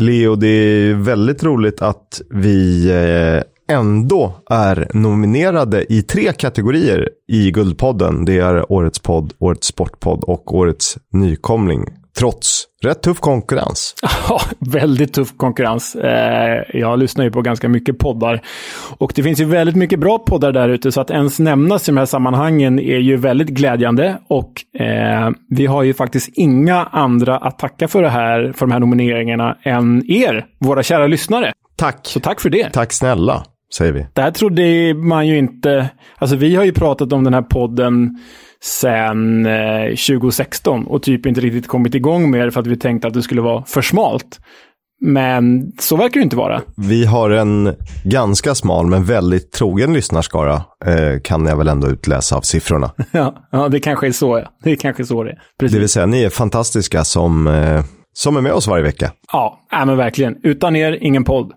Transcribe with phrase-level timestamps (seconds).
[0.00, 7.50] Leo, det är väldigt roligt att vi eh, ändå är nominerade i tre kategorier i
[7.50, 8.24] Guldpodden.
[8.24, 11.84] Det är Årets podd, Årets sportpodd och Årets nykomling.
[12.18, 13.94] Trots rätt tuff konkurrens.
[14.28, 15.94] Ja, väldigt tuff konkurrens.
[15.94, 18.40] Eh, jag lyssnar ju på ganska mycket poddar.
[18.98, 21.92] Och det finns ju väldigt mycket bra poddar där ute, så att ens nämnas i
[21.92, 24.18] de här sammanhangen är ju väldigt glädjande.
[24.28, 28.72] Och eh, vi har ju faktiskt inga andra att tacka för det här, för de
[28.72, 31.52] här nomineringarna, än er, våra kära lyssnare.
[31.76, 32.00] Tack.
[32.02, 32.70] Så tack för det.
[32.70, 33.44] Tack snälla,
[33.74, 34.06] säger vi.
[34.12, 35.90] Det här trodde man ju inte...
[36.18, 38.18] Alltså vi har ju pratat om den här podden
[38.62, 43.08] sen eh, 2016 och typ inte riktigt kommit igång med det för att vi tänkte
[43.08, 44.40] att det skulle vara för smalt.
[45.00, 46.62] Men så verkar det inte vara.
[46.76, 47.74] Vi har en
[48.04, 50.54] ganska smal men väldigt trogen lyssnarskara,
[50.86, 52.90] eh, kan jag väl ändå utläsa av siffrorna.
[53.12, 54.38] ja, ja, det kanske är så.
[54.38, 54.50] Ja.
[54.62, 55.38] Det är kanske så det är.
[55.60, 55.74] Precis.
[55.74, 59.12] Det vill säga, ni är fantastiska som, eh, som är med oss varje vecka.
[59.32, 60.36] Ja, ja men verkligen.
[60.42, 61.52] Utan er, ingen podd.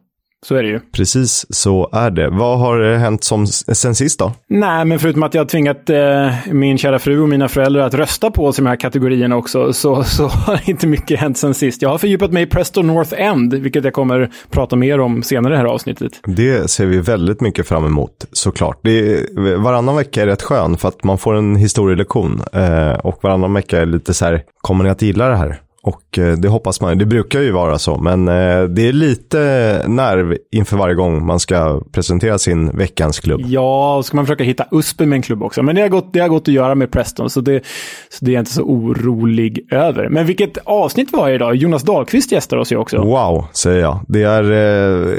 [0.45, 0.79] Så är det ju.
[0.79, 2.29] Precis så är det.
[2.29, 4.31] Vad har hänt som, sen sist då?
[4.49, 7.93] Nej, men förutom att jag har tvingat eh, min kära fru och mina föräldrar att
[7.93, 11.53] rösta på oss i de här kategorierna också, så, så har inte mycket hänt sen
[11.53, 11.81] sist.
[11.81, 15.53] Jag har fördjupat mig i Preston North End, vilket jag kommer prata mer om senare
[15.53, 16.11] i det här avsnittet.
[16.25, 18.79] Det ser vi väldigt mycket fram emot, såklart.
[18.83, 22.41] Det är, varannan vecka är rätt skön, för att man får en historielektion.
[22.53, 25.61] Eh, och varannan vecka är lite så här, kommer ni att gilla det här?
[25.81, 29.39] Och eh, det hoppas man, det brukar ju vara så, men eh, det är lite
[29.87, 33.41] nerv inför varje gång man ska presentera sin veckans klubb.
[33.45, 35.63] Ja, och ska man försöka hitta uspen med en klubb också.
[35.63, 37.65] Men det har gått, det har gått att göra med Preston, så det,
[38.09, 40.09] så det är jag inte så orolig över.
[40.09, 41.55] Men vilket avsnitt var det idag?
[41.55, 42.97] Jonas Dahlqvist gästar oss ju också.
[42.97, 43.99] Wow, säger jag.
[44.07, 44.51] Det är...
[44.51, 45.15] Eh,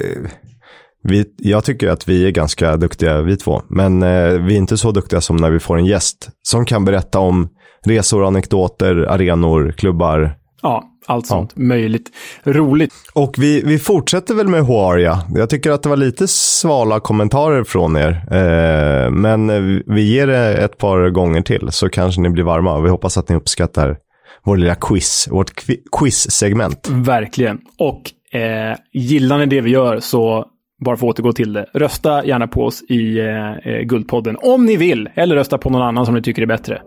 [1.02, 4.76] vi, jag tycker att vi är ganska duktiga vi två, men eh, vi är inte
[4.76, 7.48] så duktiga som när vi får en gäst som kan berätta om
[7.86, 11.62] resor, anekdoter, arenor, klubbar, Ja, allt sånt ja.
[11.62, 12.10] möjligt.
[12.44, 12.94] Roligt.
[13.14, 15.18] Och vi, vi fortsätter väl med Huaria.
[15.34, 18.10] Jag tycker att det var lite svala kommentarer från er.
[18.30, 19.46] Eh, men
[19.86, 22.80] vi ger det ett par gånger till så kanske ni blir varma.
[22.80, 23.96] Vi hoppas att ni uppskattar
[24.44, 25.50] vår lilla quiz, vårt
[25.98, 26.88] quiz-segment.
[26.90, 27.58] Verkligen.
[27.78, 30.46] Och eh, gillar ni det vi gör så
[30.84, 31.66] bara för att återgå till det.
[31.74, 35.08] Rösta gärna på oss i eh, eh Guldpodden om ni vill.
[35.14, 36.82] Eller rösta på någon annan som ni tycker är bättre.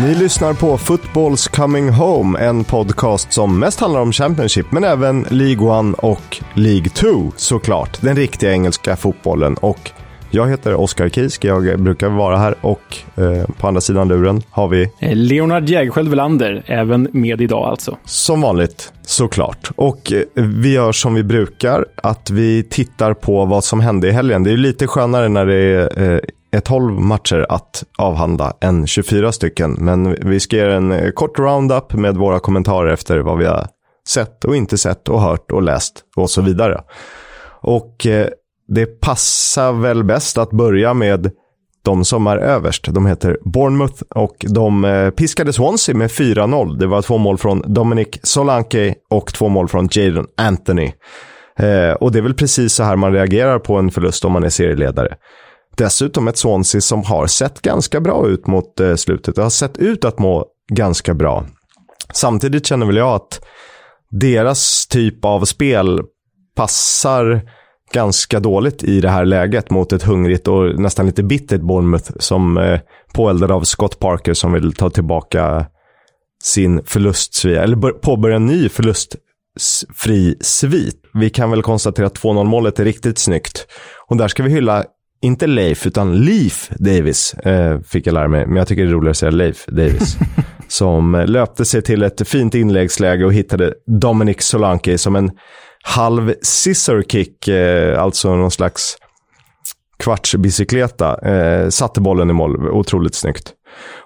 [0.00, 5.26] Ni lyssnar på Footballs Coming Home, en podcast som mest handlar om Championship, men även
[5.30, 8.00] League 1 och League 2 såklart.
[8.00, 9.54] Den riktiga engelska fotbollen.
[9.54, 9.90] Och
[10.30, 14.68] jag heter Oskar Kisk, jag brukar vara här och eh, på andra sidan luren har
[14.68, 17.96] vi eh, Leonard Jägerskiöld Welander, även med idag alltså.
[18.04, 19.70] Som vanligt, såklart.
[19.76, 24.10] Och eh, vi gör som vi brukar, att vi tittar på vad som hände i
[24.10, 24.44] helgen.
[24.44, 26.20] Det är lite skönare när det är eh,
[26.50, 29.76] är 12 matcher att avhandla än 24 stycken.
[29.78, 33.66] Men vi ska göra en eh, kort roundup med våra kommentarer efter vad vi har
[34.08, 36.80] sett och inte sett och hört och läst och så vidare.
[37.62, 38.28] Och eh,
[38.68, 41.30] det passar väl bäst att börja med
[41.84, 42.86] de som är överst.
[42.90, 46.78] De heter Bournemouth och de eh, piskade Swansea med 4-0.
[46.78, 50.92] Det var två mål från Dominic Solanke och två mål från Jadon Anthony.
[52.00, 54.48] och det är väl precis så här man reagerar på en förlust om man är
[54.48, 55.16] serieledare.
[55.78, 59.36] Dessutom ett Swansea som har sett ganska bra ut mot eh, slutet.
[59.36, 61.46] Det har sett ut att må ganska bra.
[62.14, 63.40] Samtidigt känner väl jag att
[64.10, 66.00] deras typ av spel
[66.56, 67.42] passar
[67.92, 72.58] ganska dåligt i det här läget mot ett hungrigt och nästan lite bittert Bournemouth som
[72.58, 72.80] eh,
[73.14, 75.66] påeldad av Scott Parker som vill ta tillbaka
[76.42, 81.02] sin förlustsvia, eller påbörja en ny förlustfri svit.
[81.14, 83.66] Vi kan väl konstatera att 2-0 målet är riktigt snyggt.
[84.06, 84.84] Och där ska vi hylla
[85.22, 88.46] inte Leif, utan Leif Davis, eh, fick jag lära mig.
[88.46, 90.18] Men jag tycker det är roligare att säga Leif Davis.
[90.68, 95.30] som löpte sig till ett fint inläggsläge och hittade Dominic Solanke som en
[95.82, 98.96] halv scissor kick, eh, alltså någon slags
[99.98, 101.18] kvartsbicykleta.
[101.18, 103.52] Eh, satte bollen i mål, otroligt snyggt.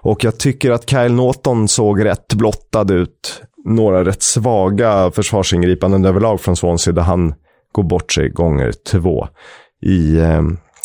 [0.01, 3.41] Och jag tycker att Kyle Norton såg rätt blottad ut.
[3.65, 7.33] Några rätt svaga försvarsingripanden överlag från Swansea där han
[7.71, 9.27] går bort sig gånger två
[9.85, 10.41] i eh,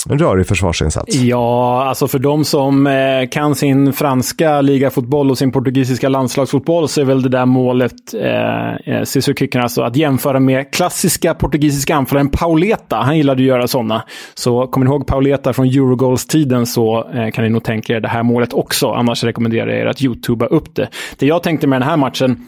[0.06, 1.16] en rörig försvarsinsats.
[1.16, 7.00] Ja, alltså för de som eh, kan sin franska ligafotboll och sin portugisiska landslagsfotboll så
[7.00, 12.28] är väl det där målet, eh, eh scissor alltså att jämföra med klassiska portugisiska anfallaren
[12.28, 12.96] Pauleta.
[12.96, 14.02] Han gillade att göra sådana.
[14.34, 18.08] Så kommer ni ihåg Pauleta från Eurogoals-tiden så eh, kan ni nog tänka er det
[18.08, 18.88] här målet också.
[18.90, 20.88] Annars rekommenderar jag er att youtuba upp det.
[21.18, 22.46] Det jag tänkte med den här matchen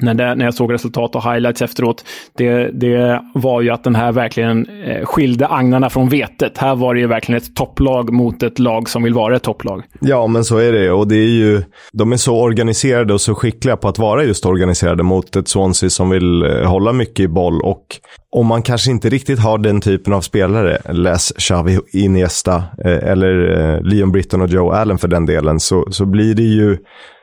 [0.00, 2.04] när, det, när jag såg resultat och highlights efteråt,
[2.36, 6.58] det, det var ju att den här verkligen eh, skilde agnarna från vetet.
[6.58, 9.82] Här var det ju verkligen ett topplag mot ett lag som vill vara ett topplag.
[10.00, 10.90] Ja, men så är det.
[10.90, 11.62] Och det är ju,
[11.92, 15.90] de är så organiserade och så skickliga på att vara just organiserade mot ett Swansea
[15.90, 17.60] som vill eh, hålla mycket i boll.
[17.60, 17.84] Och
[18.30, 23.80] om man kanske inte riktigt har den typen av spelare, läs Xavi Iniesta eh, eller
[23.82, 26.78] Leon Britton och Joe Allen för den delen, så, så blir det ju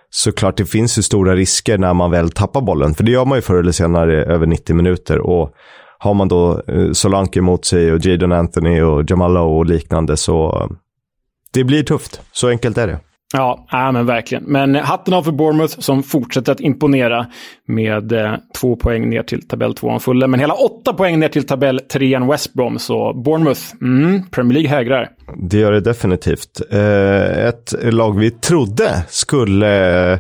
[0.10, 2.94] såklart det finns ju stora risker när man väl tappar bollen.
[2.94, 5.20] För det gör man ju förr eller senare över 90 minuter.
[5.20, 5.54] Och
[5.98, 10.18] har man då eh, Solanke mot sig och Jadon Anthony och Jamal Lowe och liknande
[10.18, 10.78] så eh,
[11.54, 12.22] det blir tufft.
[12.32, 13.00] Så enkelt är det.
[13.36, 14.44] Ja, äh, men verkligen.
[14.44, 17.28] Men hatten av för Bournemouth som fortsätter att imponera
[17.68, 20.32] med eh, två poäng ner till tabell tvåan Fulham.
[20.32, 22.80] Men hela åtta poäng ner till tabell trean West Brom.
[22.80, 25.10] Så Bournemouth, mm, Premier League hägrar.
[25.38, 26.62] Det gör det definitivt.
[26.72, 30.20] Eh, ett lag vi trodde skulle eh,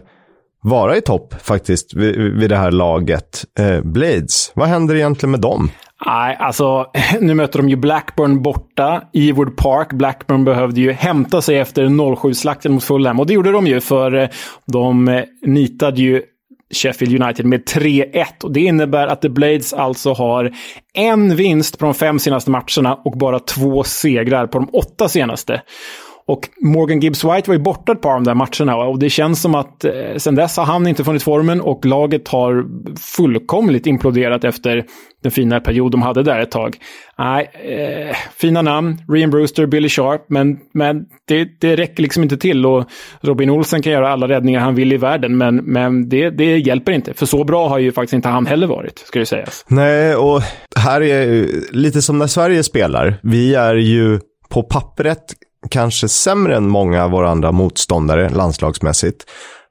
[0.62, 3.46] vara i topp faktiskt vid, vid det här laget.
[3.60, 5.70] Eh, Blades, vad händer egentligen med dem?
[6.06, 6.86] Nej, alltså
[7.22, 9.94] nu möter de ju Blackburn borta i Wood Park.
[9.94, 14.16] Blackburn behövde ju hämta sig efter 0-7-slakten mot Fulham och det gjorde de ju för
[14.16, 14.30] eh,
[14.66, 16.22] de eh, nitade ju
[16.74, 18.26] Sheffield United med 3-1.
[18.44, 20.52] Och Det innebär att The Blades alltså har
[20.94, 25.62] en vinst på de fem senaste matcherna och bara två segrar på de åtta senaste.
[26.28, 29.42] Och Morgan Gibbs-White var ju borta ett par av de där matcherna och det känns
[29.42, 32.66] som att eh, sen dess har han inte funnit formen och laget har
[33.18, 34.86] fullkomligt imploderat efter
[35.24, 36.78] den fina period de hade där ett tag.
[37.18, 42.38] Nej, eh, fina namn, Rian Brewster, Billy Sharp, men, men det, det räcker liksom inte
[42.38, 42.86] till och
[43.22, 46.92] Robin Olsen kan göra alla räddningar han vill i världen, men, men det, det hjälper
[46.92, 47.14] inte.
[47.14, 49.66] För så bra har ju faktiskt inte han heller varit, ska det sägas.
[49.68, 50.42] Nej, och
[50.76, 53.20] här är lite som när Sverige spelar.
[53.24, 54.20] Vi är ju
[54.50, 55.24] på pappret
[55.70, 59.26] kanske sämre än många av våra andra motståndare landslagsmässigt.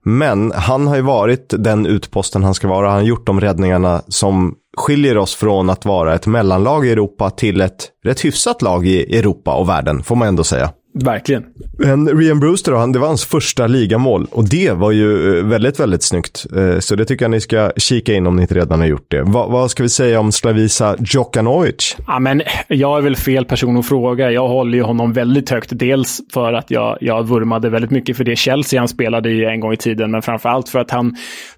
[0.04, 2.88] Men han har ju varit den utposten han ska vara.
[2.88, 7.30] Han har gjort de räddningarna som skiljer oss från att vara ett mellanlag i Europa
[7.30, 10.70] till ett rätt hyfsat lag i Europa och världen, får man ändå säga.
[11.02, 11.44] Verkligen.
[11.78, 15.80] Men Rian Brewster då, det var hans första ligamål och det var ju eh, väldigt,
[15.80, 16.46] väldigt snyggt.
[16.56, 19.06] Eh, så det tycker jag ni ska kika in om ni inte redan har gjort
[19.10, 19.22] det.
[19.22, 21.96] Va, vad ska vi säga om Slavisa Djokanovic?
[22.06, 24.30] Ja, men jag är väl fel person att fråga.
[24.30, 25.70] Jag håller ju honom väldigt högt.
[25.72, 29.60] Dels för att jag, jag vurmade väldigt mycket för det Chelsea han spelade i en
[29.60, 31.16] gång i tiden, men framför allt för att han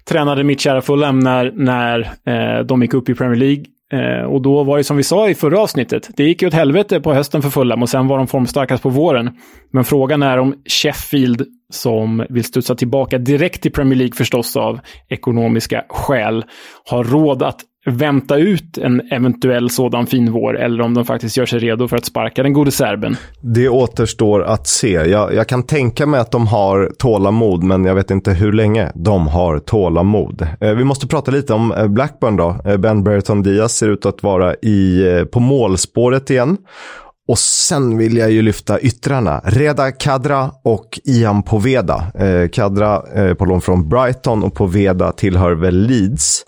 [0.09, 3.63] tränade mitt kära Fulham när, när eh, de gick upp i Premier League
[3.93, 6.53] Eh, och då var det som vi sa i förra avsnittet, det gick ju åt
[6.53, 9.37] helvete på hösten för Fulham och sen var de formstarkast på våren.
[9.71, 14.79] Men frågan är om Sheffield, som vill studsa tillbaka direkt till Premier League förstås av
[15.09, 16.45] ekonomiska skäl,
[16.89, 21.45] har råd att vänta ut en eventuell sådan fin vår eller om de faktiskt gör
[21.45, 23.15] sig redo för att sparka den gode serben.
[23.41, 24.91] Det återstår att se.
[24.91, 28.91] Jag, jag, kan tänka mig att de har tålamod, men jag vet inte hur länge
[28.95, 30.47] de har tålamod.
[30.61, 32.55] Eh, vi måste prata lite om eh, Blackburn då.
[32.65, 36.57] Eh, ben Burton Diaz ser ut att vara i, eh, på målspåret igen.
[37.27, 39.41] Och sen vill jag ju lyfta yttrarna.
[39.45, 42.05] Reda Kadra och Ian Poveda.
[42.15, 46.45] Eh, Kadra eh, på lån från Brighton och Poveda tillhör väl Leeds.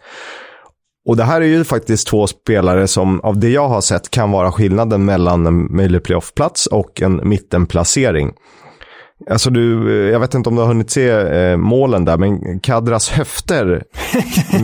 [1.05, 4.31] Och det här är ju faktiskt två spelare som av det jag har sett kan
[4.31, 8.33] vara skillnaden mellan en möjlig playoffplats och en mittenplacering.
[9.29, 13.09] Alltså du, jag vet inte om du har hunnit se eh, målen där, men Kadras
[13.09, 13.83] höfter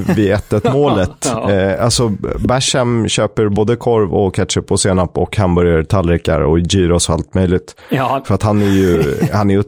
[0.16, 1.10] vid 1-1 målet.
[1.22, 1.52] ja.
[1.52, 7.16] eh, alltså Basham köper både korv och ketchup och senap och hamburgertallrikar och gyros och
[7.16, 7.76] allt möjligt.
[7.90, 8.24] Ja.
[8.26, 9.64] För att han är ju, han är ju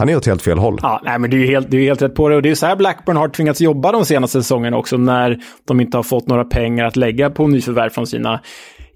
[0.00, 0.78] han är åt helt fel håll.
[0.82, 2.36] Ja, nej, men det är helt, det är helt rätt på det.
[2.36, 5.80] Och det är så här Blackburn har tvingats jobba de senaste säsongerna också, när de
[5.80, 8.40] inte har fått några pengar att lägga på nyförvärv från sina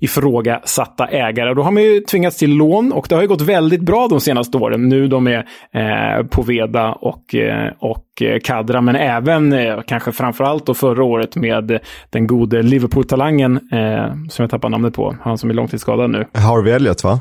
[0.01, 1.55] ifrågasatta ägare.
[1.55, 4.21] Då har man ju tvingats till lån och det har ju gått väldigt bra de
[4.21, 4.89] senaste åren.
[4.89, 10.67] Nu de är eh, Poveda och, eh, och eh, Kadra, men även eh, kanske framförallt
[10.67, 11.79] då förra året med
[12.11, 15.17] den gode Liverpool-talangen eh, som jag tappar namnet på.
[15.23, 16.27] Han som är långtidsskadad nu.
[16.33, 17.21] Harvey Elliot va?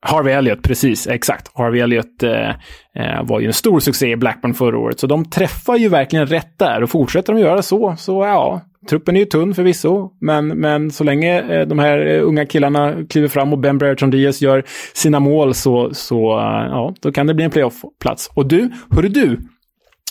[0.00, 1.50] Harvey Elliot, precis, exakt.
[1.54, 2.48] Harvey Elliot eh,
[2.94, 6.26] eh, var ju en stor succé i Blackburn förra året, så de träffar ju verkligen
[6.26, 10.48] rätt där och fortsätter de göra så, så ja, truppen är ju tunn förvisso, men,
[10.48, 14.40] men så länge eh, de här eh, unga killarna kliver fram och Ben Brereton Diaz
[14.40, 14.64] gör
[14.94, 18.30] sina mål så, så eh, ja, då kan det bli en playoff-plats.
[18.34, 19.38] Och du, hörru du,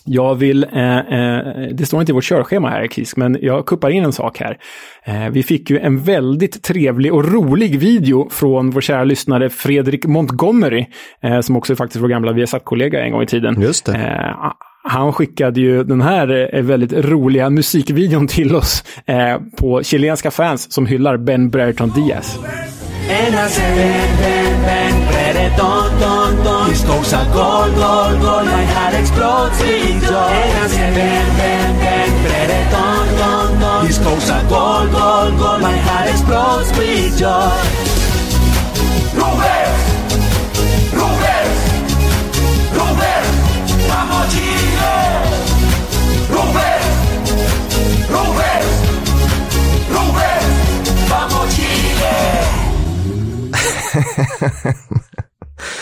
[0.08, 1.40] jag vill, eh, eh,
[1.72, 4.58] det står inte i vårt körschema här Kisk, men jag kuppar in en sak här.
[5.04, 10.06] Eh, vi fick ju en väldigt trevlig och rolig video från vår kära lyssnare Fredrik
[10.06, 10.86] Montgomery,
[11.24, 13.62] eh, som också är faktiskt vår gamla Viasat-kollega en gång i tiden.
[13.62, 13.96] Just det.
[13.96, 14.52] Eh,
[14.84, 18.84] han skickade ju den här eh, väldigt roliga musikvideon till oss
[19.58, 22.40] på chilenska fans som hyllar Ben Brereton Diaz.
[23.10, 23.34] En
[26.68, 33.08] His goals are goal, goal, goal I had exploding joys Ben, ben, ben, prere, don,
[33.18, 33.86] don, don.
[33.88, 37.52] His goals are goal, goal, My heart explodes with joy.
[39.16, 39.82] Rubens,
[41.00, 41.60] Rubens,
[42.78, 43.30] Rubens
[43.88, 44.98] Vamos Chile.
[46.36, 46.86] Rubens,
[48.14, 48.72] Rubens,
[49.96, 50.48] Rubens
[51.10, 52.16] Vamos Chile.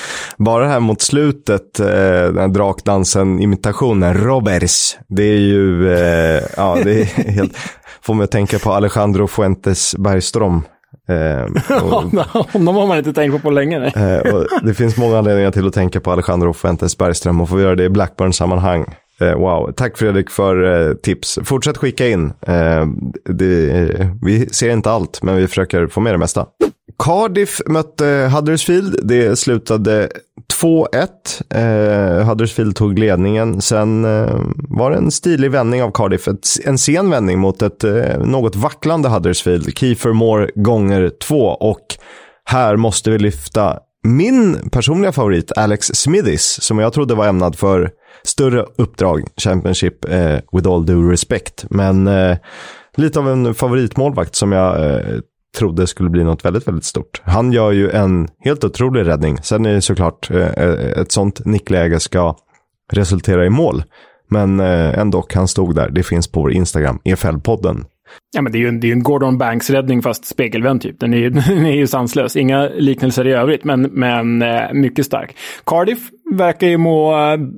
[0.37, 4.97] Bara det här mot slutet, eh, den här drakdansen, imitationen, Roberts.
[5.07, 7.57] Det är ju, eh, ja det är helt,
[8.01, 10.61] får mig att tänka på Alejandro Fuentes Bergström.
[11.09, 11.43] Eh,
[11.83, 12.03] och,
[12.53, 13.85] Honom har man inte tänkt på på länge.
[13.85, 17.63] Eh, det finns många anledningar till att tänka på Alejandro Fuentes Bergström och får vi
[17.63, 18.85] göra det i Blackburn-sammanhang.
[19.21, 21.39] Eh, wow, tack Fredrik för eh, tips.
[21.43, 22.33] Fortsätt skicka in.
[22.41, 22.85] Eh,
[23.25, 26.45] det, vi ser inte allt, men vi försöker få med det mesta.
[27.03, 28.99] Cardiff mötte Huddersfield.
[29.03, 30.09] Det slutade
[30.61, 30.87] 2-1.
[31.49, 33.61] Eh, Huddersfield tog ledningen.
[33.61, 36.27] Sen eh, var det en stilig vändning av Cardiff.
[36.27, 39.77] Ett, en sen vändning mot ett eh, något vacklande Huddersfield.
[39.77, 41.47] Kiefer Moore gånger två.
[41.47, 41.85] Och
[42.45, 47.91] här måste vi lyfta min personliga favorit, Alex Smithis, som jag trodde var ämnad för
[48.23, 51.65] större uppdrag, Championship, eh, with all due respect.
[51.69, 52.37] Men eh,
[52.95, 55.19] lite av en favoritmålvakt som jag eh,
[55.55, 57.21] trodde skulle bli något väldigt, väldigt stort.
[57.23, 59.37] Han gör ju en helt otrolig räddning.
[59.43, 62.35] Sen är det såklart eh, eh ett sånt nickläge ska
[62.93, 63.83] resultera i mål.
[64.29, 65.89] Men eh, ändå, han stod där.
[65.89, 67.85] Det finns på vår Instagram, EFL-podden.
[68.35, 70.99] Ja, men det är ju en, det är en Gordon Banks-räddning fast spegelvänd typ.
[70.99, 72.35] Den är, ju, den är ju sanslös.
[72.35, 75.35] Inga liknelser i övrigt, men, men eh, mycket stark.
[75.65, 77.15] Cardiff verkar ju må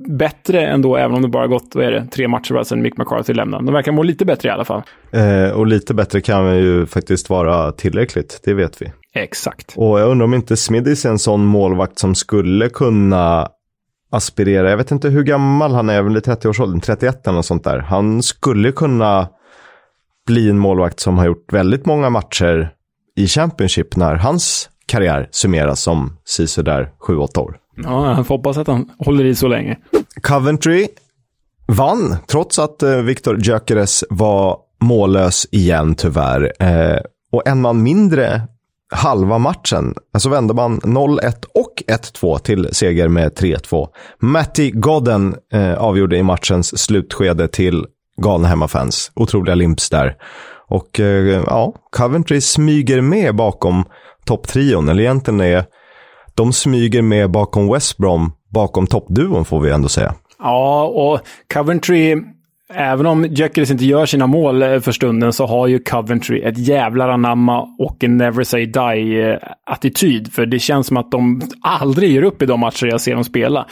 [0.08, 2.96] bättre ändå, även om det bara gått vad är det, tre matcher bara sedan Mick
[2.96, 3.64] McCarthy lämnade.
[3.64, 4.82] De verkar må lite bättre i alla fall.
[5.12, 8.92] Eh, och lite bättre kan ju faktiskt vara tillräckligt, det vet vi.
[9.14, 9.74] Exakt.
[9.76, 13.48] Och jag undrar om inte Smidis är en sån målvakt som skulle kunna
[14.10, 14.70] aspirera.
[14.70, 17.78] Jag vet inte hur gammal han är, väl i 30-årsåldern, 31 eller något sånt där.
[17.78, 19.28] Han skulle kunna
[20.26, 22.70] bli en målvakt som har gjort väldigt många matcher
[23.16, 26.16] i Championship när hans karriär summeras som
[26.56, 27.56] där 7-8 år.
[27.84, 29.76] Ja, jag får hoppas att han håller i så länge.
[30.22, 30.88] Coventry
[31.66, 36.52] vann, trots att eh, Victor Gyökeres var mållös igen tyvärr.
[36.62, 37.00] Eh,
[37.32, 38.42] och en man mindre
[38.90, 39.94] halva matchen.
[40.12, 43.88] Alltså vände man 0-1 och 1-2 till seger med 3-2.
[44.18, 47.86] Matty Godden eh, avgjorde i matchens slutskede till
[48.22, 49.12] galna hemmafans.
[49.14, 50.16] Otroliga limps där.
[50.68, 53.84] Och eh, ja, Coventry smyger med bakom
[54.24, 54.88] topptrion.
[54.88, 55.64] Eller egentligen är
[56.38, 60.14] de smyger med bakom West Brom, bakom toppduon får vi ändå säga.
[60.38, 61.20] Ja, och
[61.54, 62.16] Coventry,
[62.74, 66.58] även om Gyökeres inte gör sina mål eh, för stunden, så har ju Coventry ett
[66.58, 70.26] jävlar anamma och en never say die-attityd.
[70.26, 73.14] Eh, för det känns som att de aldrig ger upp i de matcher jag ser
[73.14, 73.66] dem spela.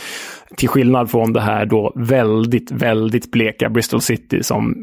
[0.56, 4.74] Till skillnad från det här då väldigt, väldigt bleka Bristol City som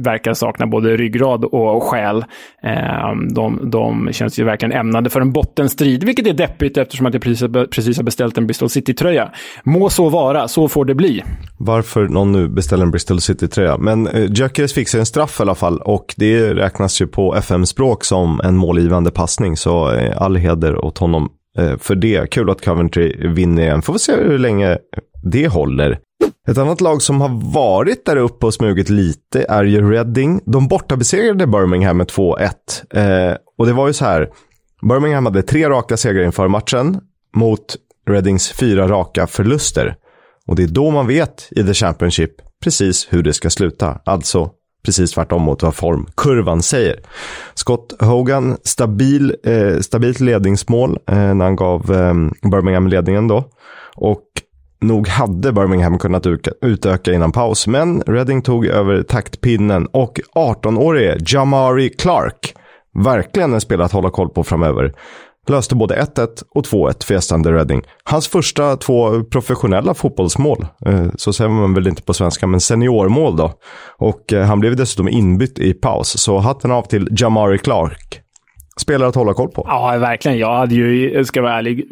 [0.00, 2.24] verkar sakna både ryggrad och själ.
[2.62, 7.14] Eh, de, de känns ju verkligen ämnade för en bottenstrid, vilket är deppigt eftersom att
[7.14, 9.30] jag precis, precis har beställt en Bristol City-tröja.
[9.64, 11.22] Må så vara, så får det bli.
[11.58, 13.78] Varför någon nu beställer en Bristol City-tröja.
[13.78, 18.04] Men eh, Gyökeres fixar en straff i alla fall och det räknas ju på FM-språk
[18.04, 19.56] som en målgivande passning.
[19.56, 22.30] Så eh, all heder åt honom Eh, för det.
[22.30, 23.82] Kul att Coventry vinner igen.
[23.82, 24.78] Får vi se hur länge
[25.22, 25.98] det håller.
[26.48, 30.40] Ett annat lag som har varit där uppe och smugit lite är ju Reading.
[30.46, 33.30] De bortabesegrade Birmingham med 2-1.
[33.30, 34.28] Eh, och det var ju så här.
[34.88, 37.00] Birmingham hade tre raka segrar inför matchen
[37.36, 37.76] mot
[38.10, 39.96] Readings fyra raka förluster.
[40.46, 42.30] Och det är då man vet i The Championship
[42.64, 44.00] precis hur det ska sluta.
[44.04, 44.50] Alltså
[44.86, 47.00] precis tvärtom mot vad formkurvan säger.
[47.54, 53.44] Scott Hogan, stabil, eh, stabilt ledningsmål eh, när han gav eh, Birmingham ledningen då.
[53.96, 54.22] Och
[54.80, 56.26] nog hade Birmingham kunnat
[56.62, 62.54] utöka innan paus, men Reading tog över taktpinnen och 18-årige Jamari Clark,
[62.94, 64.92] verkligen en spelare att hålla koll på framöver,
[65.50, 67.82] löste både 1-1 och 2-1 för gästande Reading.
[68.04, 73.36] Hans första två professionella fotbollsmål, eh, så säger man väl inte på svenska, men seniormål
[73.36, 73.52] då.
[73.98, 78.22] Och eh, han blev dessutom inbytt i paus, så hatten av till Jamari Clark
[78.80, 79.64] spelare att hålla koll på.
[79.68, 80.38] Ja, verkligen.
[80.38, 81.86] Jag hade ju, jag ska vara ärlig,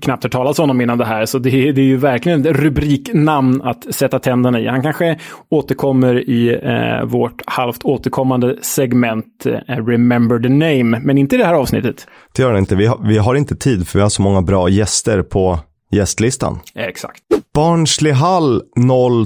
[0.00, 1.26] knappt hört talas om honom innan det här.
[1.26, 4.66] Så det, det är ju verkligen ett rubriknamn att sätta tänderna i.
[4.66, 5.18] Han kanske
[5.48, 11.44] återkommer i eh, vårt halvt återkommande segment eh, Remember the Name, men inte i det
[11.44, 12.06] här avsnittet.
[12.36, 12.76] Det gör det inte.
[12.76, 15.58] Vi har, vi har inte tid för vi har så många bra gäster på
[15.92, 16.58] gästlistan.
[16.74, 17.22] Exakt.
[17.54, 18.62] Barnsley Hall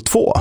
[0.05, 0.33] 02.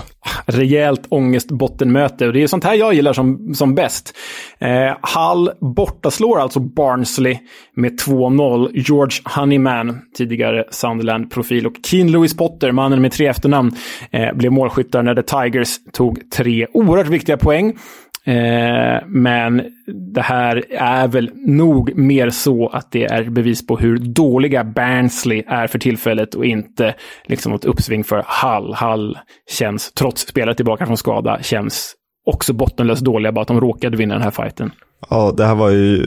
[0.46, 4.14] Rejält ångestbottenmöte och det är sånt här jag gillar som, som bäst.
[4.60, 7.38] Eh, Hull bortaslår alltså Barnsley
[7.76, 8.70] med 2-0.
[8.74, 13.76] George Honeyman, tidigare Sunderland-profil, och Keen Lewis Potter, mannen med tre efternamn,
[14.12, 17.78] eh, blev målskyttar när The Tigers tog tre oerhört viktiga poäng.
[18.28, 19.62] Eh, men
[20.14, 25.44] det här är väl nog mer så att det är bevis på hur dåliga Barnsley
[25.48, 28.76] är för tillfället och inte liksom något uppsving för Hull.
[28.76, 29.18] Hull
[29.50, 34.14] känns, trots spelare tillbaka från skada, känns också bottenlöst dåliga, bara att de råkade vinna
[34.14, 34.72] den här fighten.
[35.10, 36.06] Ja, det här var ju,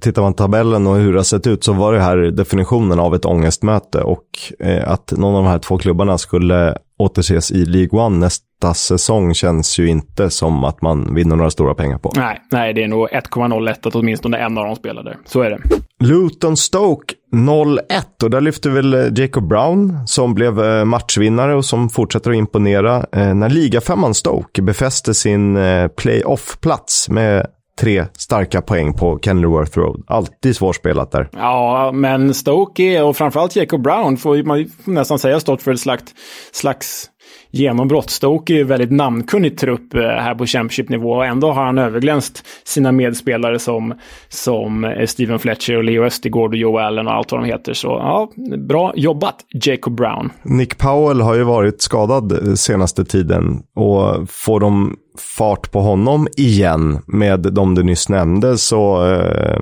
[0.00, 3.14] tittar man tabellen och hur det har sett ut så var det här definitionen av
[3.14, 4.24] ett ångestmöte och
[4.58, 9.34] eh, att någon av de här två klubbarna skulle återses i League One nästa säsong
[9.34, 12.12] känns ju inte som att man vinner några stora pengar på.
[12.16, 15.16] Nej, nej det är nog 1,01 att åtminstone en av dem spelar där.
[15.24, 15.58] Så är det.
[16.04, 17.78] Luton Stoke 0-1
[18.22, 22.36] och där lyfter väl eh, Jacob Brown som blev eh, matchvinnare och som fortsätter att
[22.36, 25.58] imponera när ligafemman Stoke befäste sin
[25.96, 27.46] playoff-plats med
[27.80, 30.04] tre starka poäng på Kenilworth Road.
[30.06, 31.28] Alltid svårspelat där.
[31.32, 36.04] Ja, men Stoke och framförallt Jacob Brown får man nästan säga stått för ett slags,
[36.52, 37.10] slags
[37.50, 38.10] genombrott.
[38.10, 42.46] Stoke är ju väldigt namnkunnig trupp eh, här på Championship-nivå och ändå har han överglänst
[42.64, 43.94] sina medspelare som,
[44.28, 47.72] som eh, Steven Fletcher och Leo Östigård och Joe Allen och allt vad de heter.
[47.72, 50.30] Så ja, bra jobbat Jacob Brown.
[50.42, 54.96] Nick Powell har ju varit skadad eh, senaste tiden och får de
[55.36, 59.60] fart på honom igen med de du nyss nämnde så eh,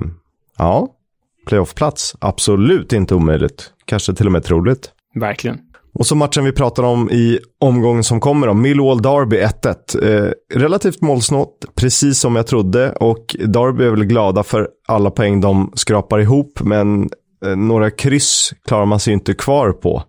[0.57, 0.87] ja,
[1.47, 2.15] playoffplats.
[2.19, 3.73] Absolut inte omöjligt.
[3.85, 4.91] Kanske till och med troligt.
[5.15, 5.57] Verkligen.
[5.99, 10.25] Och så matchen vi pratar om i omgången som kommer om Millwall Derby 1-1.
[10.27, 12.91] Eh, relativt målsnålt, precis som jag trodde.
[12.91, 16.59] Och Derby är väl glada för alla poäng de skrapar ihop.
[16.61, 17.09] Men
[17.45, 20.03] eh, några kryss klarar man sig inte kvar på.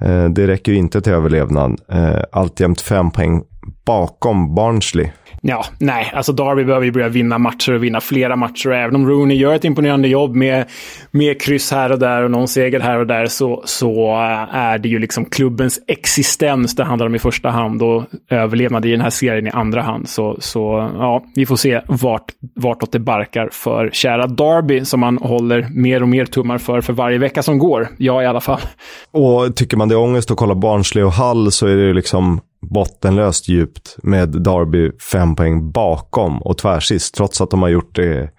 [0.00, 1.80] Eh, det räcker ju inte till överlevnad.
[1.92, 3.42] Eh, alltjämt fem poäng
[3.86, 5.10] bakom Barnsley.
[5.44, 8.68] Ja, nej, alltså Derby behöver ju börja vinna matcher och vinna flera matcher.
[8.68, 10.64] Och även om Rooney gör ett imponerande jobb med,
[11.10, 14.78] med kryss här och där och någon seger här och där så, så eh, är
[14.78, 19.00] det ju liksom klubbens existens det handlar om i första hand och överlevnad i den
[19.00, 20.08] här serien i andra hand.
[20.08, 25.18] Så, så ja, vi får se vart, vartåt det barkar för kära Derby som man
[25.18, 27.88] håller mer och mer tummar för för varje vecka som går.
[27.98, 28.60] Jag i alla fall.
[29.12, 31.94] Och tycker man det är ångest att kolla Barnsley och Hall så är det ju
[31.94, 37.94] liksom bottenlöst djupt med Derby fem poäng bakom och tvärsist, trots att de har gjort,
[37.94, 38.30] det,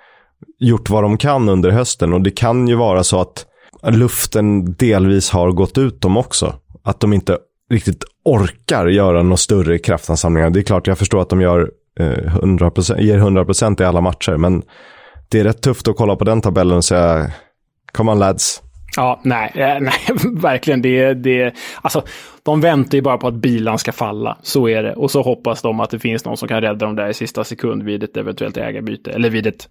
[0.60, 2.14] gjort vad de kan under hösten.
[2.14, 3.46] Och det kan ju vara så att
[3.92, 6.56] luften delvis har gått ut dem också.
[6.84, 7.38] Att de inte
[7.70, 10.50] riktigt orkar göra några större kraftansamlingar.
[10.50, 14.38] Det är klart, jag förstår att de gör eh, 100%, ger 100% i alla matcher,
[14.38, 14.64] men
[15.30, 17.32] det är rätt tufft att kolla på den tabellen och säga
[17.92, 18.62] Come on lads,
[18.98, 20.00] Ja, nej, eh, nej
[20.36, 20.82] verkligen.
[20.82, 22.04] Det, det, alltså,
[22.44, 24.38] de väntar ju bara på att bilan ska falla.
[24.42, 24.94] Så är det.
[24.94, 27.44] Och så hoppas de att det finns någon som kan rädda dem där i sista
[27.44, 29.12] sekund vid ett eventuellt ägarbyte.
[29.12, 29.68] Eller vid ett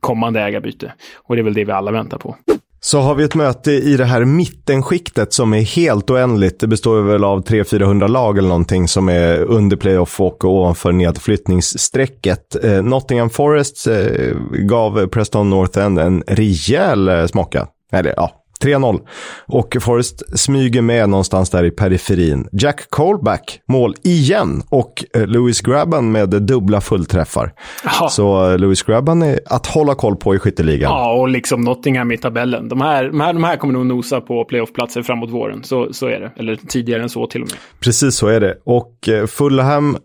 [0.00, 0.92] kommande ägarbyte.
[1.16, 2.36] Och det är väl det vi alla väntar på.
[2.82, 6.60] Så har vi ett möte i det här mittenskiktet som är helt oändligt.
[6.60, 12.64] Det består väl av 300-400 lag eller någonting som är under playoff och ovanför nedflyttningsstrecket.
[12.64, 17.66] Eh, Nottingham Forest eh, gav Preston North End en rejäl eh, smaka.
[17.92, 19.00] Eller ja, 3-0.
[19.46, 22.48] Och Forrest smyger med någonstans där i periferin.
[22.52, 24.62] Jack Colback, mål igen.
[24.68, 27.52] Och eh, Lewis Grabban med dubbla fullträffar.
[27.86, 28.08] Aha.
[28.08, 30.92] Så eh, Lewis Grabban är att hålla koll på i skytteligan.
[30.92, 32.68] Ja, och liksom Nottingham i tabellen.
[32.68, 35.64] De här, de här, de här kommer nog nosa på playoffplatser framåt våren.
[35.64, 36.32] Så, så är det.
[36.36, 37.58] Eller tidigare än så till och med.
[37.80, 38.58] Precis så är det.
[38.64, 39.96] Och eh, Fulham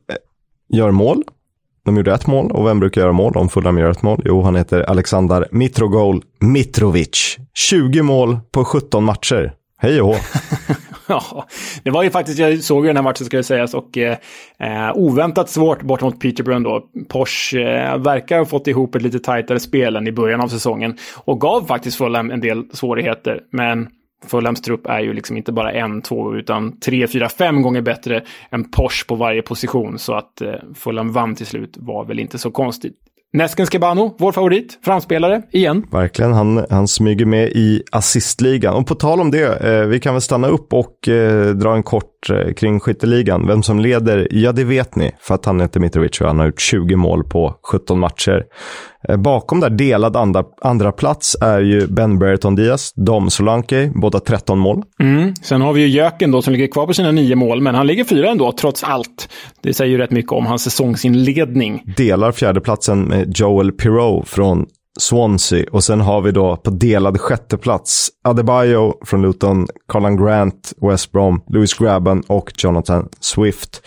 [0.70, 1.24] gör mål.
[1.86, 4.22] De gjorde ett mål och vem brukar göra mål om Fulham gör ett mål?
[4.26, 7.38] Jo, han heter Alexander Mitrogol Mitrovic.
[7.54, 9.54] 20 mål på 17 matcher.
[9.78, 10.16] Hej och
[11.08, 11.48] Ja,
[11.84, 14.18] det var ju faktiskt, jag såg ju den här matchen ska det sägas och eh,
[14.94, 16.84] oväntat svårt bort mot Peterborough då.
[17.10, 20.98] Porsche eh, verkar ha fått ihop ett lite tajtare spel än i början av säsongen
[21.16, 23.40] och gav faktiskt Fulham en del svårigheter.
[23.52, 23.88] Men
[24.26, 28.24] Fulhams trupp är ju liksom inte bara en, två, utan tre, fyra, fem gånger bättre
[28.52, 30.00] än Porsche på varje position.
[30.00, 32.96] Så att eh, Fulham vann till slut var väl inte så konstigt.
[33.36, 35.86] Nesken Skebano, vår favorit, framspelare, igen.
[35.92, 38.76] Verkligen, han, han smyger med i assistligan.
[38.76, 41.84] Och på tal om det, eh, vi kan väl stanna upp och eh, dra en
[41.84, 43.48] kort eh, kring skytteligan.
[43.48, 46.46] Vem som leder, ja det vet ni, för att han heter Mitrovic och han har
[46.46, 48.44] gjort 20 mål på 17 matcher.
[49.10, 54.20] Eh, bakom där delad andra, andra plats är ju Ben Brereton Diaz, Dom Solanke, båda
[54.20, 54.84] 13 mål.
[55.00, 55.34] Mm.
[55.42, 57.88] Sen har vi ju Jöken då som ligger kvar på sina nio mål, men han
[57.88, 59.30] ligger fyra ändå, trots allt.
[59.62, 61.84] Det säger ju rätt mycket om hans säsongsinledning.
[61.98, 64.66] Delar fjärdeplatsen med Joel Pirou från
[65.00, 65.66] Swansea.
[65.72, 71.42] Och sen har vi då på delad sjätteplats Adebayo från Luton, Colin Grant, West Brom,
[71.50, 73.82] Lewis Grabban och Jonathan Swift.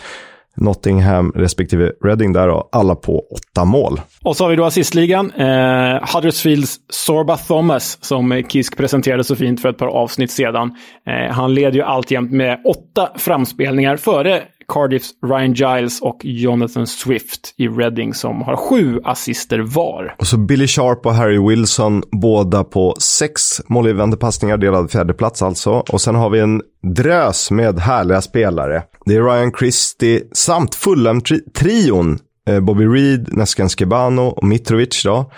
[0.60, 4.00] Nottingham respektive Reading där och alla på åtta mål.
[4.22, 5.30] Och så har vi då assistligan.
[5.30, 10.74] Eh, Huddersfields Sorba Thomas som Kisk presenterade så fint för ett par avsnitt sedan.
[11.06, 14.42] Eh, han leder ju alltjämt med åtta framspelningar före
[14.72, 20.14] Cardiffs Ryan Giles och Jonathan Swift i Reading som har sju assister var.
[20.18, 25.42] Och så Billy Sharp och Harry Wilson, båda på sex målgivande passningar, delad fjärde plats
[25.42, 25.70] alltså.
[25.70, 26.62] Och sen har vi en
[26.96, 28.82] drös med härliga spelare.
[29.04, 32.18] Det är Ryan Christie samt Fulham-trion.
[32.48, 35.30] Eh, Bobby Reed, Nesken Skebano och Mitrovic då.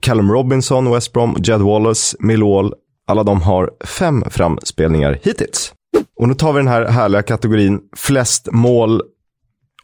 [0.00, 2.74] Callum Robinson, West Brom, Jed Wallace, Millwall.
[3.06, 5.72] Alla de har fem framspelningar hittills.
[6.16, 9.02] Och nu tar vi den här härliga kategorin flest mål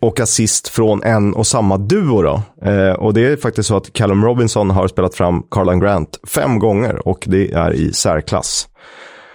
[0.00, 2.22] och assist från en och samma duo.
[2.22, 2.42] Då.
[2.70, 6.58] Eh, och det är faktiskt så att Callum Robinson har spelat fram Carlan Grant fem
[6.58, 8.68] gånger och det är i särklass.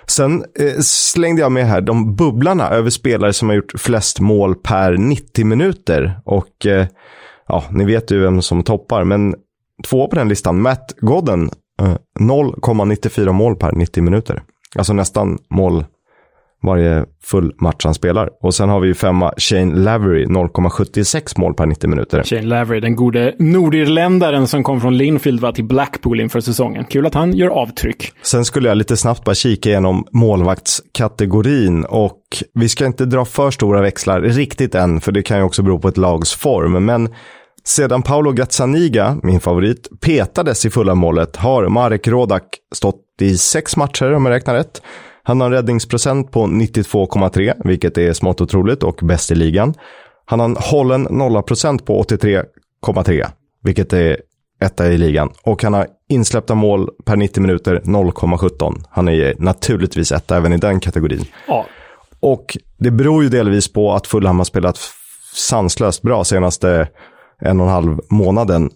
[0.08, 4.56] Sen eh, slängde jag med här de bubblarna över spelare som har gjort flest mål
[4.56, 6.20] per 90 minuter.
[6.26, 6.88] Och eh,
[7.48, 9.36] ja, ni vet ju vem som toppar, men
[9.88, 11.50] två på den listan, Matt Godden,
[11.82, 14.44] eh, 0,94 mål per 90 minuter.
[14.76, 15.86] Alltså nästan mål
[16.64, 18.30] varje full match han spelar.
[18.42, 22.24] Och sen har vi femma Shane Lavery, 0,76 mål per 90 minuter.
[22.24, 26.86] Shane Lavery, den gode nordirländaren som kom från Linfield va, till Blackpool inför säsongen.
[26.86, 28.12] Kul att han gör avtryck.
[28.22, 32.22] Sen skulle jag lite snabbt bara kika igenom målvaktskategorin och
[32.54, 35.80] vi ska inte dra för stora växlar riktigt än, för det kan ju också bero
[35.80, 36.86] på ett lags form.
[36.86, 37.10] Men
[37.64, 42.44] sedan Paolo Gazzaniga, min favorit, petades i fulla målet har Marek Rodak
[42.76, 44.82] stått i sex matcher om jag räknar rätt.
[45.24, 49.74] Han har en räddningsprocent på 92,3, vilket är smått otroligt och bäst i ligan.
[50.26, 53.26] Han har en hållen nolla-procent på 83,3,
[53.64, 54.18] vilket är
[54.62, 55.30] etta i ligan.
[55.44, 58.84] Och han har insläppta mål per 90 minuter 0,17.
[58.90, 61.26] Han är naturligtvis etta även i den kategorin.
[61.48, 61.66] Ja.
[62.20, 64.80] Och det beror ju delvis på att Fulham har spelat
[65.34, 66.88] sanslöst bra senaste
[67.42, 68.70] en och en halv månaden.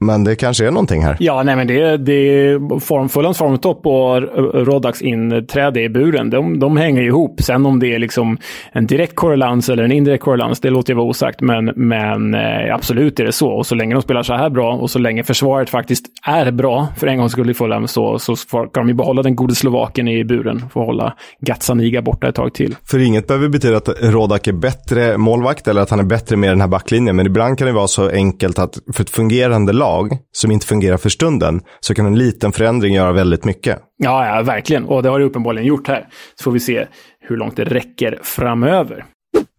[0.00, 1.16] Men det kanske är någonting här.
[1.20, 4.22] Ja, nej men det, det är form, Fulhams formtopp och
[4.66, 6.30] Rodaks inträde i buren.
[6.30, 7.42] De, de hänger ihop.
[7.42, 8.38] Sen om det är liksom
[8.72, 11.40] en direkt korrelans eller en indirekt korrelans, det låter jag vara osagt.
[11.40, 13.48] Men, men eh, absolut är det så.
[13.48, 16.88] Och så länge de spelar så här bra och så länge försvaret faktiskt är bra
[16.96, 20.08] för en gångs skull i Fulham så, så ska de ju behålla den gode slovaken
[20.08, 20.64] i buren.
[20.72, 22.76] Få hålla Gazzaniga borta ett tag till.
[22.84, 26.50] För inget behöver betyda att Rodak är bättre målvakt eller att han är bättre med
[26.50, 27.16] den här backlinjen.
[27.16, 30.66] Men ibland kan det vara så enkelt att för ett fungerande lag lag som inte
[30.66, 33.78] fungerar för stunden så kan en liten förändring göra väldigt mycket.
[33.96, 34.84] Ja, ja, verkligen.
[34.84, 36.08] Och det har det uppenbarligen gjort här.
[36.34, 36.86] Så får vi se
[37.20, 39.04] hur långt det räcker framöver.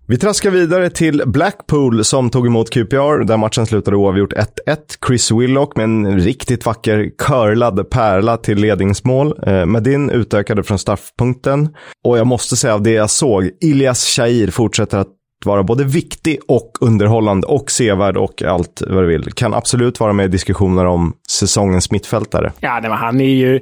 [0.08, 4.46] Vi traskar vidare till Blackpool som tog emot QPR där matchen slutade oavgjort 1-1.
[5.08, 9.34] Chris Willock med en riktigt vacker curlad pärla till ledningsmål.
[9.48, 11.70] Eh, Medin utökade från straffpunkten.
[12.04, 15.08] Och jag måste säga av det jag såg, Ilias Shahir fortsätter att
[15.45, 19.32] vara både viktig och underhållande och sevärd och allt vad du vill.
[19.32, 22.51] Kan absolut vara med i diskussioner om säsongens mittfältare.
[22.60, 23.60] Ja, nej, men han är ju...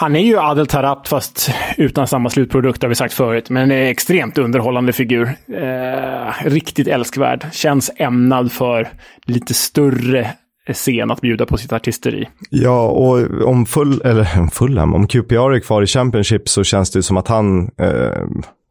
[0.00, 3.50] Han är ju Adel Tarabt fast utan samma slutprodukt har vi sagt förut.
[3.50, 5.28] Men en extremt underhållande figur.
[5.54, 7.46] Eh, riktigt älskvärd.
[7.52, 8.88] Känns ämnad för
[9.26, 10.34] lite större
[10.72, 12.28] scen att bjuda på sitt artisteri.
[12.50, 17.02] Ja, och om full, eller Fulham, om QPR är kvar i Championship så känns det
[17.02, 18.22] som att han eh,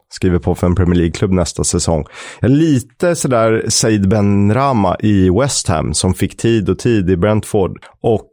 [0.10, 2.06] skriver på för en Premier League-klubb nästa säsong.
[2.42, 7.80] Lite sådär Said Ben Rama i West Ham som fick tid och tid i Brentford.
[8.02, 8.32] Och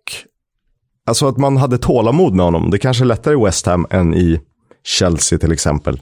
[1.07, 2.71] alltså att man hade tålamod med honom.
[2.71, 4.41] Det kanske är lättare i West Ham än i
[4.85, 6.01] Chelsea till exempel.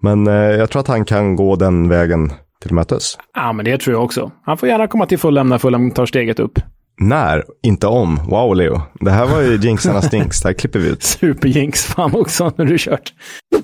[0.00, 3.18] Men eh, jag tror att han kan gå den vägen till mötes.
[3.34, 4.32] Ja, men det tror jag också.
[4.44, 6.58] Han får gärna komma till Fulham när Fulham tar steget upp.
[7.00, 8.20] När, inte om.
[8.28, 8.80] Wow, Leo.
[9.00, 10.40] Det här var ju jinxarna stinks.
[10.40, 11.02] Det här klipper vi ut.
[11.20, 13.12] Superjinx fan också, när du kört.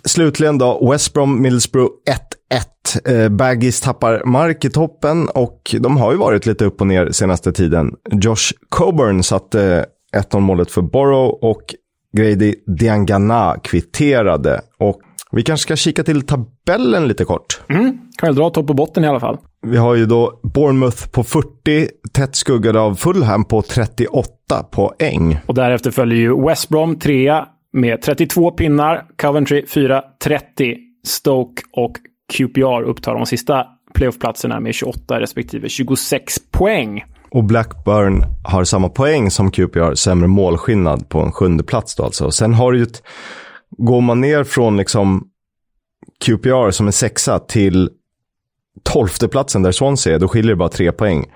[0.05, 1.93] Slutligen då, West Brom Middlesbrough
[2.51, 3.23] 1-1.
[3.23, 7.11] Eh, Baggis tappar mark i toppen och de har ju varit lite upp och ner
[7.11, 7.93] senaste tiden.
[8.13, 11.63] Josh Coburn satte 1-0 målet för Borough och
[12.17, 14.61] Grady Diangana kvitterade.
[14.79, 15.01] Och
[15.37, 17.61] vi kanske ska kika till tabellen lite kort.
[17.69, 19.39] Mm, kan väl dra topp och botten i alla fall.
[19.67, 25.39] Vi har ju då Bournemouth på 40, tätt skuggade av Fulham på 38 poäng.
[25.47, 31.93] Och därefter följer ju West Brom 3 med 32 pinnar, Coventry 4, 30, Stoke och
[32.33, 37.05] QPR upptar de sista playoffplatserna med 28 respektive 26 poäng.
[37.31, 42.31] Och Blackburn har samma poäng som QPR, sämre målskillnad på en sjunde plats då alltså.
[42.31, 43.03] Sen har du ju ett,
[43.79, 45.29] går man ner från liksom
[46.25, 47.91] QPR som är sexa till
[48.83, 51.27] tolfte platsen där Swansea är, då skiljer det bara tre poäng.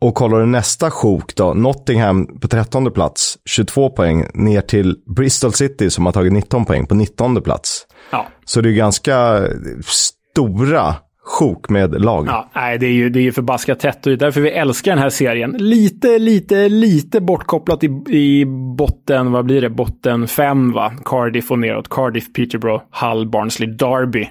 [0.00, 5.52] Och kollar du nästa sjok då, Nottingham på 13 plats, 22 poäng, ner till Bristol
[5.52, 7.86] City som har tagit 19 poäng på 19 plats.
[8.12, 8.26] Ja.
[8.44, 9.46] Så det är ganska
[9.82, 10.94] stora
[11.24, 12.26] sjok med lag.
[12.28, 14.50] Ja, nej, det är ju, det är ju förbaskat tätt och det är därför vi
[14.50, 15.50] älskar den här serien.
[15.58, 18.44] Lite, lite, lite bortkopplat i, i
[18.76, 20.92] botten, vad blir det, botten fem va?
[21.04, 21.88] Cardiff och neråt.
[21.88, 24.28] Cardiff, Peterborough, Hull, Barnsley, Derby.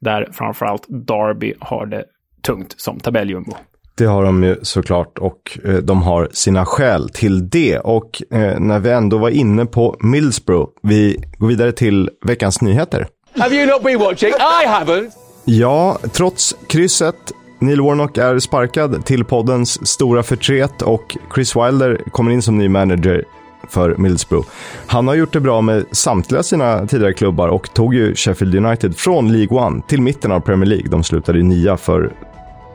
[0.00, 2.04] Där framförallt Derby har det
[2.42, 3.52] tungt som tabelljumbo.
[3.96, 7.78] Det har de ju såklart och eh, de har sina skäl till det.
[7.78, 13.06] Och eh, när vi ändå var inne på Middlesbrough, vi går vidare till veckans nyheter.
[13.38, 14.28] Have you not been watching?
[14.28, 15.23] I haven't.
[15.44, 22.30] Ja, trots krysset, Neil Warnock är sparkad till poddens stora förtret och Chris Wilder kommer
[22.30, 23.24] in som ny manager
[23.68, 24.48] för Middlesbrough.
[24.86, 28.96] Han har gjort det bra med samtliga sina tidigare klubbar och tog ju Sheffield United
[28.96, 30.88] från League One till mitten av Premier League.
[30.88, 32.12] De slutade ju nia för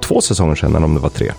[0.01, 1.31] två säsonger sedan, eller om det var tre.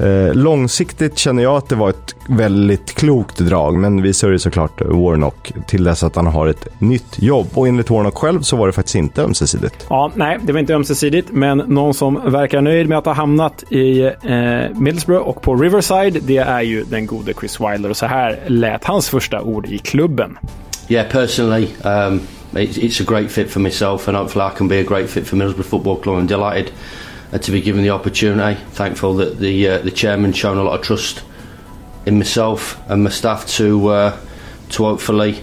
[0.00, 4.80] Eh, långsiktigt känner jag att det var ett väldigt klokt drag, men vi sörjer såklart
[4.80, 7.46] Warnock till dess att han har ett nytt jobb.
[7.54, 9.86] Och enligt Warnock själv så var det faktiskt inte ömsesidigt.
[9.90, 13.72] Ja, nej, det var inte ömsesidigt, men någon som verkar nöjd med att ha hamnat
[13.72, 14.12] i eh,
[14.74, 17.90] Middlesbrough och på Riverside, det är ju den gode Chris Wilder.
[17.90, 20.38] Och så här lät hans första ord i klubben.
[20.90, 22.20] Yeah, personally, um,
[22.52, 25.26] it's, it's a great fit for myself, and hopefully I can be a great fit
[25.26, 26.18] for Middlesbrough Football Club.
[26.18, 26.72] I'm delighted
[27.32, 28.60] uh, to be given the opportunity.
[28.72, 31.22] Thankful that the uh, the chairman shown a lot of trust
[32.06, 34.20] in myself and my staff to uh,
[34.70, 35.42] to hopefully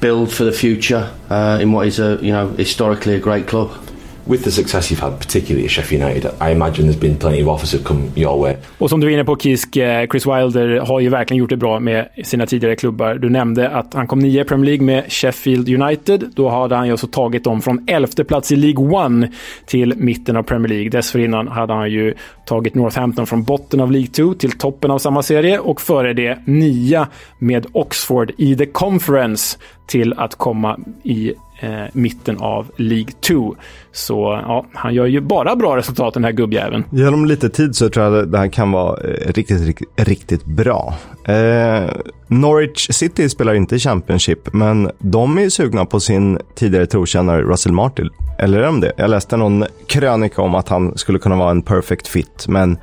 [0.00, 3.87] build for the future uh, in what is a you know historically a great club.
[4.30, 7.48] With the success you've had, particularly at Sheffield United, I imagine there's been plenty of
[7.48, 8.56] offers that come your way.
[8.78, 11.56] Och som du är inne på Kisk, eh, Chris Wilder har ju verkligen gjort det
[11.56, 13.14] bra med sina tidigare klubbar.
[13.14, 16.30] Du nämnde att han kom nia i Premier League med Sheffield United.
[16.34, 19.30] Då hade han ju alltså tagit dem från elfte plats i League One
[19.66, 20.90] till mitten av Premier League.
[20.90, 22.14] Dessförinnan hade han ju
[22.46, 26.38] tagit Northampton från botten av League 2 till toppen av samma serie och före det
[26.44, 29.58] nia med Oxford i The Conference
[29.88, 33.56] till att komma i eh, mitten av League 2.
[33.92, 36.84] Så ja, han gör ju bara bra resultat den här gubbjäveln.
[36.90, 40.94] Genom lite tid så tror jag det här kan vara eh, riktigt, riktigt, riktigt bra.
[41.24, 41.90] Eh,
[42.26, 47.42] Norwich City spelar inte i Championship, men de är ju sugna på sin tidigare trotjänare
[47.42, 48.10] Russell Martin.
[48.38, 48.92] Eller är de det?
[48.96, 52.78] Jag läste någon krönika om att han skulle kunna vara en perfect fit, men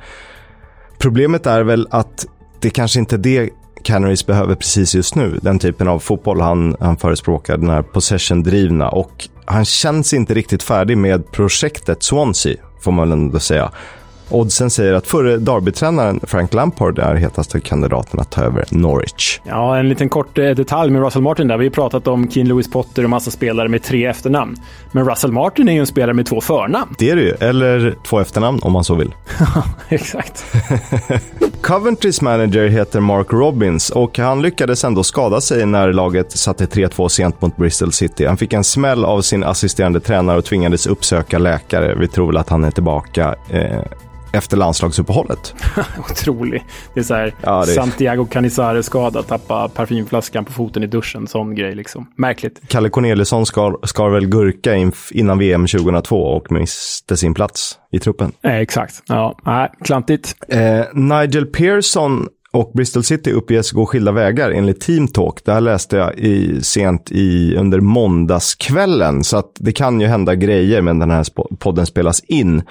[0.98, 2.26] problemet är väl att
[2.60, 3.50] det kanske inte är det
[3.86, 5.38] Canaries behöver precis just nu.
[5.42, 8.88] Den typen av fotboll han, han förespråkar, den här possession-drivna.
[8.88, 13.70] Och han känns inte riktigt färdig med projektet Swansea, får man väl ändå säga.
[14.28, 19.40] Oddsen säger att förre Derby-tränaren Frank Lampard är hetaste kandidaten att ta över Norwich.
[19.44, 21.58] Ja, en liten kort eh, detalj med Russell Martin där.
[21.58, 24.56] Vi har pratat om Keane Lewis Potter och massa spelare med tre efternamn.
[24.92, 26.94] Men Russell Martin är ju en spelare med två förnamn.
[26.98, 29.14] Det är det ju, eller två efternamn om man så vill.
[29.88, 30.44] Exakt.
[31.62, 37.08] Coventrys manager heter Mark Robbins och han lyckades ändå skada sig när laget satte 3-2
[37.08, 38.26] sent mot Bristol City.
[38.26, 41.94] Han fick en smäll av sin assisterande tränare och tvingades uppsöka läkare.
[41.94, 43.80] Vi tror väl att han är tillbaka eh,
[44.36, 45.54] efter landslagsuppehållet.
[46.10, 46.64] Otrolig.
[46.94, 51.26] Det är så här, Ja, det Santiago Canizares-skada, tappa parfymflaskan på foten i duschen.
[51.26, 52.06] Sån grej liksom.
[52.16, 52.60] Märkligt.
[52.68, 58.32] Kalle Corneliusson skar, skar väl gurka innan VM 2002 och miste sin plats i truppen.
[58.42, 59.02] Eh, exakt.
[59.06, 60.34] Ja, nej, klantigt.
[60.48, 65.44] Eh, Nigel Pearson och Bristol City uppges gå skilda vägar enligt Team Talk.
[65.44, 69.24] Det här läste jag i, sent i, under måndagskvällen.
[69.24, 71.24] Så att det kan ju hända grejer men den här
[71.58, 72.62] podden spelas in.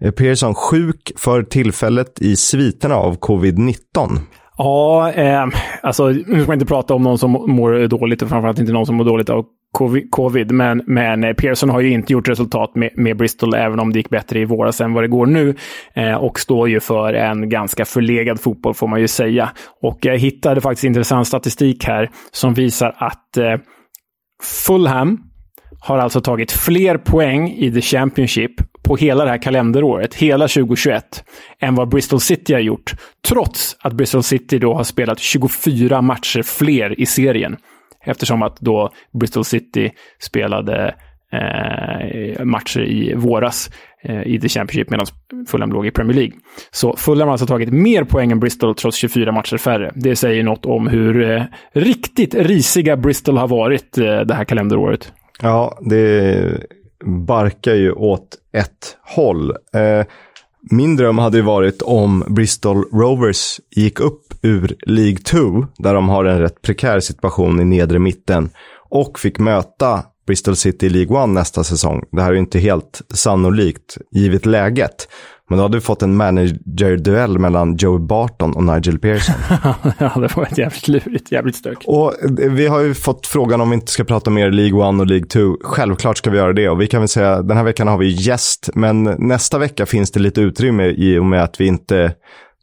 [0.00, 3.76] Eh, Pearson sjuk för tillfället i sviterna av covid-19.
[4.58, 5.46] Ja, eh,
[5.82, 8.86] alltså nu ska man inte prata om någon som mår dåligt och framförallt inte någon
[8.86, 9.44] som mår dåligt av
[10.10, 10.52] covid.
[10.52, 13.98] Men, men eh, Pearson har ju inte gjort resultat med, med Bristol, även om det
[13.98, 15.54] gick bättre i våras än vad det går nu.
[15.94, 19.50] Eh, och står ju för en ganska förlegad fotboll, får man ju säga.
[19.82, 23.56] Och jag hittade faktiskt intressant statistik här som visar att eh,
[24.42, 25.18] Fulham
[25.80, 28.52] har alltså tagit fler poäng i The Championship
[28.82, 31.24] på hela det här kalenderåret, hela 2021,
[31.60, 32.94] än vad Bristol City har gjort.
[33.28, 37.56] Trots att Bristol City då har spelat 24 matcher fler i serien.
[38.06, 40.94] Eftersom att då Bristol City spelade
[41.32, 43.70] eh, matcher i våras
[44.02, 45.06] eh, i The Championship medan
[45.48, 46.32] Fulham låg i Premier League.
[46.70, 49.92] Så Fulham har alltså tagit mer poäng än Bristol trots 24 matcher färre.
[49.94, 51.42] Det säger något om hur eh,
[51.72, 55.12] riktigt risiga Bristol har varit eh, det här kalenderåret.
[55.42, 56.66] Ja, det
[57.04, 59.50] barkar ju åt ett håll.
[59.50, 60.06] Eh,
[60.70, 66.08] min dröm hade ju varit om Bristol Rovers gick upp ur League 2, där de
[66.08, 68.50] har en rätt prekär situation i nedre mitten,
[68.90, 72.02] och fick möta Bristol City i League 1 nästa säsong.
[72.12, 75.08] Det här är ju inte helt sannolikt, givet läget.
[75.48, 79.34] Men då hade vi fått en manager-duell mellan Joe Barton och Nigel Pearson.
[79.98, 81.78] ja, det var ett jävligt lurigt, jävligt stök.
[81.86, 85.00] Och eh, vi har ju fått frågan om vi inte ska prata mer League 1
[85.00, 85.56] och League 2.
[85.64, 88.08] Självklart ska vi göra det och vi kan väl säga den här veckan har vi
[88.08, 92.14] gäst, men nästa vecka finns det lite utrymme i och med att vi inte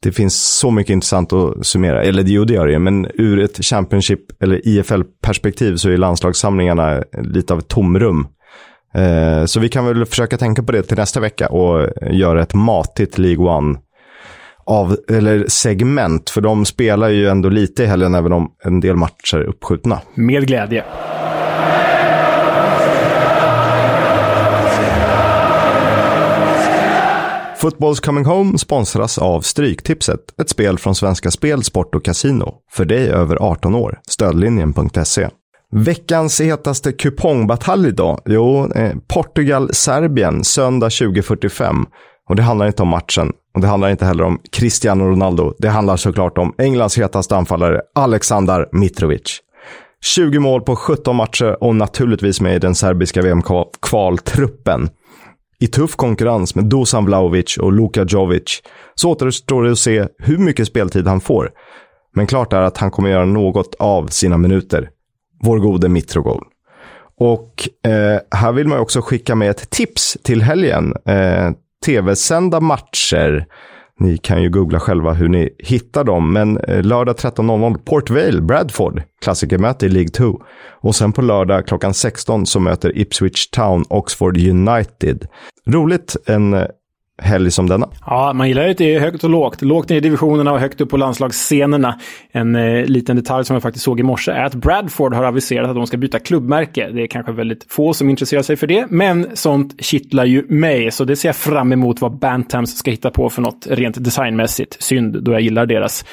[0.04, 2.04] det finns så mycket intressant att summera.
[2.04, 7.54] Eller jo, det gör det men ur ett Championship eller IFL-perspektiv så är landslagssamlingarna lite
[7.54, 8.28] av ett tomrum.
[8.93, 12.53] Eh, så vi kan väl försöka tänka på det till nästa vecka och göra ett
[12.53, 13.77] matigt League One
[14.65, 18.95] av, eller segment, för de spelar ju ändå lite i helgen även om en del
[18.95, 20.01] matcher är uppskjutna.
[20.13, 20.84] Med glädje.
[27.58, 32.56] Footballs Coming Home sponsras av Stryktipset, ett spel från Svenska Spel, Sport och Casino.
[32.71, 33.99] För dig över 18 år.
[34.08, 35.29] Stödlinjen.se.
[35.76, 38.20] Veckans hetaste kupongbatalj idag?
[38.26, 41.86] Jo, eh, Portugal-Serbien söndag 2045.
[42.30, 43.32] Och det handlar inte om matchen.
[43.56, 45.54] Och det handlar inte heller om Cristiano Ronaldo.
[45.60, 49.40] Det handlar såklart om Englands hetaste anfallare Aleksandar Mitrovic.
[50.16, 54.90] 20 mål på 17 matcher och naturligtvis med i den serbiska VM-kvaltruppen.
[55.60, 58.62] I tuff konkurrens med Dusan Vlahovic och Luka Jovic
[58.96, 61.52] så återstår det att se hur mycket speltid han får.
[62.16, 64.90] Men klart är att han kommer göra något av sina minuter.
[65.43, 66.43] Vår gode Mitrogol.
[67.17, 70.93] Och eh, här vill man också skicka med ett tips till helgen.
[71.06, 71.51] Eh,
[71.86, 73.45] Tv-sända matcher.
[73.99, 76.34] Ni kan ju googla själva hur ni hittar dem.
[76.34, 80.41] Men eh, lördag 13.00 Port Vale, Bradford, klassikermöte i League 2.
[80.82, 85.27] Och sen på lördag klockan 16 så möter Ipswich Town Oxford United.
[85.67, 86.67] Roligt en
[87.21, 87.89] helg som denna.
[88.06, 89.62] Ja, man gillar ju att det är högt och lågt.
[89.62, 91.99] Lågt ner i divisionerna och högt upp på landslagsscenerna.
[92.32, 95.69] En eh, liten detalj som jag faktiskt såg i morse är att Bradford har aviserat
[95.69, 96.89] att de ska byta klubbmärke.
[96.89, 100.91] Det är kanske väldigt få som intresserar sig för det, men sånt kittlar ju mig.
[100.91, 104.84] Så det ser jag fram emot vad Bantams ska hitta på för något rent designmässigt.
[104.84, 106.06] Synd, då jag gillar deras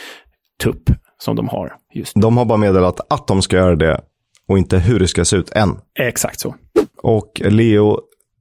[0.62, 2.22] tupp som de har just nu.
[2.22, 4.00] De har bara meddelat att de ska göra det
[4.48, 5.78] och inte hur det ska se ut än.
[5.98, 6.54] Exakt så.
[7.02, 8.00] Och Leo,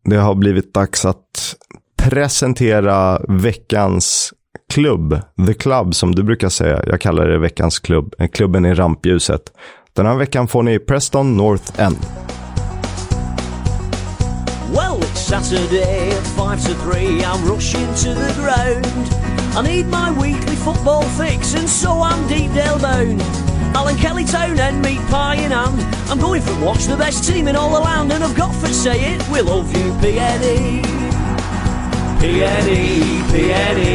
[0.09, 1.55] det har blivit dags att
[1.99, 4.33] presentera veckans
[4.73, 5.21] klubb.
[5.47, 6.81] The Club som du brukar säga.
[6.85, 8.15] Jag kallar det veckans klubb.
[8.19, 9.41] Eh, klubben i rampljuset.
[9.93, 11.97] Den här veckan får ni Preston North End.
[14.73, 17.23] Well, it's Saturday at five to three.
[17.23, 18.85] I'm rushing to the ground.
[19.57, 23.21] I need my weekly football fix, and so I'm deep Dale bound.
[23.75, 25.79] Alan Kelly Town and meat pie in hand.
[26.11, 28.67] I'm going from watch the best team in all the land, and I've got for
[28.67, 31.08] say it, we love you, PNE.
[32.19, 33.93] PNE, PNE,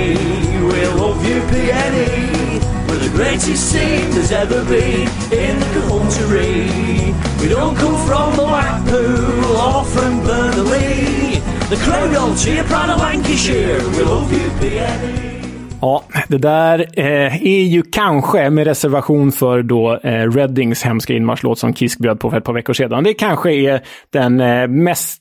[0.69, 2.89] we love you, PNE.
[2.89, 7.13] We're the greatest team there's ever been in the country.
[7.41, 11.43] We don't come from Blackpool or from Burnley.
[11.69, 13.81] The crowd all cheer, proud of Lancashire.
[13.97, 15.35] We love you, PNE.
[15.81, 21.59] Ja, det där eh, är ju kanske, med reservation för då eh, Reddings hemska inmarschlåt
[21.59, 23.05] som Kisk bjöd på för ett par veckor sedan.
[23.05, 25.21] Det kanske är den eh, mest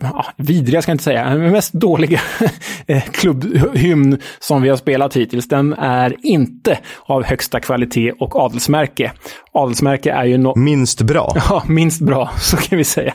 [0.00, 2.20] ja, vidriga ska jag inte säga, den mest dåliga
[2.86, 5.48] eh, klubbhymn som vi har spelat hittills.
[5.48, 9.12] Den är inte av högsta kvalitet och adelsmärke.
[9.52, 11.32] Adelsmärke är ju no Minst bra.
[11.50, 13.14] Ja, minst bra, så kan vi säga.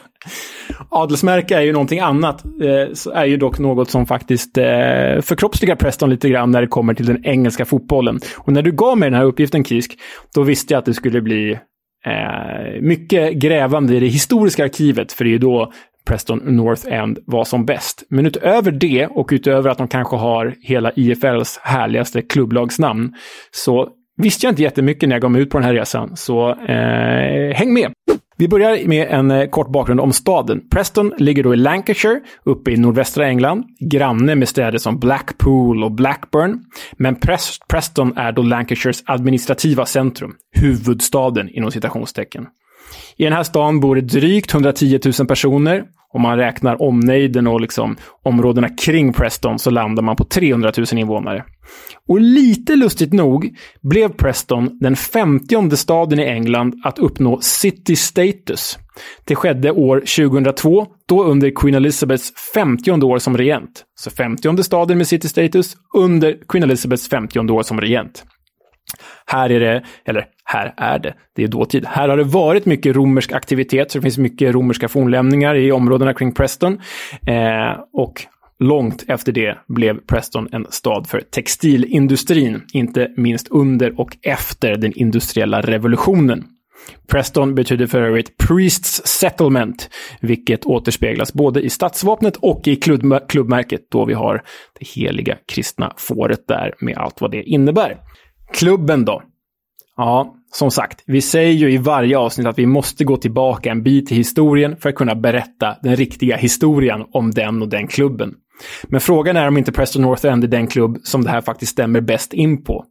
[0.89, 2.45] Adelsmärke är ju någonting annat.
[2.45, 4.63] Eh, är ju dock något som faktiskt eh,
[5.21, 8.19] förkroppsligar Preston lite grann när det kommer till den engelska fotbollen.
[8.37, 9.91] Och när du gav mig den här uppgiften, Kisk,
[10.35, 11.51] då visste jag att det skulle bli
[12.05, 15.11] eh, mycket grävande i det historiska arkivet.
[15.13, 15.71] För det är ju då
[16.05, 18.03] Preston North End var som bäst.
[18.09, 23.13] Men utöver det och utöver att de kanske har hela IFLs härligaste klubblagsnamn
[23.51, 26.15] så visste jag inte jättemycket när jag gav mig ut på den här resan.
[26.15, 27.91] Så eh, häng med!
[28.37, 30.61] Vi börjar med en eh, kort bakgrund om staden.
[30.69, 35.91] Preston ligger då i Lancashire, uppe i nordvästra England, granne med städer som Blackpool och
[35.91, 36.59] Blackburn.
[36.97, 37.15] Men
[37.69, 42.47] Preston är då Lancashires administrativa centrum, huvudstaden inom citationstecken.
[43.17, 45.83] I den här stan bor det drygt 110 000 personer.
[46.13, 50.87] Om man räknar omnejden och liksom områdena kring Preston så landar man på 300 000
[50.91, 51.43] invånare.
[52.07, 58.79] Och lite lustigt nog blev Preston den 50 staden i England att uppnå city status.
[59.23, 63.83] Det skedde år 2002, då under Queen Elizabeths 50 år som regent.
[63.95, 68.25] Så 50 staden med city status under Queen Elizabeths 50 år som regent.
[69.25, 71.85] Här är det, eller här är det, det är dåtid.
[71.85, 76.13] Här har det varit mycket romersk aktivitet, så det finns mycket romerska fornlämningar i områdena
[76.13, 76.81] kring Preston.
[77.27, 78.25] Eh, och
[78.59, 84.93] långt efter det blev Preston en stad för textilindustrin, inte minst under och efter den
[84.93, 86.43] industriella revolutionen.
[87.07, 89.89] Preston betyder för övrigt Priests Settlement,
[90.21, 92.75] vilket återspeglas både i stadsvapnet och i
[93.27, 94.43] klubbmärket då vi har
[94.79, 97.97] det heliga kristna fåret där med allt vad det innebär.
[98.55, 99.23] Klubben då?
[99.97, 103.83] Ja, som sagt, vi säger ju i varje avsnitt att vi måste gå tillbaka en
[103.83, 108.33] bit i historien för att kunna berätta den riktiga historien om den och den klubben.
[108.83, 111.71] Men frågan är om inte Preston North End är den klubb som det här faktiskt
[111.71, 112.85] stämmer bäst in på.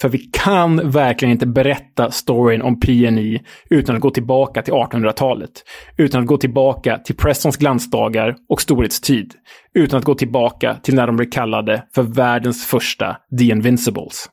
[0.00, 3.40] För vi kan verkligen inte berätta storyn om PNI
[3.70, 5.50] utan att gå tillbaka till 1800-talet.
[5.96, 9.34] Utan att gå tillbaka till Prestons glansdagar och storhetstid.
[9.74, 14.28] Utan att gå tillbaka till när de blev kallade för världens första The Invincibles.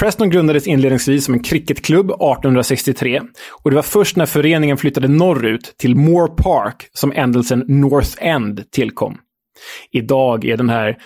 [0.00, 3.20] Preston grundades inledningsvis som en cricketklubb 1863
[3.62, 8.70] och det var först när föreningen flyttade norrut till Moore Park som ändelsen North End
[8.70, 9.18] tillkom.
[9.92, 10.96] Idag är den här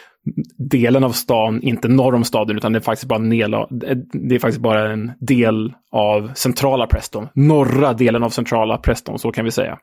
[0.71, 3.51] delen av stan inte norr om staden utan det är faktiskt bara en del,
[4.13, 7.29] det är faktiskt bara en del av centrala Preston.
[7.35, 9.79] Norra delen av centrala Preston, så kan vi säga.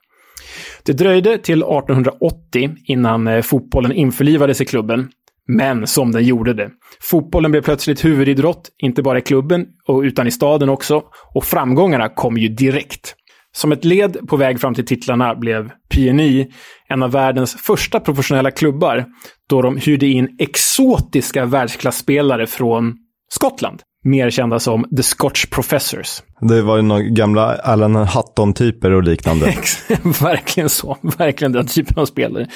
[0.84, 5.10] Det dröjde till 1880 innan eh, fotbollen införlivades i klubben.
[5.48, 6.70] Men som den gjorde det.
[7.02, 9.66] Fotbollen blev plötsligt huvudidrott, inte bara i klubben,
[10.04, 11.04] utan i staden också.
[11.34, 13.16] Och framgångarna kom ju direkt.
[13.54, 16.52] Som ett led på väg fram till titlarna blev PNI
[16.88, 19.06] en av världens första professionella klubbar
[19.50, 22.94] då de hyrde in exotiska världsklasspelare från
[23.34, 23.82] Skottland.
[24.04, 26.24] Mer kända som The Scotch Professors.
[26.42, 29.46] Det var ju några gamla Alan Hutton-typer och liknande.
[30.22, 30.98] verkligen så.
[31.18, 32.48] Verkligen den typen av spelare.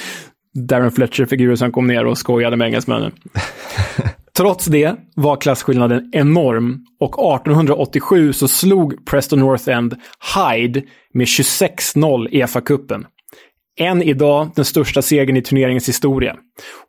[0.56, 3.12] Darren Fletcher-figurer som kom ner och skojade med engelsmännen.
[4.38, 9.96] Trots det var klasskillnaden enorm och 1887 så slog Preston North End
[10.36, 10.82] Hyde
[11.14, 13.06] med 26-0 i FA-cupen.
[13.80, 16.36] Än idag den största segern i turneringens historia.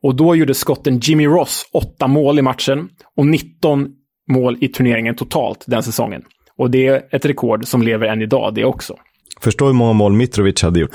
[0.02, 3.88] Och då gjorde skotten Jimmy Ross 8 mål i matchen och 19
[4.30, 6.22] mål i turneringen totalt den säsongen.
[6.58, 8.96] Och det är ett rekord som lever än idag det också.
[9.40, 10.90] Förstå hur många mål Mitrovic hade gjort.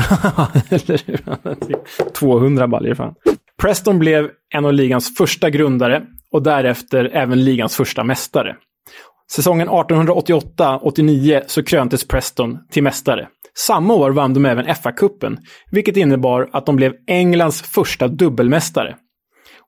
[2.14, 3.16] 200 baljor fan.
[3.62, 8.56] Preston blev en av ligans första grundare och därefter även ligans första mästare.
[9.32, 13.28] Säsongen 1888-89 så kröntes Preston till mästare.
[13.58, 15.38] Samma år vann de även FA-cupen,
[15.72, 18.96] vilket innebar att de blev Englands första dubbelmästare.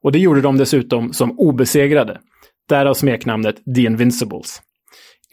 [0.03, 2.19] Och det gjorde de dessutom som obesegrade.
[2.69, 4.61] Därav smeknamnet The Invincibles.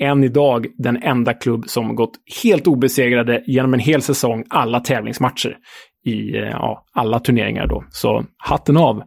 [0.01, 5.57] Än idag den enda klubb som gått helt obesegrade genom en hel säsong, alla tävlingsmatcher
[6.05, 7.85] i eh, ja, alla turneringar då.
[7.91, 9.03] Så hatten av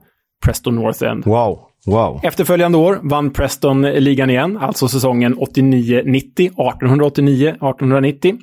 [0.45, 1.25] Preston North End.
[1.25, 1.59] Wow.
[1.85, 2.19] Wow.
[2.23, 8.37] Efterföljande år vann Preston ligan igen, alltså säsongen 89-90, 1889-1890.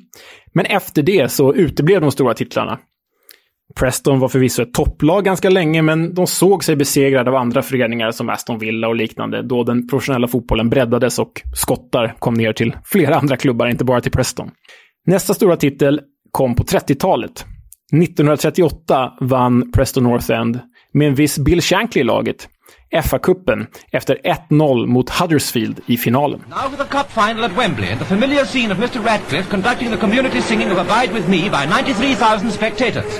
[0.53, 2.79] Men efter det så uteblev de stora titlarna.
[3.75, 8.11] Preston var förvisso ett topplag ganska länge, men de såg sig besegrade av andra föreningar
[8.11, 12.75] som Aston Villa och liknande, då den professionella fotbollen breddades och skottar kom ner till
[12.85, 14.51] flera andra klubbar, inte bara till Preston.
[15.05, 16.01] Nästa stora titel
[16.31, 17.45] kom på 30-talet.
[17.93, 20.59] 1938 vann Preston North End
[20.93, 22.49] med en viss Bill Shankly i laget.
[22.91, 26.43] FA-cupen efter 1-0 mot Huddersfield i finalen.
[26.49, 29.91] Now for the cup final at Wembley and the familiar scene of Mr Radcliffe conducting
[29.91, 33.19] the community singing of Abide With Me by 93,000 spectators.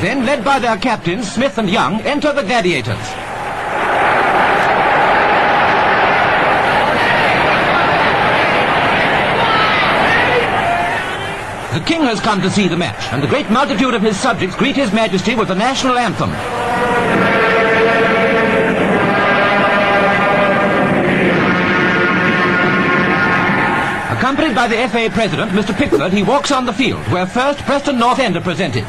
[0.00, 3.27] Then, led by their captains, Smith and Young, enter the Gladiators.
[11.78, 14.56] The king has come to see the match, and the great multitude of his subjects
[14.56, 16.32] greet his majesty with the national anthem.
[24.18, 27.96] Accompanied by the FA president, Mr Pickford, he walks on the field, where first Preston
[27.96, 28.84] North End are presented.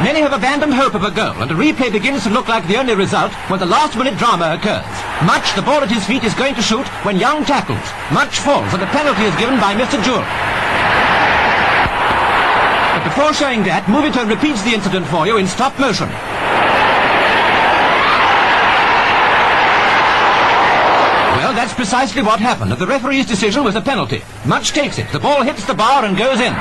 [0.00, 2.76] Many have abandoned hope of a goal, and a replay begins to look like the
[2.76, 4.86] only result when the last-minute drama occurs.
[5.26, 7.82] Much, the ball at his feet, is going to shoot when Young tackles.
[8.14, 9.98] Much falls, and a penalty is given by Mr.
[10.06, 10.22] Jewell.
[12.94, 16.06] But before showing that, Movietone repeats the incident for you in stop motion.
[21.42, 22.70] Well, that's precisely what happened.
[22.70, 24.22] The referee's decision was a penalty.
[24.46, 25.10] Much takes it.
[25.10, 26.54] The ball hits the bar and goes in.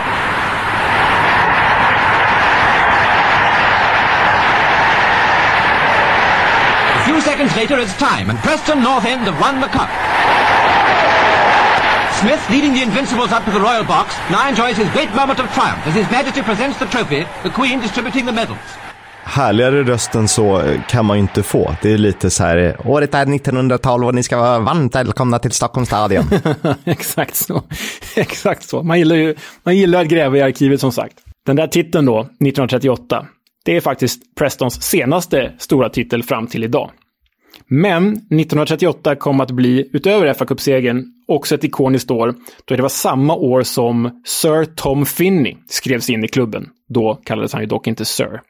[7.08, 9.90] Few seconds later, it's time, and Preston North End have won the cup.
[12.20, 15.46] Smith, leading the Invincibles up to the royal box, now enjoys his great moment of
[15.54, 18.60] triumph as His Majesty presents the trophy, the Queen distributing the medals.
[19.24, 21.76] Härligare röst än så kan man ju inte få.
[21.82, 25.52] Det är lite så här, året är 1912 och ni ska vara varmt välkomna till
[25.52, 26.26] Stockholms stadion.
[26.86, 27.64] Exakt så.
[28.16, 28.84] Exakt så.
[28.84, 31.16] Man gillar ju man gillar att gräva i arkivet som sagt.
[31.46, 33.26] Den där titeln då, 1938,
[33.66, 36.92] det är faktiskt Prestons senaste stora titel fram till idag.
[37.66, 42.36] Men 1938 kom att bli, utöver fa Cup-segern, också ett ikoniskt år
[42.66, 46.70] då det var samma år som Sir Tom Finney skrevs in i klubben.
[46.90, 48.42] Då kallades han ju dock inte Sir.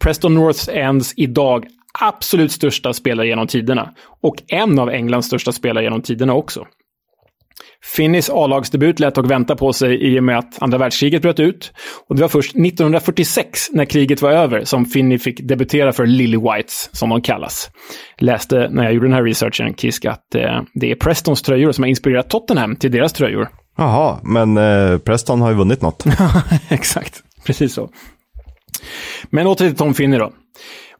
[0.00, 1.66] Preston North Ends idag
[2.00, 6.66] absolut största spelare genom tiderna och en av Englands största spelare genom tiderna också.
[7.84, 11.72] Finneys A-lagsdebut lät dock vänta på sig i och med att andra världskriget bröt ut.
[12.08, 16.36] Och det var först 1946, när kriget var över, som Finney fick debutera för Lily
[16.36, 17.70] Whites, som de kallas.
[18.18, 21.82] Läste när jag gjorde den här researchen, Kisk, att eh, det är Prestons tröjor som
[21.82, 23.48] har inspirerat Tottenham till deras tröjor.
[23.76, 26.04] Jaha, men eh, Preston har ju vunnit något.
[26.68, 27.90] Exakt, precis så.
[29.30, 30.32] Men åter till Tom Finney då.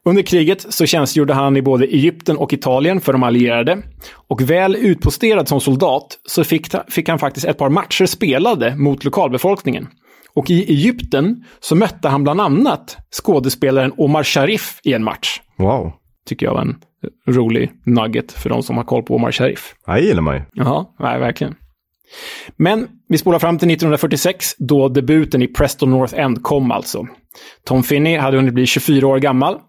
[0.05, 3.77] Under kriget så tjänstgjorde han i både Egypten och Italien för de allierade.
[4.27, 9.03] Och väl utposterad som soldat så fick, fick han faktiskt ett par matcher spelade mot
[9.03, 9.87] lokalbefolkningen.
[10.33, 15.41] Och i Egypten så mötte han bland annat skådespelaren Omar Sharif i en match.
[15.57, 15.91] Wow.
[16.25, 16.75] Tycker jag var en
[17.27, 19.73] rolig nugget för de som har koll på Omar Sharif.
[19.85, 20.41] Det gillar man ju.
[20.53, 21.55] Ja, nej, verkligen.
[22.57, 27.07] Men vi spolar fram till 1946 då debuten i Preston North End kom alltså.
[27.65, 29.59] Tom Finney hade hunnit bli 24 år gammal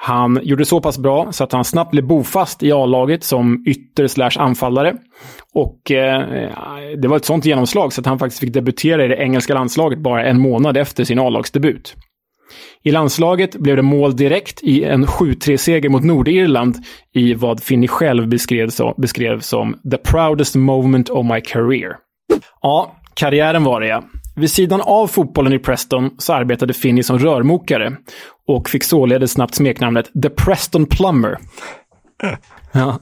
[0.00, 4.38] han gjorde så pass bra så att han snabbt blev bofast i A-laget som ytter
[4.38, 4.94] anfallare.
[5.54, 6.50] Och eh,
[7.02, 9.98] det var ett sånt genomslag så att han faktiskt fick debutera i det engelska landslaget
[9.98, 11.94] bara en månad efter sin A-lagsdebut.
[12.82, 16.76] I landslaget blev det mål direkt i en 7-3-seger mot Nordirland
[17.14, 21.96] i vad Finney själv beskrev, så, beskrev som “the proudest moment of my career”.
[22.62, 24.02] Ja, karriären var det ja.
[24.38, 27.96] Vid sidan av fotbollen i Preston så arbetade Finney som rörmokare
[28.48, 31.38] och fick således snabbt smeknamnet The Preston Plumber.
[32.72, 32.98] Ja.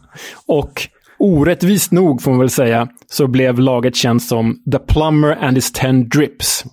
[0.46, 5.56] Och orättvist nog, får man väl säga, så blev laget känt som The Plumber and
[5.56, 6.64] his ten drips.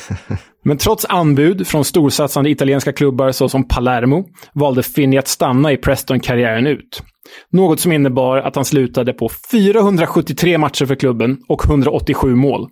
[0.64, 6.20] Men trots anbud från storsatsande italienska klubbar såsom Palermo valde Finney att stanna i Preston
[6.20, 7.02] karriären ut.
[7.50, 12.68] Något som innebar att han slutade på 473 matcher för klubben och 187 mål.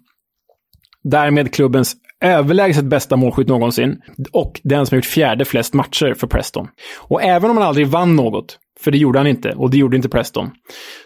[1.05, 3.97] Därmed klubbens överlägset bästa målskytt någonsin
[4.33, 6.69] och den som gjort fjärde flest matcher för Preston.
[6.99, 9.97] Och även om han aldrig vann något, för det gjorde han inte, och det gjorde
[9.97, 10.51] inte Preston,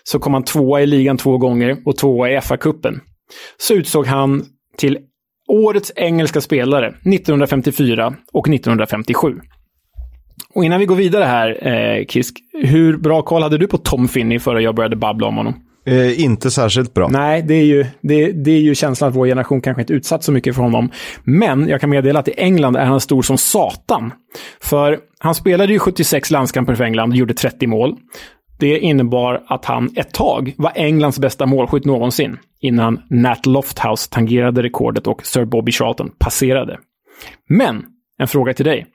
[0.02, 3.00] så kom han tvåa i ligan två gånger och tvåa i FA-cupen.
[3.58, 4.44] Så utsåg han
[4.78, 4.98] till
[5.48, 9.40] årets engelska spelare 1954 och 1957.
[10.54, 14.08] Och innan vi går vidare här, eh, Kisk, hur bra koll hade du på Tom
[14.08, 15.54] Finney före jag började babbla om honom?
[15.84, 17.08] Eh, inte särskilt bra.
[17.08, 20.24] Nej, det är, ju, det, det är ju känslan att vår generation kanske inte utsatt
[20.24, 20.90] så mycket för honom.
[21.24, 24.12] Men jag kan meddela att i England är han stor som satan.
[24.60, 27.96] För han spelade ju 76 landskamper för England och gjorde 30 mål.
[28.58, 32.38] Det innebar att han ett tag var Englands bästa målskytt någonsin.
[32.60, 36.78] Innan Nat Lofthouse tangerade rekordet och Sir Bobby Charlton passerade.
[37.48, 37.84] Men,
[38.18, 38.86] en fråga till dig.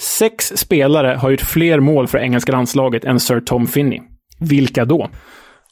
[0.00, 4.00] Sex spelare har gjort fler mål för engelska landslaget än Sir Tom Finney.
[4.40, 5.10] Vilka då?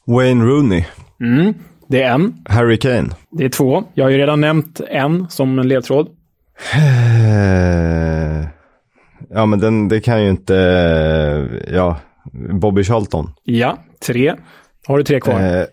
[0.09, 0.85] Wayne Rooney.
[1.21, 1.53] Mm,
[1.87, 2.33] det är en.
[2.45, 3.09] Harry Kane.
[3.31, 3.83] Det är två.
[3.93, 6.07] Jag har ju redan nämnt en som en ledtråd.
[6.75, 8.47] Eh,
[9.29, 10.53] ja, men den, det kan ju inte...
[11.67, 11.99] Ja,
[12.61, 13.33] Bobby Charlton.
[13.43, 14.35] Ja, tre.
[14.87, 15.39] Har du tre kvar?
[15.39, 15.65] Eh,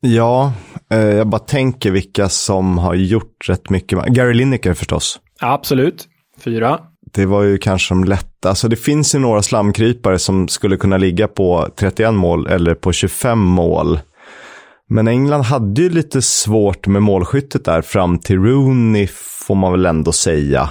[0.00, 0.52] ja,
[0.90, 4.06] eh, jag bara tänker vilka som har gjort rätt mycket.
[4.06, 5.20] Gary Lineker förstås.
[5.40, 6.08] Absolut.
[6.40, 6.80] Fyra.
[7.18, 8.48] Det var ju kanske de lätta.
[8.48, 12.92] Alltså det finns ju några slamkrypare som skulle kunna ligga på 31 mål eller på
[12.92, 14.00] 25 mål.
[14.88, 19.08] Men England hade ju lite svårt med målskyttet där fram till Rooney
[19.48, 20.70] får man väl ändå säga.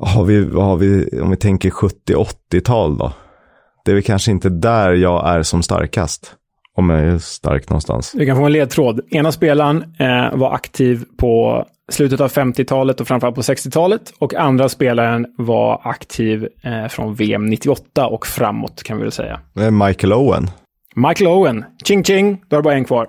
[0.00, 3.12] Har vi, har vi, om vi tänker 70-80-tal då?
[3.84, 6.34] Det är väl kanske inte där jag är som starkast.
[6.76, 8.12] Om jag är stark någonstans.
[8.12, 9.00] Du kan få en ledtråd.
[9.10, 14.12] Ena spelaren eh, var aktiv på slutet av 50-talet och framförallt på 60-talet.
[14.18, 19.40] Och andra spelaren var aktiv eh, från VM 98 och framåt kan vi väl säga.
[19.86, 20.50] Michael Owen.
[20.94, 21.64] Michael Owen.
[21.84, 23.08] Ching ching, då har du bara en kvar.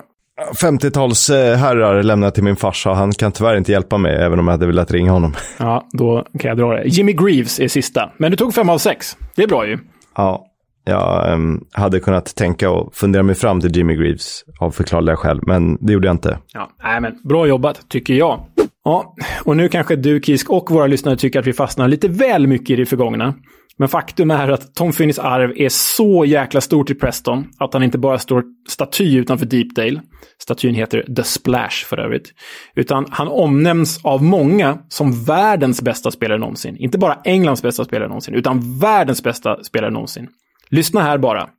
[0.62, 2.94] 50-tals herrar lämnar till min farsa.
[2.94, 5.34] Han kan tyvärr inte hjälpa mig, även om jag hade velat ringa honom.
[5.60, 6.84] Ja, då kan jag dra det.
[6.86, 8.10] Jimmy Greaves är sista.
[8.18, 9.18] Men du tog fem av sex.
[9.36, 9.78] Det är bra ju.
[10.16, 10.47] Ja,
[10.88, 15.40] jag um, hade kunnat tänka och fundera mig fram till Jimmy Greaves av förklarliga skäl,
[15.42, 16.40] men det gjorde jag inte.
[16.54, 18.40] Ja, nej, men bra jobbat, tycker jag.
[18.84, 22.48] Ja, och nu kanske du, Kisk, och våra lyssnare tycker att vi fastnar lite väl
[22.48, 23.34] mycket i det förgångna.
[23.78, 27.84] Men faktum är att Tom Finneys arv är så jäkla stort i Preston att han
[27.84, 30.02] inte bara står staty utanför Deepdale.
[30.42, 32.34] Statyn heter The Splash för övrigt.
[32.76, 36.78] Utan han omnämns av många som världens bästa spelare någonsin.
[36.78, 40.28] Inte bara Englands bästa spelare någonsin, utan världens bästa spelare någonsin.
[40.70, 41.50] Lyssna här bara.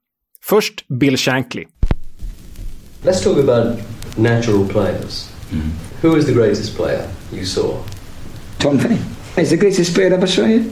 [0.44, 1.64] Först Bill Shankly.
[3.02, 3.78] Let's talk about
[4.16, 5.30] natural players.
[6.02, 7.02] Who is the greatest player
[7.32, 7.76] you saw?
[8.58, 8.98] Tom Finney.
[9.36, 10.64] He's the greatest player I ever saw you.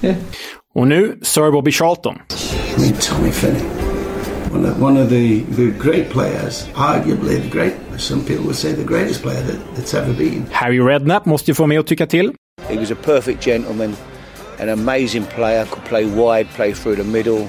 [0.00, 0.16] Yeah.
[0.74, 2.18] Och nu Sir Bobby Charlton.
[3.00, 3.62] Tommy Finney.
[4.52, 8.72] One of, one of the, the great players, arguably the great, some people would say
[8.72, 10.46] the greatest player that, that's ever been.
[10.50, 12.32] Harry Redknapp måste ju få med att tycka till.
[12.68, 13.96] He was a perfect gentleman,
[14.62, 17.48] an amazing player, could play wide, play through the middle.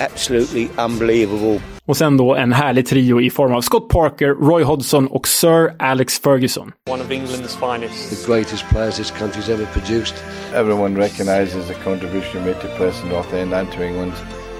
[0.00, 1.60] Absolutely unbelievable.
[1.86, 5.74] Och sen då en härlig trio i form av Scott Parker, Roy Hodgson och Sir
[5.78, 6.72] Alex Ferguson.
[6.90, 8.26] One of England's finest.
[8.26, 10.14] The greatest players this country's ever produced.
[10.54, 14.12] Everyone recognises the contribution made to Preston North End and to England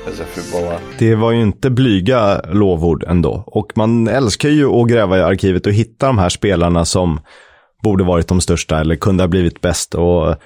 [0.09, 0.79] as a footballer.
[0.99, 3.45] Det var ju inte blyga lovord ändå.
[3.47, 7.21] Och man älskar ju att gräva i arkivet och hitta de här spelarna som
[7.83, 9.95] borde varit de största eller kunde ha blivit bäst.
[9.95, 10.37] Och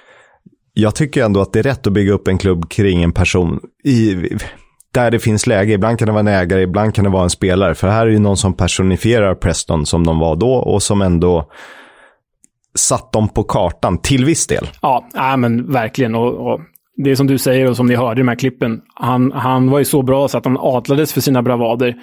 [0.80, 3.60] jag tycker ändå att det är rätt att bygga upp en klubb kring en person.
[3.84, 4.14] I,
[4.94, 5.72] där det finns läge.
[5.72, 7.74] Ibland kan det vara en ägare, ibland kan det vara en spelare.
[7.74, 11.50] För här är ju någon som personifierar Preston som de var då och som ändå
[12.74, 14.68] satt dem på kartan till viss del.
[14.82, 16.14] Ja, äh, men verkligen.
[16.14, 16.60] Och, och
[16.96, 18.80] det är som du säger och som ni hörde i de här klippen.
[18.94, 21.94] Han, han var ju så bra så att han adlades för sina bravader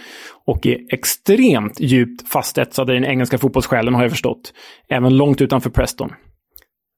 [0.46, 4.54] och är extremt djupt fastetsad i den engelska fotbollssjälen har jag förstått.
[4.90, 6.10] Även långt utanför Preston.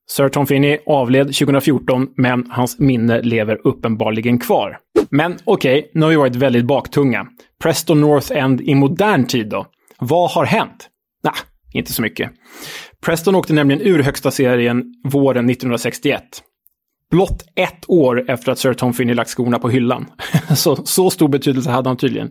[0.09, 4.77] Sir Tom Finney avled 2014, men hans minne lever uppenbarligen kvar.
[5.09, 7.27] Men okej, okay, nu har vi varit väldigt baktunga.
[7.63, 9.65] Preston North End i modern tid då?
[9.99, 10.89] Vad har hänt?
[11.23, 11.39] Nej, nah,
[11.73, 12.31] inte så mycket.
[13.05, 16.23] Preston åkte nämligen ur högsta serien våren 1961.
[17.11, 20.05] Blott ett år efter att Sir Tom Finney lagt skorna på hyllan.
[20.55, 22.29] så, så stor betydelse hade han tydligen.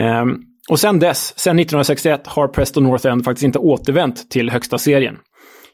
[0.00, 4.78] Um, och sen dess, sen 1961, har Preston North End faktiskt inte återvänt till högsta
[4.78, 5.16] serien.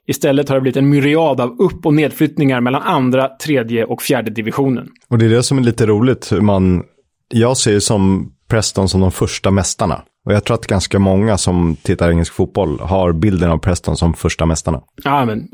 [0.09, 4.31] Istället har det blivit en myriad av upp och nedflyttningar mellan andra, tredje och fjärde
[4.31, 4.89] divisionen.
[5.09, 6.33] Och det är det som är lite roligt.
[6.41, 6.83] Man,
[7.29, 10.03] jag ser ju som Preston som de första mästarna.
[10.27, 14.15] Och jag tror att ganska många som tittar engelsk fotboll har bilden av Preston som
[14.15, 14.83] första mästarna.
[15.05, 15.49] Ja, men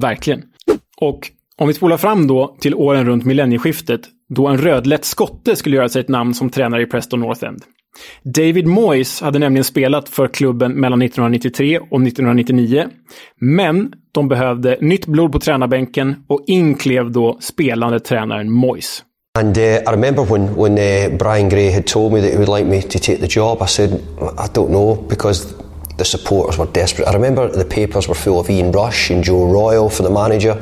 [0.00, 0.42] verkligen.
[1.00, 1.20] Och
[1.56, 5.88] om vi spolar fram då till åren runt millennieskiftet, då en rödlätt skotte skulle göra
[5.88, 7.62] sig ett namn som tränare i Preston North End.
[8.22, 12.88] David Moyes hade nämligen spelat för klubben mellan 1993 och 1999.
[13.40, 19.04] Men de behövde nytt blod på tränarbänken och in klev då spelande tränaren Moyes.
[19.38, 22.48] And uh, I remember when, when uh, Brian Gray had told me that he would
[22.48, 23.90] like me to take the job, I said,
[24.38, 25.54] I don't know, because
[25.98, 27.06] the supporters were desperate.
[27.06, 30.60] I remember the papers were full of Ian Rush and Joe Royal for the manager.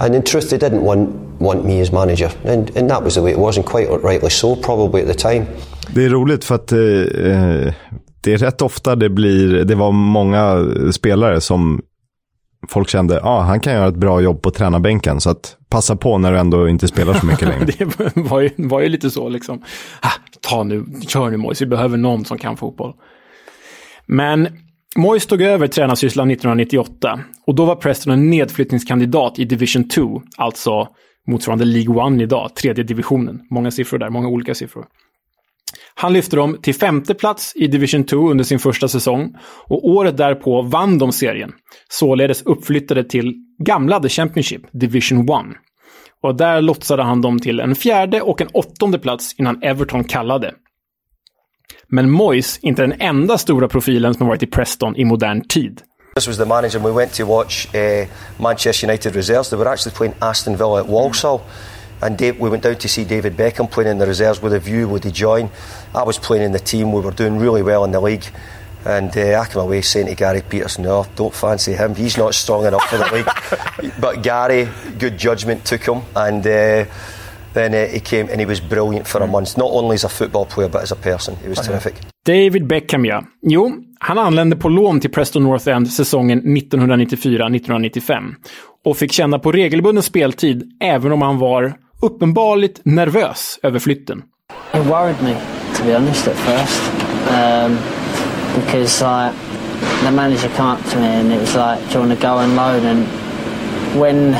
[0.00, 1.10] And in truth, they didn't want,
[1.40, 2.32] want me as manager.
[2.44, 5.14] And, and that was the way it was, and quite rightly so, probably at the
[5.14, 5.46] time.
[5.94, 7.74] Det är roligt för att eh, eh,
[8.20, 11.82] det är rätt ofta det blir, det var många spelare som
[12.68, 15.96] folk kände, ja ah, han kan göra ett bra jobb på tränarbänken så att passa
[15.96, 17.64] på när du ändå inte spelar så mycket längre.
[17.78, 19.62] det var ju, var ju lite så liksom,
[20.00, 22.94] ah, ta nu, kör nu Moise, vi behöver någon som kan fotboll.
[24.06, 24.48] Men
[24.96, 30.88] Moyes tog över tränarsysslan 1998 och då var Preston en nedflyttningskandidat i Division 2, alltså
[31.26, 33.40] motsvarande League 1 idag, tredje divisionen.
[33.50, 34.86] Många siffror där, många olika siffror.
[35.94, 39.34] Han lyfte dem till femte plats i Division 2 under sin första säsong
[39.66, 41.52] och året därpå vann de serien.
[41.88, 45.28] Således uppflyttade till gamla The Championship, Division 1.
[46.22, 50.54] Och där lotsade han dem till en fjärde och en åttonde plats innan Everton kallade.
[51.88, 55.82] Men Moyes inte den enda stora profilen som har varit i Preston i modern tid.
[56.14, 58.06] This was the manager we went to watch uh,
[58.36, 59.50] Manchester United reserves.
[59.50, 61.40] They were actually playing Aston Villa at Walsall.
[62.00, 64.60] And Dave, we went down to see David Beckham playing in the reserves with a
[64.60, 65.50] view, would he join?
[65.94, 68.26] I was playing in the team, we were doing really well in the league.
[68.84, 72.34] And uh, I came away saying to Gary Peterson, no, don't fancy him, he's not
[72.34, 73.10] strong enough for the
[73.82, 73.92] league.
[74.00, 74.68] but Gary,
[74.98, 76.02] good judgment, took him.
[76.14, 76.84] And uh,
[77.54, 79.30] then uh, he came and he was brilliant for a mm.
[79.30, 81.36] month, not only as a football player but as a person.
[81.42, 81.94] He was terrific.
[82.26, 83.24] David Beckham, ja.
[83.42, 88.34] Jo, han anlände på lån till Preston North End säsongen 1994-1995
[88.84, 94.22] och fick känna på regelbunden speltid även om han var uppenbarligt nervös över flytten.
[94.74, 95.34] It worried me,
[95.76, 96.82] to be honest, at first.
[97.30, 97.78] Um,
[98.54, 99.34] because like,
[100.04, 102.34] the manager came up to me and it was like, do you want to go
[102.34, 102.86] on loan?
[102.86, 103.06] And
[104.00, 104.34] when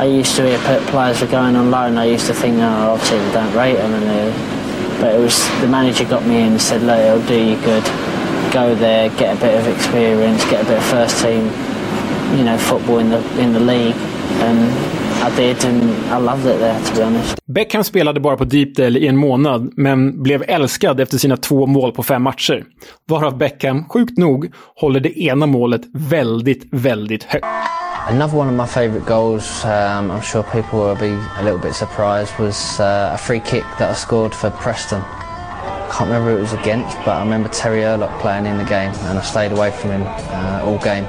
[0.00, 0.58] I used to hear
[0.90, 3.92] players were going on loan, I used to think, oh, obviously they don't rate them.
[3.92, 7.34] And they, but it was the manager got me in and said, look, it'll do
[7.34, 7.84] you good.
[8.52, 11.44] Go there, get a bit of experience, get a bit of first team,
[12.38, 13.96] you know, football in the in the league,
[14.46, 14.70] and
[17.04, 17.38] Honest.
[17.46, 21.92] Beckham spelade bara på Deepdale i en månad, men blev älskad efter sina två mål
[21.92, 22.64] på fem matcher.
[23.08, 27.46] Varav Beckham, sjukt nog, håller det ena målet väldigt, väldigt högt.
[28.08, 31.74] Another one of my favourite goals, um, I'm sure people will be a little bit
[31.74, 35.00] surprised, was uh, a free kick that I scored for Preston.
[35.00, 38.64] I can't remember who it was against, but I remember Terry Erlock playing in the
[38.64, 41.06] game, and I stayed away from him uh, all game.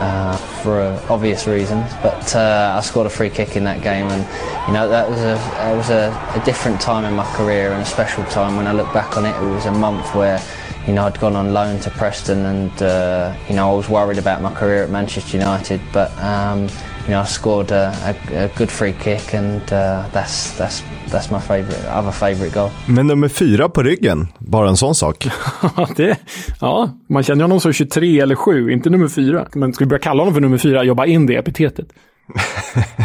[0.00, 0.80] Uh, for
[1.10, 1.92] obvious reasons.
[2.02, 4.22] But uh, I scored a free kick in that game, and
[4.66, 5.34] you know that was a
[5.70, 8.56] it was a, a different time in my career and a special time.
[8.56, 10.42] When I look back on it, it was a month where
[10.86, 14.16] you know I'd gone on loan to Preston, and uh, you know I was worried
[14.16, 16.10] about my career at Manchester United, but.
[16.16, 16.68] Um,
[17.06, 21.30] you know, I scored a, a, a good free kick and uh, that's, that's, that's
[21.30, 22.70] my favorite, other favorite goal.
[22.86, 25.28] Men nummer fyra på ryggen, bara en sån sak.
[25.96, 26.18] det,
[26.60, 29.46] ja, man känner honom som 23 eller 7, inte nummer 4.
[29.54, 31.88] Men ska vi börja kalla honom för nummer 4, jobba in det epitetet.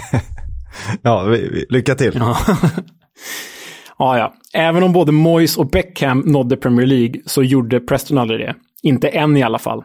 [1.02, 2.14] ja, vi, vi, lycka till.
[2.16, 2.38] Ja.
[3.98, 4.34] ja, ja.
[4.54, 8.56] Även om både Moyes och Beckham nådde Premier League så gjorde Preston aldrig det.
[8.84, 9.84] Inte än i alla fall.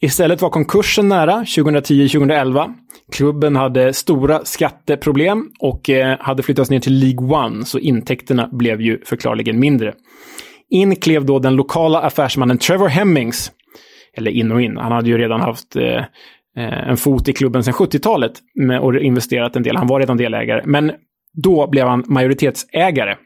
[0.00, 2.74] Istället var konkursen nära 2010-2011.
[3.12, 8.80] Klubben hade stora skatteproblem och eh, hade flyttats ner till League One, så intäkterna blev
[8.80, 9.94] ju förklarligen mindre.
[10.70, 13.52] In klev då den lokala affärsmannen Trevor Hemmings.
[14.16, 15.96] Eller in och in, han hade ju redan haft eh,
[16.56, 18.32] eh, en fot i klubben sedan 70-talet
[18.82, 19.76] och investerat en del.
[19.76, 20.62] Han var redan delägare.
[20.64, 20.92] Men
[21.42, 23.16] då blev han majoritetsägare.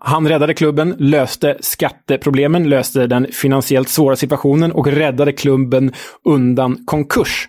[0.00, 5.92] Han räddade klubben, löste skatteproblemen, löste den finansiellt svåra situationen och räddade klubben
[6.24, 7.48] undan konkurs.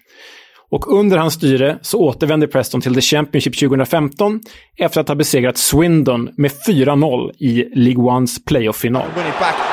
[0.71, 4.39] Och under hans styre så återvände Preston till The Championship 2015
[4.77, 9.05] efter att ha besegrat Swindon med 4-0 i League Ones playoff-final.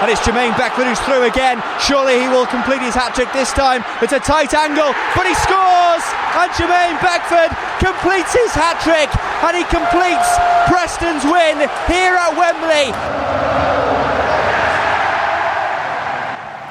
[0.03, 1.63] And it's Jermaine Beckford who's through again.
[1.81, 3.81] Surely he will complete his hat-trick this time.
[4.03, 6.05] It's a tight angle, but he scores!
[6.41, 7.51] And Jermaine Beckford
[7.87, 9.11] completes his hat-trick
[9.45, 10.29] and he completes
[10.71, 11.57] Preston's win
[11.95, 13.84] here at Wembley.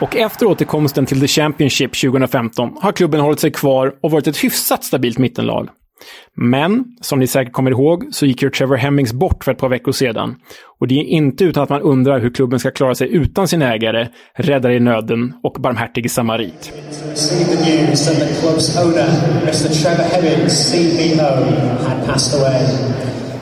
[0.04, 4.44] Och efter återkomsten till The Championship 2015 har klubben hållit sig kvar och varit ett
[4.44, 5.70] hyfsat stabilt mittenlag.
[6.36, 9.70] Men, som ni säkert kommer ihåg, så gick ju Trevor Hemmings bort för ett par
[9.70, 10.36] veckor sedan.
[10.80, 13.62] Och det är inte utan att man undrar hur klubben ska klara sig utan sin
[13.62, 16.74] ägare, räddare i nöden och barmhärtige samarit.
[17.16, 17.64] Trevor
[20.04, 21.24] Hemmings, CPO.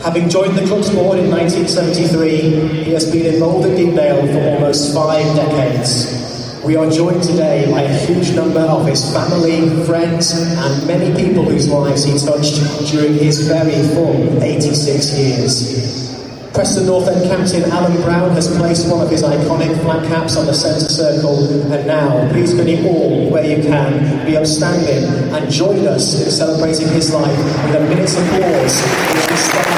[0.04, 4.94] Having joined the club's board in 1973, he has been involved in Dingdale for almost
[4.96, 6.32] five decades.
[6.64, 11.44] We are joined today by a huge number of his family, friends, and many people
[11.44, 16.54] whose lives he touched during his very full 86 years.
[16.54, 20.46] Preston North End captain Alan Brown has placed one of his iconic flat caps on
[20.46, 25.52] the centre circle, and now please can you all, where you can, be upstanding and
[25.52, 29.71] join us in celebrating his life with a minute's applause,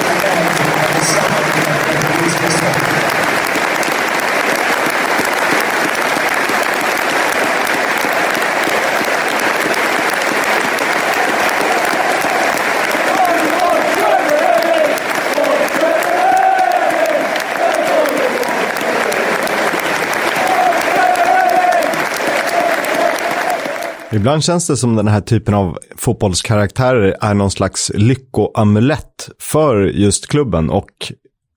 [24.24, 30.28] Ibland känns det som den här typen av fotbollskaraktärer är någon slags lyckoamulett för just
[30.28, 30.70] klubben.
[30.70, 30.90] Och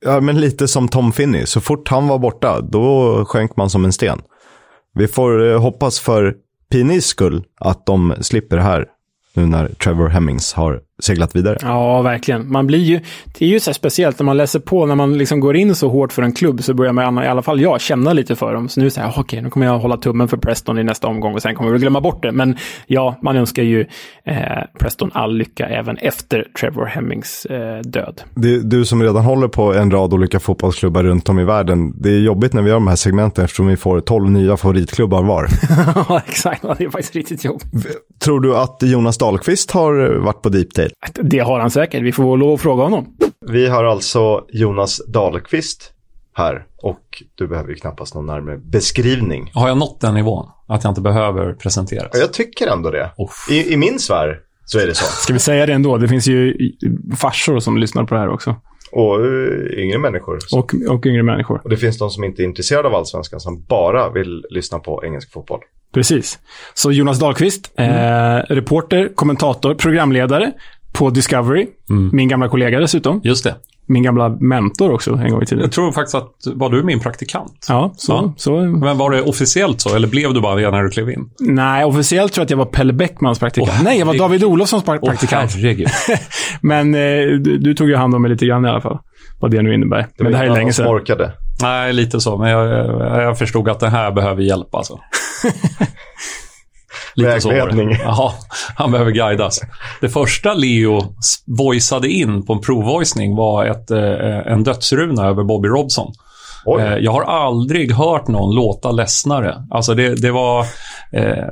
[0.04, 3.84] ja, men lite som Tom Finney, så fort han var borta, då sjönk man som
[3.84, 4.22] en sten.
[4.94, 6.34] Vi får eh, hoppas för
[6.70, 8.86] Pinis skull att de slipper det här
[9.34, 11.56] nu när Trevor Hemmings har seglat vidare.
[11.62, 12.52] Ja, verkligen.
[12.52, 13.00] Man blir ju,
[13.38, 15.88] det är ju så speciellt när man läser på, när man liksom går in så
[15.88, 18.68] hårt för en klubb så börjar man, i alla fall jag, känna lite för dem.
[18.68, 21.34] Så nu säger jag, okej, nu kommer jag hålla tummen för Preston i nästa omgång
[21.34, 22.32] och sen kommer vi glömma bort det.
[22.32, 23.86] Men ja, man önskar ju
[24.24, 24.36] eh,
[24.78, 28.22] Preston all lycka även efter Trevor Hemmings eh, död.
[28.34, 32.10] Det, du som redan håller på en rad olika fotbollsklubbar runt om i världen, det
[32.10, 35.48] är jobbigt när vi gör de här segmenten eftersom vi får tolv nya favoritklubbar var.
[36.08, 36.62] Ja, exakt.
[36.78, 37.66] Det är faktiskt riktigt jobbigt.
[38.24, 41.22] Tror du att Jonas Dahlqvist har varit på deep date?
[41.22, 42.02] Det har han säkert.
[42.02, 43.16] Vi får lov att fråga honom.
[43.46, 45.92] Vi har alltså Jonas Dahlqvist
[46.34, 49.50] här och du behöver ju knappast någon närmare beskrivning.
[49.54, 50.50] Har jag nått den nivån?
[50.68, 52.10] Att jag inte behöver presenteras?
[52.12, 53.10] Jag tycker ändå det.
[53.50, 55.04] I, I min sfär så är det så.
[55.04, 55.96] Ska vi säga det ändå?
[55.98, 56.56] Det finns ju
[57.16, 58.56] farsor som lyssnar på det här också.
[58.92, 60.38] Och uh, yngre människor.
[60.52, 61.60] Och, och yngre människor.
[61.64, 65.04] Och det finns de som inte är intresserade av allsvenskan som bara vill lyssna på
[65.04, 65.60] engelsk fotboll.
[65.94, 66.38] Precis.
[66.74, 67.90] Så Jonas Dahlqvist, mm.
[67.90, 70.52] eh, reporter, kommentator, programledare
[70.96, 71.66] på Discovery.
[71.90, 72.10] Mm.
[72.12, 73.20] Min gamla kollega dessutom.
[73.24, 73.54] Just det.
[73.88, 75.62] Min gamla mentor också en gång i tiden.
[75.62, 77.66] Jag tror faktiskt att, var du min praktikant?
[77.68, 78.12] Ja, så.
[78.12, 78.34] Ja.
[78.36, 78.60] så.
[78.60, 81.30] Men var det officiellt så, eller blev du bara det när du klev in?
[81.40, 83.70] Nej, officiellt tror jag att jag var Pelle Bäckmans praktikant.
[83.70, 85.50] Oh, Nej, jag var David Olofssons praktikant.
[85.50, 85.88] Oh, herregud.
[86.60, 87.00] Men eh,
[87.40, 88.98] du, du, tog ju hand om mig lite grann i alla fall.
[89.40, 90.06] Vad det nu innebär.
[90.16, 90.86] Det men det här är länge sedan.
[90.86, 91.32] Orkade.
[91.62, 92.36] Nej, lite så.
[92.38, 94.98] Men jag, jag, jag förstod att det här behöver hjälp alltså.
[97.16, 97.96] Lite Vägledning.
[98.04, 98.34] Ja,
[98.74, 99.60] han behöver guidas.
[100.00, 101.00] Det första Leo
[101.46, 106.12] voiceade in på en provvoicning var ett, eh, en dödsruna över Bobby Robson.
[106.64, 106.82] Oj.
[106.82, 109.54] Eh, jag har aldrig hört någon låta ledsnare.
[109.70, 110.60] Alltså det, det var...
[111.12, 111.44] Eh,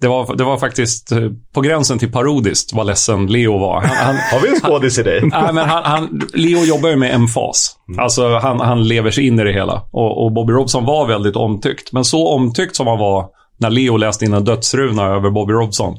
[0.00, 1.18] Det var, det var faktiskt eh,
[1.54, 3.80] på gränsen till parodiskt vad ledsen Leo var.
[3.80, 5.20] Han, han, Har vi en skådis i dig?
[5.32, 7.76] Nej, men han, han, Leo jobbar ju med emfas.
[7.98, 9.82] Alltså han, han lever sig in i det hela.
[9.92, 11.92] Och, och Bobby Robson var väldigt omtyckt.
[11.92, 13.26] Men så omtyckt som han var
[13.58, 15.96] när Leo läste in en dödsruna över Bobby Robson.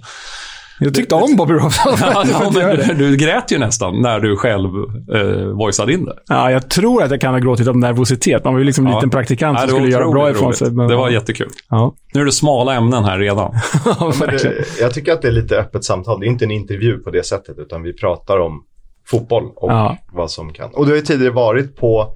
[0.79, 1.93] Jag tyckte om Bobby Robson.
[2.01, 4.69] Ja, ja, men, du grät ju nästan när du själv
[5.13, 6.15] eh, voiceade in det.
[6.27, 8.43] Ja, jag tror att jag kan ha gråtit av nervositet.
[8.43, 8.97] Man var ju liksom en Ja.
[8.97, 10.71] liten praktikant som skulle göra bra ifrån sig.
[10.71, 11.49] men- Det var jättekul.
[11.69, 11.95] Ja.
[12.13, 13.51] Nu är det smala ämnen här redan.
[14.19, 16.19] Det, jag tycker att det är lite öppet samtal.
[16.19, 18.63] Det är inte en intervju på det sättet, utan vi pratar om
[19.07, 19.97] fotboll och Ja.
[20.13, 20.69] vad som kan.
[20.73, 22.07] Och du har ju tidigare varit på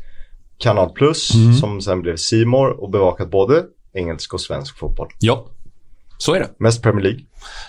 [0.57, 1.53] Kanal Plus, Mm.
[1.53, 2.15] som sen blev
[2.45, 3.63] More och bevakat både
[3.93, 5.07] engelsk och svensk fotboll.
[5.19, 5.45] Ja,
[6.17, 6.47] så är det.
[6.59, 7.19] Mest Premier League.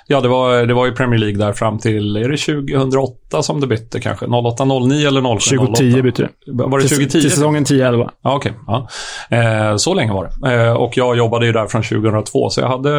[0.06, 3.60] Ja, det var, det var ju Premier League där fram till, är det 2008 som
[3.60, 4.26] det bytte kanske?
[4.26, 5.56] 08-09 eller 07-08?
[5.58, 6.52] 2010 bytte det.
[6.52, 7.20] Var det Till- 2010?
[7.20, 8.10] Till säsongen 10-11.
[8.22, 8.52] Ja, okej.
[8.66, 8.88] Ja.
[9.30, 10.54] Eh, så länge var det.
[10.54, 12.90] Eh, och jag jobbade ju där från 2002, så jag hade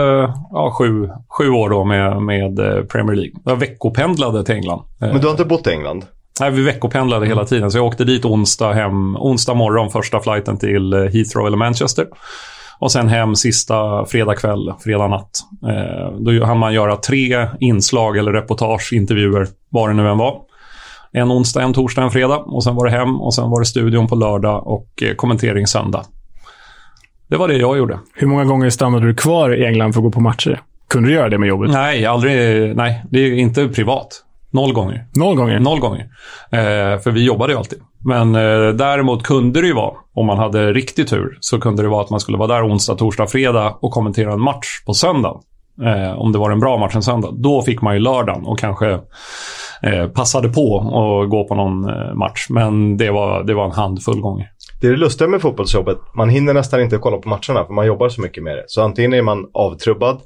[0.52, 3.34] ja, sju, sju år då med, med eh, Premier League.
[3.46, 4.82] Jag veckopendlade till England.
[5.02, 6.06] Eh, Men du har inte bott i England?
[6.40, 7.72] Nej, vi veckopendlade hela tiden.
[7.72, 12.08] Så jag åkte dit onsdag, hem, onsdag morgon, första flighten till eh, Heathrow eller Manchester.
[12.82, 15.40] Och sen hem sista fredag kväll, fredag natt.
[15.70, 20.42] Eh, då hann man göra tre inslag eller reportage, intervjuer, vad det nu än var.
[21.12, 22.38] En onsdag, en torsdag, en fredag.
[22.38, 25.68] Och sen var det hem och sen var det studion på lördag och eh, kommentering
[25.68, 26.06] söndag.
[27.28, 28.00] Det var det jag gjorde.
[28.16, 30.62] Hur många gånger stannade du kvar i England för att gå på matcher?
[30.88, 31.72] Kunde du göra det med jobbet?
[31.72, 32.36] Nej, aldrig.
[32.76, 34.24] Nej, det är inte privat.
[34.52, 35.08] Noll gånger.
[35.16, 35.60] Noll gånger?
[35.60, 36.08] Noll gånger.
[36.52, 37.80] Eh, för vi jobbade ju alltid.
[38.06, 41.90] Men eh, däremot kunde det ju vara, om man hade riktig tur, så kunde det
[41.90, 45.40] vara att man skulle vara där onsdag, torsdag, fredag och kommentera en match på söndag.
[45.86, 47.32] Eh, om det var en bra match en söndag.
[47.32, 49.00] Då fick man ju lördagen och kanske
[49.82, 52.48] eh, passade på att gå på någon eh, match.
[52.50, 54.50] Men det var, det var en handfull gånger.
[54.82, 55.98] Det är det lustiga med fotbollsjobbet.
[56.16, 58.64] Man hinner nästan inte kolla på matcherna för man jobbar så mycket med det.
[58.68, 60.22] Så antingen är man avtrubbad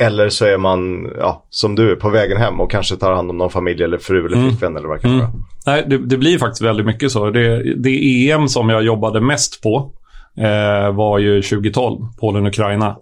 [0.00, 3.38] eller så är man, ja, som du, på vägen hem och kanske tar hand om
[3.38, 4.48] någon familj eller fru eller Mm.
[4.48, 5.28] flickvän eller vad det kan vara.
[5.28, 5.40] Mm.
[5.66, 7.30] Nej, det, det blir faktiskt väldigt mycket så.
[7.30, 9.92] Det, det EM som jag jobbade mest på
[10.38, 12.96] eh, var ju 2012, Polen-Ukraina.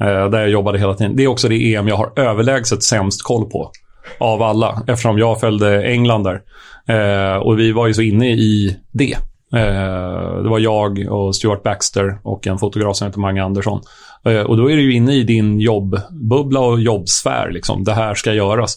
[0.00, 1.16] Eh, där jag jobbade hela tiden.
[1.16, 3.70] Det är också det EM jag har överlägset sämst koll på.
[4.18, 6.40] Av alla, eftersom jag följde England där.
[6.88, 9.12] Eh, och vi var ju så inne i det.
[9.54, 13.80] Eh, det var jag och Stuart Baxter och en fotograf som heter Mange Andersson.
[14.24, 17.50] Eh, och då är du ju inne i din jobbbubbla och jobbsfär.
[17.50, 17.84] Liksom.
[17.84, 18.76] Det här ska göras.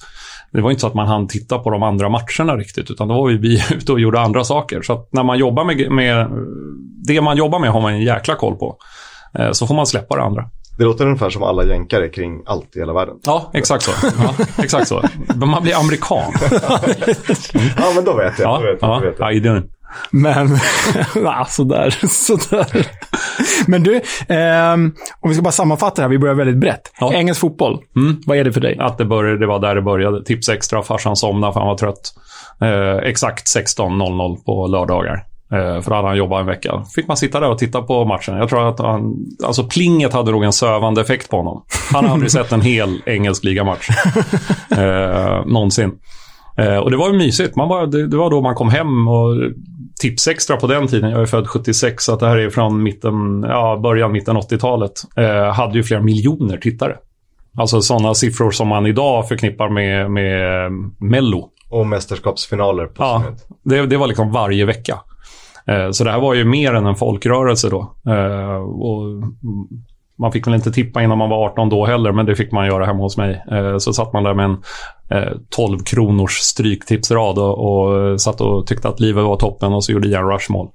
[0.52, 3.14] Det var inte så att man hann titta på de andra matcherna riktigt, utan då
[3.14, 4.82] var vi ute och gjorde andra saker.
[4.82, 6.28] Så att när man jobbar med, med
[7.08, 8.78] det man jobbar med har man en jäkla koll på.
[9.39, 10.43] Eh, så får man släppa det andra.
[10.78, 13.16] Det låter ungefär som alla jänkare kring allt i hela världen.
[13.26, 13.91] Ja, exakt så.
[14.18, 15.04] Ja, exakt så.
[15.36, 16.34] Men man blir amerikan.
[17.78, 18.50] Ja, men då vet jag.
[18.50, 19.64] Ja, då vet jag, ja, då vet jag.
[20.12, 20.20] Ja.
[20.20, 20.58] Men,
[21.24, 22.88] ja, sådär, sådär.
[23.68, 26.91] Men du, ehm, om vi ska bara sammanfatta det här, vi börjar väldigt brett.
[27.14, 28.22] Engelsk fotboll, Mm.
[28.26, 28.78] vad är det för dig?
[28.80, 30.24] Att det, började, det var där det började.
[30.26, 32.14] Tips extra, farsan somnade för han var trött.
[32.62, 35.24] Eh, exakt 16.00 på lördagar.
[35.52, 36.84] Eh, för då hade han jobbat en vecka.
[36.96, 38.38] Fick man sitta där och titta på matchen.
[38.38, 39.16] Jag tror att han,
[39.46, 41.64] alltså plinget hade nog en sövande effekt på honom.
[41.93, 43.89] Han har aldrig sett en hel engelsk ligamatch.
[44.78, 45.91] Eh, någonsin.
[46.58, 47.56] Eh, och det var ju mysigt.
[47.56, 49.36] Man var, det, det var då man kom hem och
[50.02, 51.10] tips extra på den tiden.
[51.12, 54.91] Jag är född 76 så att det här är från mitten, ja, början, mitten 80-talet.
[55.16, 56.98] Eh, hade ju flera miljoner tittare.
[57.58, 61.50] Alltså sådana siffror som man idag förknippar med, med Mello.
[61.70, 62.86] Och mästerskapsfinaler.
[62.86, 63.24] På Ja,
[63.64, 65.00] det, det var liksom varje vecka.
[65.68, 67.93] Eh, Så det här var ju mer än en folkrörelse då.
[68.08, 69.24] Eh, Och
[70.20, 72.68] man fick väl inte tippa innan man var 18 då heller, men det fick man
[72.68, 73.43] göra hemma hos mig.
[73.51, 74.57] Eh, Så satt man där med en
[75.09, 79.91] eh, 12 kronors stryktipsrad och, och satt och tyckte att livet var toppen och så
[79.91, 80.70] gjorde Ian Rush mål.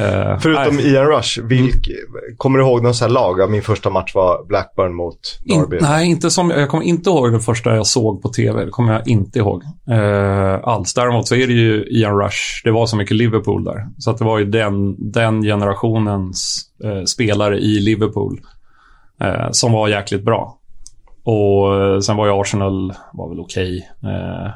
[0.00, 0.92] Eh, Förutom nej.
[0.92, 1.88] Ian Rush, vilk,
[2.36, 3.50] kommer du ihåg någon sån här lag?
[3.50, 5.76] Min första match var Blackburn mot Derby.
[5.76, 8.64] In, nej, inte som, jag kommer inte ihåg det första jag såg på tv.
[8.64, 10.94] Det kommer jag inte ihåg eh, alls.
[10.94, 12.62] Däremot så är det ju Ian Rush.
[12.64, 13.86] Det var så mycket Liverpool där.
[13.98, 18.40] Så att det var ju den, den generationens eh, spelare i Liverpool
[19.50, 20.58] som var jäkligt bra.
[21.24, 23.88] Och sen var ju Arsenal var väl okej.
[24.02, 24.50] Eh,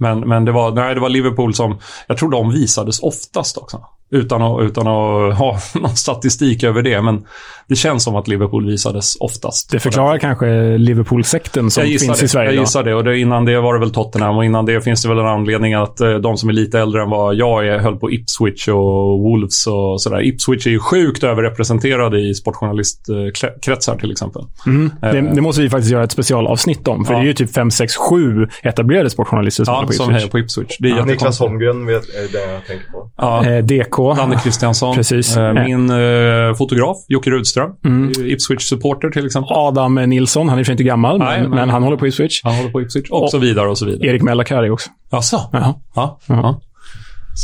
[0.00, 3.80] men, men det, var, nej, det var Liverpool som, jag tror de visades oftast också.
[4.12, 7.02] Utan att, utan att ha någon statistik över det.
[7.02, 7.26] Men
[7.68, 9.70] det känns som att Liverpool visades oftast.
[9.70, 12.24] Det förklarar kanske Liverpool-sekten som Jag gissar finns det.
[12.24, 12.62] i Sverige Jag idag.
[12.62, 12.94] gissar det.
[12.94, 15.26] Och det, innan det var det väl Tottenham och innan det finns det väl en
[15.26, 18.68] anledning att eh, de som är lite äldre än vad jag är höll på Ipswich
[18.68, 20.22] och Wolves och sådär.
[20.26, 24.42] Ipswich är ju sjukt överrepresenterade i sportjournalistkretsar till exempel.
[24.66, 24.90] Mm.
[25.02, 25.12] Eh.
[25.12, 27.04] Det, det måste vi faktiskt göra ett specialavsnitt om.
[27.04, 27.18] För Ja.
[27.18, 30.16] det är ju typ 5, 6, 7 etablerade sportjournalister som Ja, på som Ipswich.
[30.18, 30.76] hejar på Ipswich.
[30.78, 31.40] Det är Ja, Niklas.
[31.40, 33.10] Holmgren vet, är det jag tänker på.
[33.16, 33.46] Ja.
[33.46, 34.94] Eh, DK Danne Kristiansson.
[34.96, 35.36] Precis.
[35.36, 37.70] Eh, Min eh, fotograf, Jocke Rudström.
[37.84, 38.10] Mm.
[38.10, 39.52] Ipswich-supporter till exempel.
[39.56, 42.06] Adam Nilsson, han är och för inte gammal, Nej, men, men- men han håller på
[42.06, 42.40] Ipswich.
[42.44, 43.10] Han håller på Ipswich.
[43.10, 44.08] Och, så vidare och så vidare.
[44.08, 44.90] Erik Mellakari också.
[45.10, 45.40] Jaså?
[45.52, 45.74] Jaha.
[45.94, 46.18] Ja.
[46.26, 46.60] ja.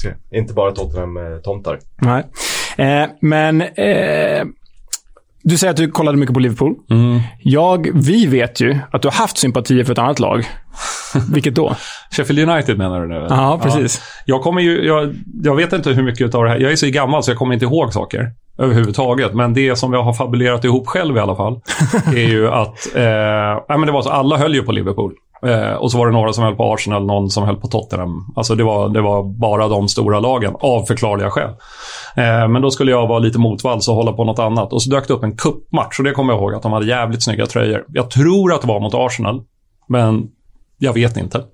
[0.03, 1.79] Se, Inte bara Tottenham-tomtar.
[2.01, 2.25] Nej.
[2.77, 4.45] Eh, men eh,
[5.49, 6.75] du säger att du kollade mycket på Liverpool.
[6.91, 7.21] Mm.
[7.43, 10.45] Jag, vi vet ju att du har haft sympatier för ett annat lag.
[11.33, 11.77] Vilket då?
[12.11, 13.27] Sheffield United menar du nu?
[13.31, 14.03] Ja, precis.
[14.25, 16.87] Jag kommer ju, jag, jag vet inte hur mycket av det här, jag är så
[16.87, 19.35] gammal så jag kommer inte ihåg saker överhuvudtaget.
[19.35, 21.61] Men det som jag har fabulerat ihop själv i alla fall,
[22.07, 25.15] är ju att, eh, nej, men det var så, alla höll ju på Liverpool.
[25.47, 28.33] Eh, och så var det några som höll på Arsenal, någon som höll på Tottenham.
[28.37, 31.51] Alltså det var, det var bara de stora lagen, av förklarliga skäl.
[32.17, 34.73] Eh, men då skulle jag vara lite motvalls och hålla på något annat.
[34.73, 36.87] Och så dök det upp en kuppmatch och det kommer jag ihåg att de hade
[36.87, 37.85] jävligt snygga tröjor.
[37.89, 39.43] Jag tror att det var mot Arsenal,
[39.89, 40.29] men
[40.79, 41.45] jag vet inte.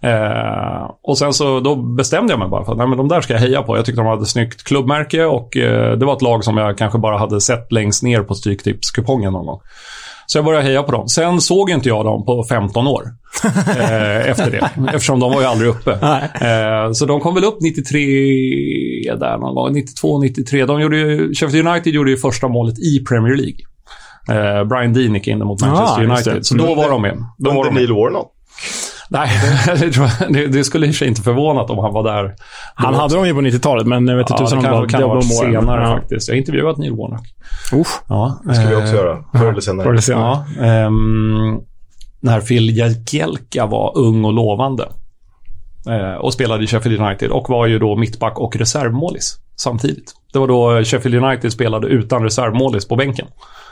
[0.00, 3.20] Eh, och sen så då bestämde jag mig bara för att nej, men de där
[3.20, 3.76] ska jag heja på.
[3.76, 6.78] Jag tyckte de hade ett snyggt klubbmärke och eh, det var ett lag som jag
[6.78, 9.60] kanske bara hade sett längst ner på Stryktipskupongen någon gång.
[10.26, 11.08] Så jag började heja på dem.
[11.08, 13.02] Sen såg inte jag dem på 15 år
[13.44, 14.70] eh, efter det.
[14.94, 15.90] Eftersom de var ju aldrig uppe.
[16.40, 18.04] Eh, så de kom väl upp 93
[19.20, 19.72] där någon gång.
[19.72, 20.66] 92, 93.
[20.66, 23.58] De gjorde ju, Sheffield United gjorde ju första målet i Premier League.
[24.28, 26.30] Eh, Brian Dean gick in mot Manchester Ah, just det.
[26.30, 26.46] United.
[26.46, 27.24] Så då var de med.
[27.38, 27.82] Då var de med.
[27.82, 28.32] Neil Warnock.
[29.08, 29.30] Nej,
[29.66, 32.34] det, tror jag, det, det skulle i sig inte förvånat om han var där.
[32.74, 33.16] Han hade också.
[33.16, 35.14] dem ju på 90-talet, men jag vet inte Ja, tusan det kan, det ha var
[35.14, 35.96] varit senare Ja.
[35.96, 36.28] faktiskt.
[36.28, 37.26] Jag har intervjuat Neil Warnock.
[37.72, 38.00] Uff.
[38.08, 39.24] Ja, Det ska vi också eh, göra.
[39.32, 39.84] Förr eller senare.
[39.84, 40.44] Förr eller senare.
[40.58, 41.60] Ja, ehm,
[42.20, 44.88] när Phil Jagielka var ung och lovande
[45.88, 50.14] eh, och spelade i Sheffield United och var ju då mittback och reservmålis samtidigt.
[50.36, 53.26] Det var då Sheffield United spelade utan reservmålis på bänken.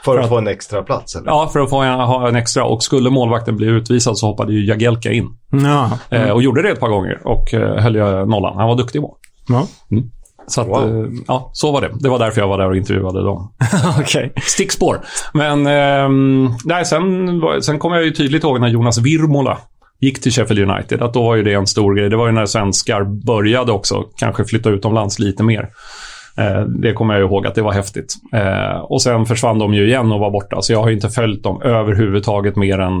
[0.05, 1.27] För att få en extra plats eller?
[1.27, 2.65] Ja, för att få en, ha en extra.
[2.65, 5.29] Och skulle målvakten bli utvisad så hoppade ju Jagielka in.
[5.49, 5.91] Ja.
[6.09, 8.57] Eh, och gjorde det ett par gånger och eh, höll ju nollan.
[8.57, 9.15] Han var duktig i mål.
[9.47, 9.67] Ja.
[9.91, 10.11] Mm.
[10.47, 11.91] Så att, eh, ja, så var det.
[11.99, 13.53] Det var därför jag var där och intervjuade dem.
[13.99, 14.33] Okej.
[14.43, 15.01] Stickspår.
[15.33, 19.57] Men ehm, nej, sen, sen kommer jag ju tydligt ihåg när Jonas Virmola
[19.99, 21.01] gick till Sheffield United.
[21.01, 22.09] Att då var ju det en stor grej.
[22.09, 25.69] Det var ju när svenskar började också kanske flytta utomlands lite mer.
[26.37, 28.15] Eh, det kommer jag ihåg att det var häftigt.
[28.33, 30.61] Eh, och sen försvann de ju igen och var borta.
[30.61, 32.97] Så jag har inte följt dem överhuvudtaget mer än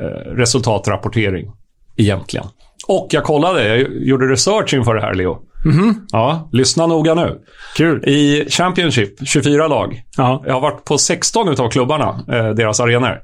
[0.00, 1.52] eh, resultatrapportering
[1.96, 2.46] egentligen.
[2.88, 5.38] Och jag kollade, jag gjorde research inför det här Leo.
[5.64, 6.06] Mhm.
[6.12, 7.38] Ja, lyssna noga nu.
[7.76, 8.08] Kul.
[8.08, 10.02] I Championship, 24 lag.
[10.16, 10.42] Ja.
[10.46, 12.20] Jag har varit på 16 utav klubbarna,
[12.56, 13.18] deras arenor.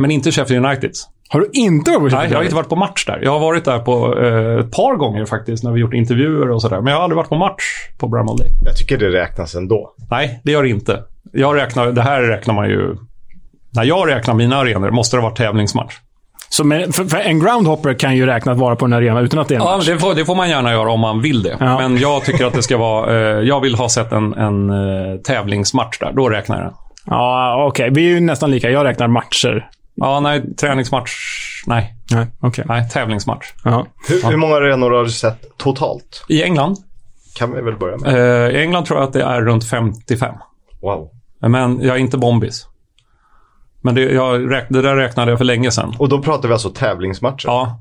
[0.00, 1.06] Men inte Sheffield Uniteds.
[1.28, 3.20] Har du inte varit på Nej, jag har inte varit på match där.
[3.22, 6.62] Jag har varit där på eh, ett par gånger faktiskt, när vi gjort intervjuer och
[6.62, 6.80] sådär.
[6.80, 7.62] Men jag har aldrig varit på match
[7.98, 8.48] på Bramall Day.
[8.64, 9.94] Jag tycker det räknas ändå.
[10.10, 11.02] Nej, det gör det inte.
[11.32, 12.96] Jag räknar, det här räknar man ju...
[13.74, 15.94] När jag räknar mina arenor måste det vara tävlingsmatch.
[16.50, 19.40] Så men, för, för en groundhopper kan ju räkna att vara på en arena utan
[19.40, 19.86] att det är en Ja, match.
[19.86, 21.56] det får, det får man gärna göra om man vill det.
[21.60, 21.78] Ja.
[21.78, 23.10] Men jag tycker att det ska vara...
[23.10, 26.12] Eh, jag vill ha sett en, en eh, tävlingsmatch där.
[26.12, 26.74] Då räknar jag den.
[27.06, 27.90] Ja, okej.
[27.92, 28.70] Vi är ju nästan lika.
[28.70, 29.68] Jag räknar matcher.
[30.00, 31.12] Ja, nej, träningsmatch.
[31.66, 31.94] Nej.
[32.10, 32.64] Nej, okej.
[32.68, 33.46] Nej, tävlingsmatch.
[33.64, 33.86] Ja.
[34.08, 36.24] Hur, hur många arenor har du sett totalt?
[36.28, 36.76] I England?
[37.34, 38.14] Kan vi väl börja med.
[38.14, 40.34] Eh, I England tror jag att det är runt 55.
[40.82, 41.08] Wow.
[41.40, 42.66] Men jag är inte bombis.
[43.82, 45.94] Men det, jag räk, det där räknade jag för länge sedan.
[45.98, 47.46] Och då pratar vi alltså tävlingsmatcher?
[47.46, 47.80] Ja.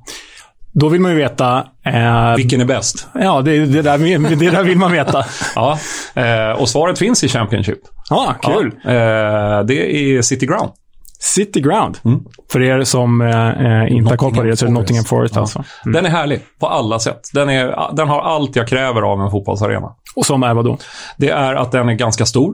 [0.72, 1.68] Då vill man ju veta...
[1.86, 3.07] Eh, Vilken är bäst?
[3.13, 3.97] Ja, det, det, där,
[4.36, 5.26] det där vill man veta.
[5.55, 5.80] Ja,
[6.15, 7.80] eh, och svaret finns i Championship.
[8.09, 8.72] Ja, kul.
[8.84, 10.72] Ja, eh, det är City Ground.
[11.20, 11.97] City Ground.
[12.05, 12.20] Mm.
[12.51, 13.49] För er som eh,
[13.82, 15.41] eh, inte har koll på det så är det Nottingham Forest Ja.
[15.41, 15.63] alltså.
[15.86, 17.22] Den är härlig på alla sätt.
[17.34, 19.91] Den, är, den har allt jag kräver av en fotbollsarena.
[20.15, 20.78] Och som är vad då?
[21.18, 22.53] Det är att den är ganska stor.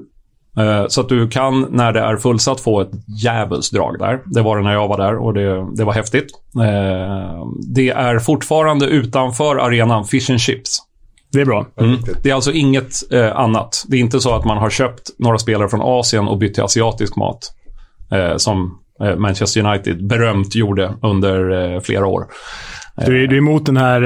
[0.59, 2.89] Eh, Så att du kan, när det är fullsatt, få ett
[3.23, 4.19] djävulsdrag där.
[4.25, 6.27] Det var det när jag var där och det, det var häftigt.
[6.55, 7.45] Eh,
[7.75, 10.77] Det är fortfarande utanför arenan fish and chips.
[11.31, 11.65] Det är bra.
[11.79, 11.97] Mm.
[12.23, 13.83] Det är alltså inget eh, annat.
[13.87, 16.63] Det är inte så att man har köpt några spelare från Asien och bytt till
[16.63, 17.39] asiatisk mat.
[18.13, 22.25] Eh, som eh, Manchester United berömt gjorde under eh, flera år.
[23.05, 24.01] Du är, du är emot den här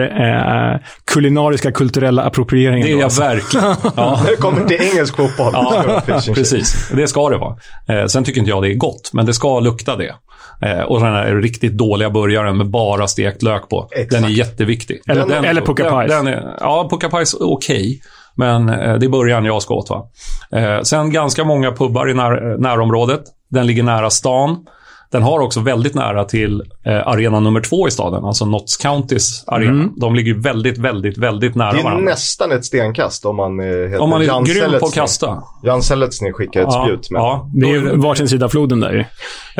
[0.76, 2.88] eh, kulinariska kulturella approprieringen.
[2.88, 3.22] Det är då, jag alltså.
[3.22, 3.76] verkligen.
[3.95, 4.22] Ja.
[4.30, 5.51] Nu kommer till engelsk fotboll.
[5.53, 6.01] Ja,
[6.34, 6.91] precis.
[6.95, 7.58] Det ska det vara.
[7.89, 10.16] Eh, sen tycker inte jag det är gott, men det ska lukta det.
[10.62, 13.89] Eh, och den här riktigt dåliga burgaren med bara stekt lök på.
[13.91, 14.12] Exakt.
[14.12, 15.01] Den är jätteviktig.
[15.08, 16.12] Eller- den, eller den, Pies.
[16.12, 18.01] den är, Ja, Pucka Pies är okej.
[18.36, 19.89] Men eh, det är början jag ska åt.
[19.89, 20.10] Va?
[20.51, 23.22] Eh, sen ganska många pubbar i när, närområdet.
[23.50, 24.66] Den ligger nära stan.
[25.12, 29.43] Den har också väldigt nära till eh, arena nummer två i staden, alltså Notts Countys
[29.47, 29.72] arena.
[29.72, 29.91] Mm.
[29.95, 32.05] De ligger väldigt, väldigt, väldigt nära Det är varandra.
[32.12, 35.43] nästan ett stenkast om man, eh, heter Om man är Jan grym på att kasta.
[35.64, 37.20] Jan Seletsny skickar ett Ja, spjut med.
[37.20, 37.49] ja.
[37.53, 38.99] Det är ju varsin sida floden där ju.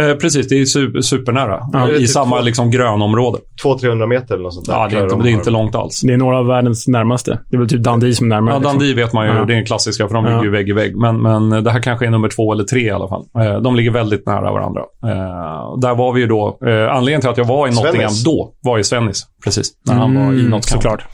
[0.09, 1.59] Eh, precis, det är super, supernära.
[1.73, 1.89] Ja.
[1.91, 3.37] I Typ samma två- liksom, grönområde.
[3.63, 4.73] 200-300 meter eller något sånt där.
[4.73, 6.01] Ja, det är, inte, de det är inte långt alls.
[6.01, 7.39] Det är några av världens närmaste.
[7.49, 8.55] Det är väl typ Dundee som är närmare.
[8.55, 8.79] Ja, liksom.
[8.79, 9.45] Dundee vet man ju, Ja.
[9.45, 10.29] det är en klassiska för de Ja.
[10.31, 10.97] ligger ju vägg i vägg.
[10.97, 13.23] Men, men det här kanske är nummer två eller tre i alla fall.
[13.39, 14.81] Eh, de ligger väldigt nära varandra.
[15.03, 15.36] Eh,
[15.81, 17.85] där var vi ju då, eh, anledningen till att jag var i Svennis.
[17.93, 19.25] Nottingham då var ju Svennis.
[19.43, 20.69] Precis, när han var i Mm, County.
[20.69, 21.05] såklart.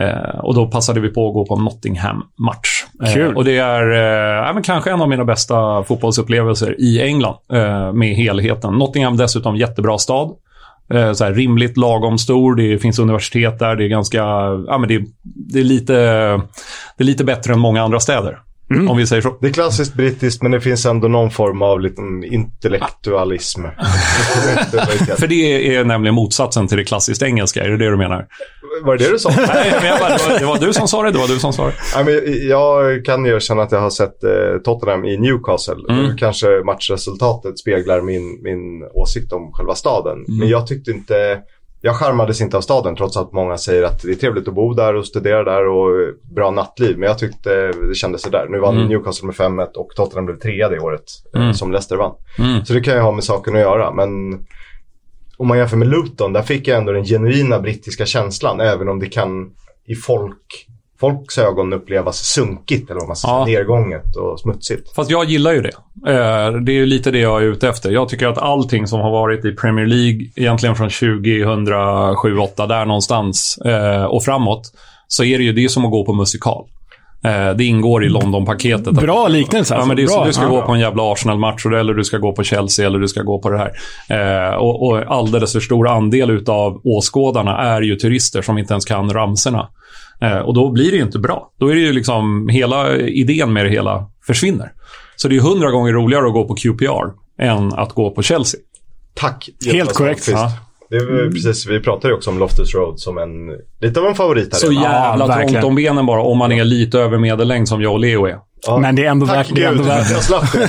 [0.00, 2.84] Eh, och då passade vi på att gå på en Nottingham-match.
[3.14, 3.36] Kul.
[3.36, 7.36] Och det är eh, kanske en av mina bästa fotbollsupplevelser i England
[7.94, 8.74] med helheten.
[8.74, 10.30] Nottingham dessutom jättebra stad.
[11.14, 14.18] Så här, rimligt lagom stor, det finns universitet där, det är ganska,
[14.66, 15.02] ja men det,
[15.52, 15.92] det, är lite,
[16.96, 18.38] det är lite bättre än många andra städer.
[18.70, 19.36] Om vi säger så.
[19.40, 23.60] Det är klassiskt brittiskt men det finns ändå någon form av liten intellektualism.
[25.18, 28.26] För det är nämligen motsatsen till det klassiskt engelska, är det det du menar?
[28.82, 29.30] Var det det du sa?
[29.30, 31.52] Nej, menar bara, det var, det var du som sa det, det var du som
[31.52, 31.74] sa det.
[31.94, 34.30] Nej, men jag kan ju erkänna att jag har sett eh,
[34.64, 35.74] Tottenham i Newcastle.
[35.90, 36.16] Mm.
[36.16, 40.12] Kanske matchresultatet speglar min, min åsikt om själva staden.
[40.12, 40.38] Mm.
[40.38, 41.38] Men jag tyckte inte...
[41.86, 44.74] Jag charmades inte av staden trots att många säger att det är trevligt att bo
[44.74, 46.98] där och studera där och bra nattliv.
[46.98, 47.54] Men jag tyckte
[47.88, 48.46] det kändes sådär.
[48.50, 48.88] Nu vann Mm.
[48.88, 51.04] Newcastle med 5-1 och Tottenham blev trea det året
[51.34, 51.54] Mm.
[51.54, 52.14] som Leicester vann.
[52.38, 52.64] Mm.
[52.64, 53.90] Så det kan ju ha med saken att göra.
[53.90, 54.08] Men
[55.36, 58.60] om man jämför med Luton, där fick jag ändå den genuina brittiska känslan.
[58.60, 59.50] Även om det kan
[59.86, 60.66] i folk,
[61.04, 63.44] folks ögon upplevas sunkigt eller vad man Ja.
[63.44, 64.94] nergånget och smutsigt.
[64.96, 65.72] Fast jag gillar ju det.
[66.12, 67.90] Eh, Det är ju lite det jag är ute efter.
[67.90, 73.58] Jag tycker att allting som har varit i Premier League, egentligen från 2007-2008, där någonstans
[73.64, 74.62] eh, och framåt,
[75.08, 76.64] så är det ju det som att gå på musikal.
[77.24, 78.94] Eh, Det ingår i London-paketet.
[78.94, 79.88] Bra liknelse Ja, alltså.
[79.88, 80.24] men det är, så- Bra.
[80.26, 80.48] du ska Ja.
[80.48, 83.38] gå på en jävla Arsenal-match eller du ska gå på Chelsea eller du ska gå
[83.38, 83.72] på det här.
[84.48, 88.84] Eh, och, och alldeles för stor andel utav åskådarna är ju turister som inte ens
[88.84, 89.68] kan ramserna.
[90.20, 91.50] Eh, och då blir det ju inte bra.
[91.58, 94.72] Då är det ju liksom hela idén med det hela försvinner.
[95.16, 97.10] Så det är hundra gånger roligare att gå på QPR
[97.40, 98.60] än att gå på Chelsea.
[99.14, 99.48] Tack.
[99.72, 100.28] Helt korrekt.
[100.90, 103.30] Är väl precis, vi pratade ju också om Loftus Road som en,
[103.80, 104.60] lite av en favorit här.
[104.60, 104.82] Så redan.
[104.82, 105.52] jävla verkligen.
[105.52, 108.38] trångt om benen bara om man är lite över medellängd som jag och Leo är.
[108.66, 108.78] Ja.
[108.78, 109.62] Men det är ändå Tack värt det.
[109.62, 110.22] Är ändå gud, värt jag det.
[110.22, 110.68] slapp det.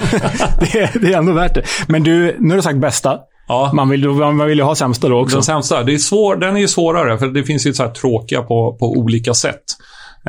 [0.59, 1.63] det, är, det är ändå värt det.
[1.87, 3.19] Men du, nu har du sagt bästa.
[3.47, 3.71] Ja.
[3.73, 5.35] Man vill, man vill ju ha sämsta då också.
[5.35, 7.89] Den sämsta, det är svår, den är ju svårare för det finns ju så här
[7.89, 9.63] tråkiga på, på olika sätt.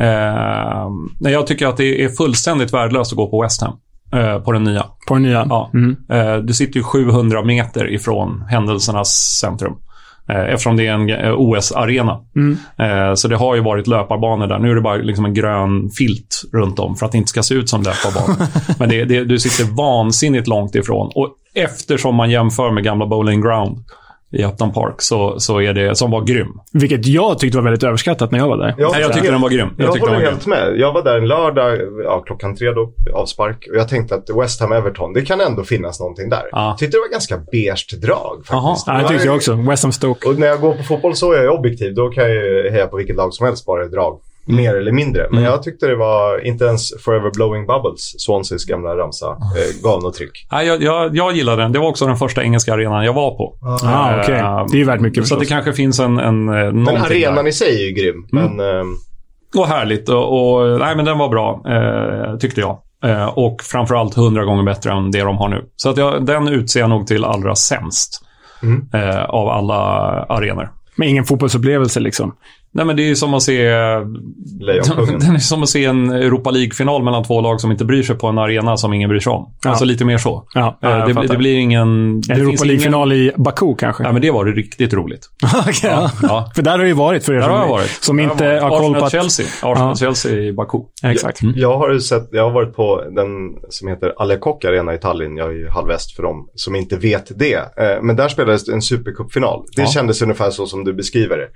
[0.01, 3.77] Eh, jag tycker att det är fullständigt värdelöst att gå på West Ham.
[4.13, 4.85] Eh, på den nya.
[5.09, 5.47] På den nya.
[5.49, 5.71] Ja.
[5.75, 5.97] Mm.
[6.11, 9.73] Eh, du sitter ju 700 meter ifrån händelsernas centrum.
[10.29, 12.21] Eh, eftersom det är en eh, OS-arena.
[12.37, 12.59] Mm.
[12.79, 14.59] Eh, så det har ju varit löparbanor där.
[14.59, 17.43] Nu är det bara liksom en grön filt runt om för att det inte ska
[17.43, 18.37] se ut som löparbanor.
[18.79, 21.13] Men det, det, du sitter vansinnigt långt ifrån.
[21.15, 23.85] Och eftersom man jämför med gamla Bowling Ground
[24.33, 26.49] i Upton Park så, så är det, som var grym.
[26.73, 28.75] Vilket jag tyckte var väldigt överskattat när jag var där.
[28.79, 29.69] Nej, jag tyckte den var grym.
[29.77, 30.77] Jag Jag, tyckte håller var helt med.
[30.77, 33.67] Jag var där en lördag, ja, klockan tre då, avspark.
[33.71, 36.43] Och jag tänkte att West Ham Everton, det kan ändå finnas någonting där.
[36.51, 36.77] Ja.
[36.79, 38.87] Tyckte det var ganska beige drag faktiskt.
[38.87, 39.55] Ja, det tyckte jag också.
[39.55, 40.29] West Ham Stoke.
[40.29, 41.95] Och när jag går på fotboll så är jag objektiv.
[41.95, 44.21] Då kan jag heja på vilket lag som helst bara det är drag.
[44.47, 45.23] Mer eller mindre.
[45.31, 45.51] Men Mm.
[45.51, 50.15] jag tyckte det var, inte ens Forever Blowing Bubbles, Swanseas gamla ramsa, eh, gav något
[50.15, 50.47] tryck.
[50.53, 51.73] Nej, jag, jag, jag gillade den.
[51.73, 53.57] Det var också den första engelska arenan jag var på.
[53.85, 54.35] Ah, okej.
[54.35, 57.35] Eh, Det är ju värt mycket Så det kanske finns en, en eh, Men arenan
[57.45, 57.49] där.
[57.49, 58.15] i sig är ju grym.
[58.33, 58.57] Mm.
[58.57, 58.97] Men ehm,
[59.57, 60.09] Och härligt.
[60.09, 62.79] Och, och, nej, men den var bra, eh, tyckte jag.
[63.05, 65.65] Eh, och framförallt hundra gånger bättre än det de har nu.
[65.77, 68.23] Så att jag, den utser jag nog till allra sämst
[68.63, 68.87] Mm.
[68.95, 69.75] eh, av alla
[70.29, 70.71] arenor.
[70.97, 72.35] Men ingen fotbollsupplevelse liksom.
[72.77, 73.63] Nej, men det är ju som att se...
[73.63, 78.17] Den är som att se en Europa League-final mellan två lag som inte bryr sig
[78.17, 79.55] på en arena som ingen bryr sig om.
[79.65, 79.71] Ja.
[79.71, 80.45] Alltså lite mer så.
[80.55, 82.21] Ja, Eh, ja, det, det blir ingen...
[82.21, 84.05] det En Europa League-final i Baku kanske?
[84.05, 85.21] Ja, men det var det riktigt roligt.
[86.23, 86.51] Ja.
[86.55, 87.91] För där har det ju varit för er Där som, har varit.
[88.05, 88.81] som inte har varit.
[88.83, 89.15] koll på att...
[89.15, 89.47] Arsenal-Chelsea.
[89.63, 90.79] Arsenal-Chelsea i Baku.
[91.03, 91.39] Ja, exakt.
[91.55, 93.29] Jag har sett, jag har varit på den
[93.69, 95.37] som heter Alekok Arena i Tallinn.
[95.37, 97.55] Jag är ju halvväst för dem som inte vet det.
[97.55, 99.63] Eh, men där spelades en supercupfinal.
[99.77, 99.89] Det Ja.
[99.89, 101.49] kändes ungefär så som du beskriver det.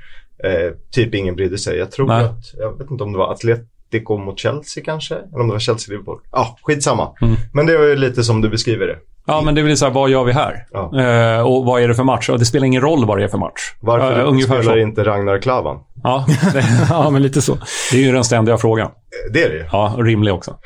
[0.44, 1.78] Eh, typ ingen brydde sig.
[1.78, 2.24] Jag tror Nej.
[2.24, 5.14] att, jag vet inte om det var Atletico mot Chelsea kanske?
[5.14, 6.18] Eller om det var Chelsea-Liverpool.
[6.32, 7.08] Ja, ah, skitsamma.
[7.22, 7.34] Mm.
[7.52, 8.96] Men det var ju lite som du beskriver det.
[9.26, 10.66] Ja, men det blir så här, vad gör vi här?
[10.70, 11.00] Ja.
[11.02, 12.28] Eh, och vad är det för match?
[12.28, 13.60] Och det spelar ingen roll vad det är för match.
[13.80, 14.78] Varför ungefär spelar så.
[14.78, 15.78] inte Ragnar Klavan?
[16.02, 17.58] Ja, det, ja, men lite så.
[17.92, 18.86] det är ju den ständiga frågan.
[18.86, 19.64] Eh, Det är det ju.
[19.72, 20.56] Ja, rimlig också.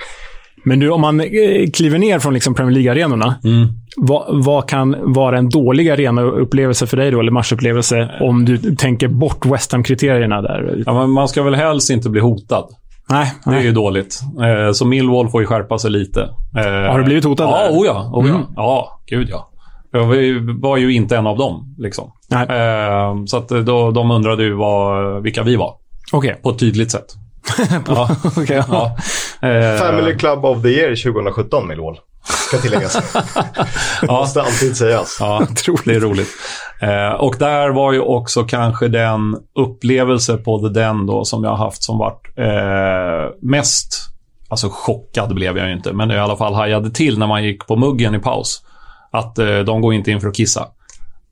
[0.65, 1.27] Men du, om man eh,
[1.75, 3.69] kliver ner från liksom Premier League-arenorna, Mm.
[3.97, 9.09] vad, vad kan vara en dålig arenaupplevelse för dig då, eller matchupplevelse, om du tänker
[9.09, 10.83] bort West Ham-kriterierna där?
[10.87, 12.65] Ja, man ska väl helst inte bli hotad.
[13.11, 13.65] Nej, Det är nej.
[13.65, 14.21] ju dåligt.
[14.43, 16.21] Eh, så Millwall får ju skärpa sig lite.
[16.57, 18.11] Eh, Har du blivit hotad Ja, oh ja.
[18.15, 18.35] Oh ja.
[18.35, 18.47] Mm.
[18.57, 19.49] ja, gud ja.
[19.93, 20.07] Jag
[20.61, 21.75] var ju- inte en av dem.
[21.79, 22.11] Liksom.
[23.27, 25.73] Så att då, de undrade ju vad, vilka vi var.
[26.13, 26.41] Okej.
[26.43, 27.07] På ett tydligt sätt.
[27.87, 28.17] ja.
[28.25, 28.97] Okej, ja.
[29.41, 29.49] ja.
[29.49, 31.99] Eh, Family Club of the Year 2017, Millwall.
[32.49, 33.13] Ska tilläggas.
[34.01, 35.17] Det måste alltid sägas.
[35.21, 36.29] Ja, är roligt.
[36.81, 41.51] Eh, och där var ju också kanske den upplevelse på The Den då som jag
[41.51, 44.11] har haft som varit eh, mest...
[44.49, 47.67] Alltså chockad blev jag ju inte, men i alla fall hajade till när man gick
[47.67, 48.63] på muggen i paus.
[49.11, 50.67] Att eh, de går inte in för att kissa.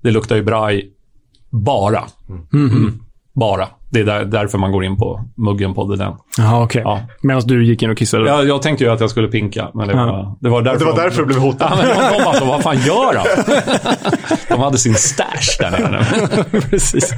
[0.02, 0.90] Det luktar ju braj
[1.50, 2.04] bara.
[2.52, 3.00] Mm.
[3.34, 3.68] Bara.
[3.90, 6.12] Det är där, därför man går in på muggen på Den.
[6.38, 6.84] Jaha, okej.
[7.22, 8.28] Medan du gick in och kissade?
[8.28, 10.06] Jag, jag tänkte ju att jag skulle pinka, men det Ja.
[10.06, 11.68] var, det var därför, Det var därför du blev hotad.
[11.70, 13.26] Ja, men de, de bara, vad fan gör han?
[14.48, 16.04] De hade sin stash där nere.
[16.70, 17.12] Precis.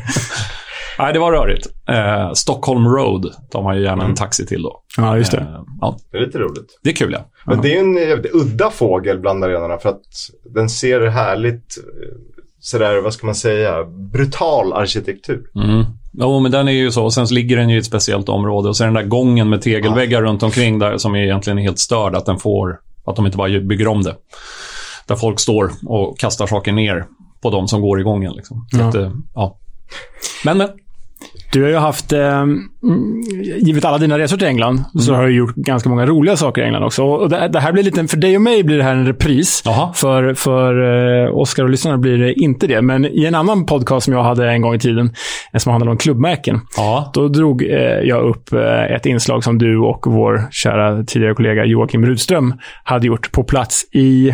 [0.99, 1.67] Nej, det var rörigt.
[1.89, 4.83] Eh, Stockholm Road tar man ju gärna en taxi till då.
[4.97, 5.39] Ja, just det.
[5.39, 6.79] Eh, ja, Det är lite roligt.
[6.83, 7.21] det är kul, ja.
[7.47, 10.01] Men det är en jävligt udda fågel bland arenorna för att
[10.55, 12.17] den ser härligt, eh,
[12.61, 15.43] sådär, vad ska man säga, brutal arkitektur.
[15.55, 15.85] Mm.
[16.19, 17.05] Jo, men den är ju så.
[17.05, 18.69] Och sen så ligger den ju i ett speciellt område.
[18.69, 22.15] Och är den där gången med tegelväggar runt omkring där som är egentligen helt störd.
[22.15, 24.17] Att den får, att de inte bara bygger om det.
[25.07, 27.05] Där folk står och kastar saker ner
[27.43, 28.33] på de som går i gången.
[28.33, 28.67] Liksom.
[28.71, 28.89] Så Ja.
[28.89, 29.59] att, eh, ja.
[30.45, 30.69] Men, men.
[31.55, 32.61] Du har ju haft, eh, mm,
[33.63, 35.21] givet alla dina resor till England, så Mm.
[35.21, 37.03] har du gjort ganska många roliga saker i England också.
[37.05, 39.63] Och det, det här blir lite, för dig och mig blir det här en repris.
[39.95, 40.83] För, för
[41.25, 42.83] eh, Oscar och lyssnarna blir det inte det.
[42.83, 45.13] Men i en annan podcast som jag hade en gång i tiden,
[45.53, 46.61] eh, som handlade om klubbmärken,
[47.15, 51.65] då drog eh, jag upp eh, ett inslag som du och vår kära tidigare kollega
[51.65, 52.55] Joakim Rudström
[52.85, 54.33] hade gjort på plats i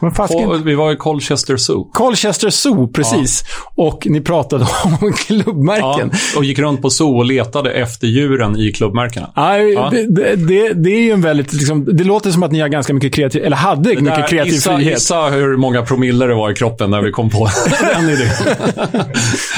[0.00, 0.64] Kommer fasken?
[0.64, 1.90] Vi var i Colchester Zoo.
[1.92, 3.44] Colchester Zoo, precis.
[3.74, 4.66] Och ni pratade
[5.00, 6.10] om klubbmärken.
[6.12, 9.30] Ja, och gick runt på zoo och letade efter djuren i klubbmärkena.
[9.36, 9.90] Ja.
[9.90, 12.68] det, det, det, det är ju en väldigt, liksom, det låter som att ni har
[12.68, 14.92] ganska mycket kreativ, eller hade Det mycket där, kreativ gissa, frihet.
[14.92, 17.48] gissa hur många promille det var i kroppen när vi kom på
[17.94, 18.28] den idén.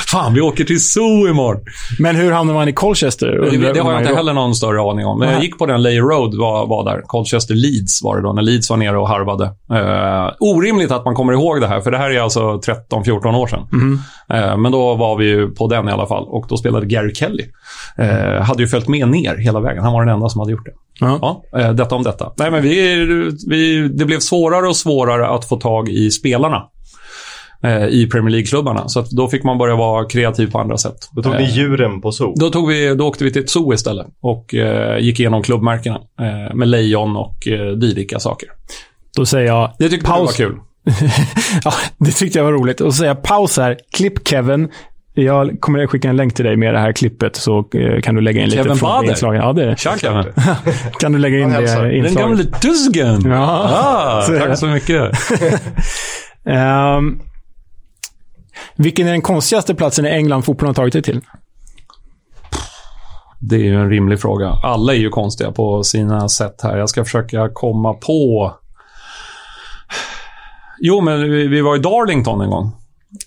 [0.06, 1.60] Fan, vi åker till zoo imorgon.
[1.98, 3.26] Men hur hamnar man i Colchester?
[3.50, 5.18] Det, det har jag inte heller någon större aning om.
[5.18, 7.02] Men jag gick på den Lay Road, var, var där.
[7.06, 9.50] Colchester Leeds var det då, när Leeds var nere och harvade.
[10.40, 13.66] Orimligt att man kommer ihåg det här, för det här är alltså 13-14 år sedan.
[14.30, 17.14] Eh, men då var vi ju på den i alla fall och då spelade Gary
[17.14, 17.44] Kelly.
[17.98, 19.82] Eh, hade ju följt med ner hela vägen.
[19.84, 20.72] Han var den enda som hade gjort det.
[21.00, 21.42] Ja.
[21.56, 22.32] eh, detta om detta.
[22.36, 23.06] Nej, men vi,
[23.48, 26.62] vi, det blev svårare och svårare att få tag i spelarna
[27.62, 28.88] eh, i Premier League-klubbarna.
[28.88, 31.08] Så att då fick man börja vara kreativ på andra sätt.
[31.12, 32.34] Då tog ni djuren på zoo.
[32.36, 36.00] då, tog vi, då åkte vi till ett zoo istället och eh, gick igenom klubbmärkena
[36.20, 38.48] eh, med lejon och eh, dylika saker.
[39.16, 39.72] Då säger jag...
[39.78, 40.58] Det tyckte jag var kul.
[41.64, 42.80] ja, det tyckte jag var roligt.
[42.80, 43.78] Och så säger jag paus här.
[43.96, 44.68] Klipp Kevin.
[45.14, 48.14] Jag kommer att skicka en länk till dig med det här klippet så eh, kan
[48.14, 49.42] du lägga in lite Kevin från inslagen.
[49.42, 49.76] Ja, det är det.
[49.78, 50.24] Tja, Kevin.
[51.00, 51.82] kan du lägga in det hälsar.
[51.82, 52.18] Den inslaget.
[52.18, 53.30] gamle tusgen.
[53.30, 55.10] Ja, Ah, så tack så mycket.
[56.44, 57.20] Ehm,
[58.76, 61.20] vilken är den konstigaste platsen i England fotbollen har tagit dig till?
[63.40, 64.48] Det är ju en rimlig fråga.
[64.48, 66.78] Alla är ju konstiga på sina sätt här.
[66.78, 68.52] Jag ska försöka komma på...
[70.84, 72.72] Jo, men vi, vi var i Darlington en gång.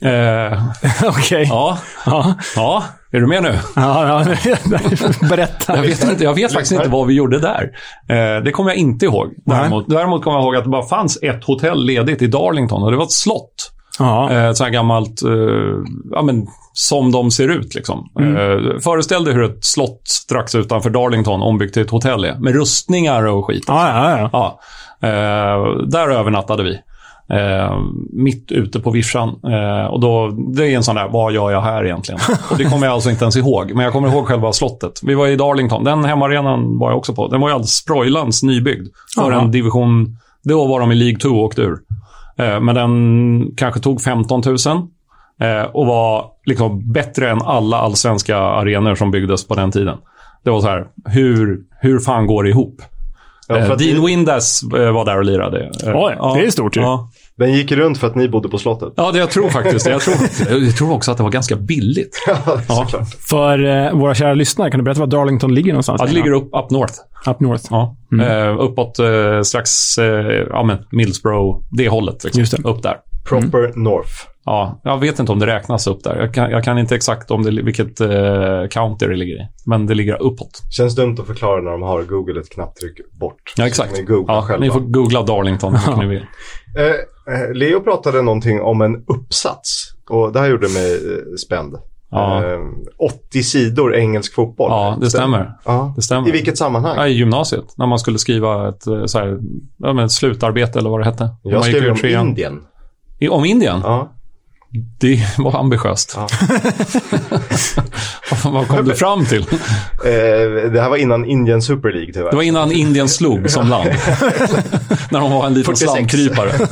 [0.01, 0.63] Eh,
[1.07, 1.45] Okej.
[1.49, 1.77] Ja.
[2.05, 2.33] ja.
[2.55, 2.83] Ja.
[3.11, 3.59] Är du med nu?
[3.75, 4.35] Ja, ja.
[5.29, 5.75] berätta.
[5.75, 7.71] Jag vet, inte, jag vet faktiskt inte vad vi gjorde där.
[8.09, 9.27] Eh, det kommer jag inte ihåg.
[9.45, 12.91] Däremot, däremot kommer jag ihåg att det bara fanns ett hotell ledigt i Darlington och
[12.91, 13.71] det var ett slott.
[13.99, 14.31] Ja.
[14.31, 15.29] Eh, ett sånt här gammalt, eh,
[16.11, 18.09] ja men som de ser ut liksom.
[18.19, 18.35] Mm.
[18.35, 22.35] Eh, föreställ dig hur ett slott strax utanför Darlington ombyggt till ett hotell är.
[22.35, 23.63] Med rustningar och skit.
[23.67, 24.29] Ja, ja, ja.
[24.33, 24.59] ja.
[25.07, 26.79] Eh, där övernattade vi.
[27.29, 27.79] Eh,
[28.13, 29.29] mitt ute på vischan.
[29.47, 32.21] Eh, och då, det är en sån där, vad gör jag här egentligen?
[32.51, 33.71] Och det kommer jag alltså inte ens ihåg.
[33.75, 34.99] Men jag kommer ihåg själva slottet.
[35.03, 35.83] Vi var i Darlington.
[35.83, 37.27] Den hemmaarenan var jag också på.
[37.27, 38.87] Den var ju alldeles sprojlans nybyggd.
[39.15, 40.17] För en division...
[40.43, 41.77] Då var de i League 2 och åkte ur.
[42.37, 44.57] Eh, men den kanske tog 15 000.
[45.41, 49.97] Eh, och var liksom bättre än alla allsvenska arenor som byggdes på den tiden.
[50.43, 52.81] Det var så här, hur, hur fan går det ihop?
[53.47, 55.71] Ja, Eh, Dean ni- Windass eh, var där och lirade.
[55.85, 56.81] Oj, det är stort ju.
[56.81, 57.09] Ja.
[57.37, 58.93] Den gick runt för att ni bodde på slottet.
[58.95, 59.87] Ja, det jag tror faktiskt.
[59.87, 60.15] Jag tror,
[60.63, 62.23] jag tror också att det var ganska billigt.
[62.67, 62.87] Ja,
[63.29, 66.01] För eh, våra kära lyssnare, kan du berätta var Darlington ligger någonstans?
[66.01, 66.93] Ja, det ligger upp, up north.
[67.27, 67.65] Up north.
[67.69, 67.97] Ja.
[68.11, 68.47] Mm.
[68.47, 70.05] Eh, uppåt eh, strax, eh,
[70.49, 72.23] ja men Middlesbrough, det hållet.
[72.23, 72.39] Liksom.
[72.39, 72.69] Just det.
[72.69, 72.97] Upp där.
[73.29, 74.11] Proper North.
[74.45, 76.15] Ja, jag vet inte om det räknas upp där.
[76.15, 79.47] Jag kan, jag kan inte exakt om det, vilket eh, county det ligger i.
[79.65, 80.61] Men det ligger uppåt.
[80.71, 83.53] Känns dumt att förklara när de har Google ett knapptryck bort.
[83.57, 83.91] Ja, exakt.
[83.93, 86.25] Ni googlar Ja, ni får googla Darlington mycket ni vill.
[86.75, 89.93] Eh, eh, Leo pratade någonting om en uppsats.
[90.09, 91.75] Och det här gjorde mig eh, spänd.
[92.11, 92.43] Ja.
[92.43, 92.59] Eh,
[92.97, 94.71] 80 sidor engelsk fotboll.
[94.71, 95.53] Ja, det stämmer.
[95.65, 95.93] Ja.
[95.95, 96.29] Det stämmer.
[96.29, 96.95] I vilket sammanhang?
[96.97, 97.65] Ja, I gymnasiet.
[97.77, 101.29] När man skulle skriva ett, eh, så här, ett slutarbete eller vad det hette.
[101.43, 102.27] Jag skrev om trean.
[102.27, 102.61] Indien.
[103.19, 103.79] I, om Indien?
[103.83, 104.11] Ja.
[104.97, 106.17] Det var ambitiöst.
[108.43, 109.41] Vad kom du fram till?
[109.41, 112.29] Eh, det här var innan Indian Super League tyvärr.
[112.29, 113.89] Det var innan Indien slog som land.
[115.11, 115.91] När de var en liten 46.
[115.91, 116.51] slamkrypare.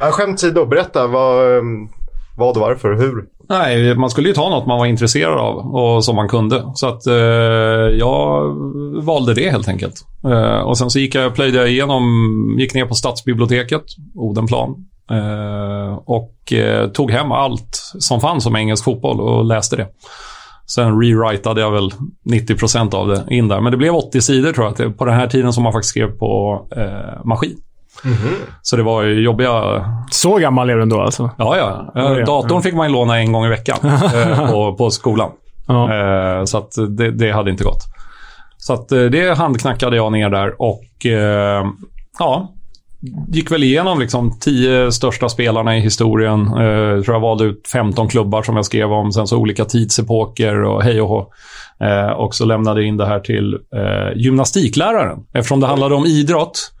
[0.00, 1.88] ja, skämt åsido, berätta vad, ehm,
[2.36, 3.24] vad varför hur.
[3.48, 6.64] Nej, man skulle ju ta något man var intresserad av och som man kunde.
[6.74, 7.14] Så att eh,
[7.98, 8.54] jag
[9.02, 9.94] valde det helt enkelt.
[10.24, 12.02] Eh, och sen så gick jag, plöjde jag igenom,
[12.58, 14.86] gick ner på stadsbiblioteket, Odenplan.
[15.10, 17.68] Eh, och eh, tog hem allt
[17.98, 19.86] som fanns om engelsk fotboll och läste det.
[20.68, 21.90] Sen rewritade jag väl
[22.30, 23.60] 90% av det in där.
[23.60, 26.06] Men det blev 80 sidor tror jag, på den här tiden som man faktiskt skrev
[26.18, 27.56] på eh, maskin.
[28.62, 29.84] Så det var ju jobbiga...
[30.10, 31.30] Så gammal är du ändå alltså?
[31.38, 31.56] Ja,
[31.94, 32.02] ja.
[32.02, 33.78] Eh, Datorn fick man ju låna en gång i veckan
[34.14, 35.30] eh, på, på skolan.
[35.68, 37.82] Eh, Så det, det hade inte gått.
[38.58, 40.82] Så det handknackade jag ner där och
[42.18, 42.52] ja,
[43.28, 46.46] gick väl igenom liksom tio största spelarna i historien.
[46.58, 49.12] Eh, Jag tror jag valde ut 15 klubbar som jag skrev om.
[49.12, 51.26] Sen så olika tidsepoker och hej och hå.
[51.80, 55.18] Eh, Och så lämnade jag in det här till eh, gymnastikläraren.
[55.34, 56.72] Eftersom det handlade om idrott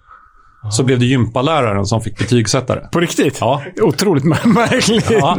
[0.70, 2.88] så blev det gympaläraren som fick betygsätta det.
[2.92, 3.38] På riktigt?
[3.40, 3.62] Ja.
[3.82, 5.10] Otroligt mär- märkligt.
[5.10, 5.38] Ja.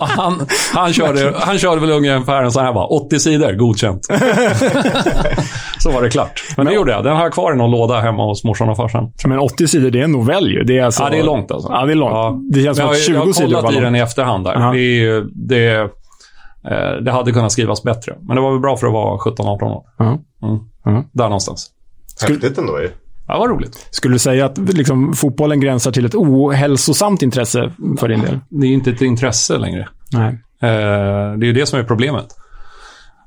[0.00, 2.86] han, han, körde, han körde väl ungefär en sån här va?
[2.86, 4.04] 80 sidor, godkänt.
[5.78, 6.42] så var det klart.
[6.56, 7.04] Men det gjorde jag.
[7.04, 9.12] Den har jag kvar i någon låda hemma hos morsan och farsan.
[9.26, 10.64] Men 80 sidor, det är en novell ju.
[10.64, 11.02] Det är alltså...
[11.02, 11.68] Ja, det är långt alltså.
[11.72, 12.52] Ja, det är långt.
[12.54, 13.84] Det känns som att 20 jag har sidor kollat var i långt.
[13.84, 14.52] den i efterhand där.
[14.60, 14.72] Ja.
[14.72, 15.74] Det, är ju- det,
[16.70, 18.14] eh, det hade kunnat skrivas bättre.
[18.22, 19.82] Men det var väl bra för att vara 17-18 år.
[19.98, 20.18] Ja.
[20.86, 21.04] Mm.
[21.12, 21.70] Där någonstans.
[22.28, 22.90] Häftigt ändå ju.
[23.28, 23.88] Ja, vad roligt.
[23.90, 28.40] Skulle du säga att liksom, fotbollen gränsar till ett ohälsosamt intresse för din del?
[28.48, 29.88] Det är ju inte ett intresse längre.
[30.12, 30.28] Nej.
[30.62, 32.26] Eh, det är ju det som är problemet.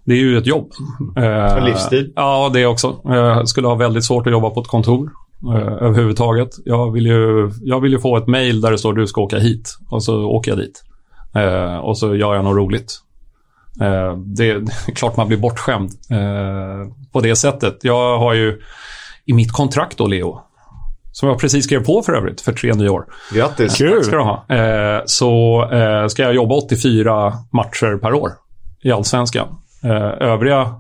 [0.06, 0.72] Det är ju ett jobb.
[1.18, 2.14] Eh, livsstil.
[2.16, 3.02] Ja, det också.
[3.04, 5.12] Jag skulle ha väldigt svårt att jobba på ett kontor
[5.54, 6.50] eh, överhuvudtaget.
[6.66, 9.40] Jag vill, ju, jag vill ju få ett mail där det står du ska åka
[9.40, 10.84] hit och så åker jag dit.
[11.36, 13.00] Eh, och så gör jag något roligt.
[13.82, 17.78] Eh, det, det är klart man blir bortskämd eh, på det sättet.
[17.82, 18.62] Jag har ju
[19.28, 20.42] i mitt kontrakt då, Leo,
[21.12, 23.06] som jag precis skrev på för övrigt för tre nya år.
[23.34, 23.78] Grattis.
[23.78, 24.46] Tack ska du ha.
[24.50, 28.32] Eh, så eh, ska jag jobba 84 matcher per år
[28.84, 29.48] i Allsvenskan.
[29.84, 30.76] Eh, övriga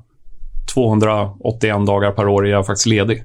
[0.74, 3.24] 281 dagar per år är jag faktiskt ledig.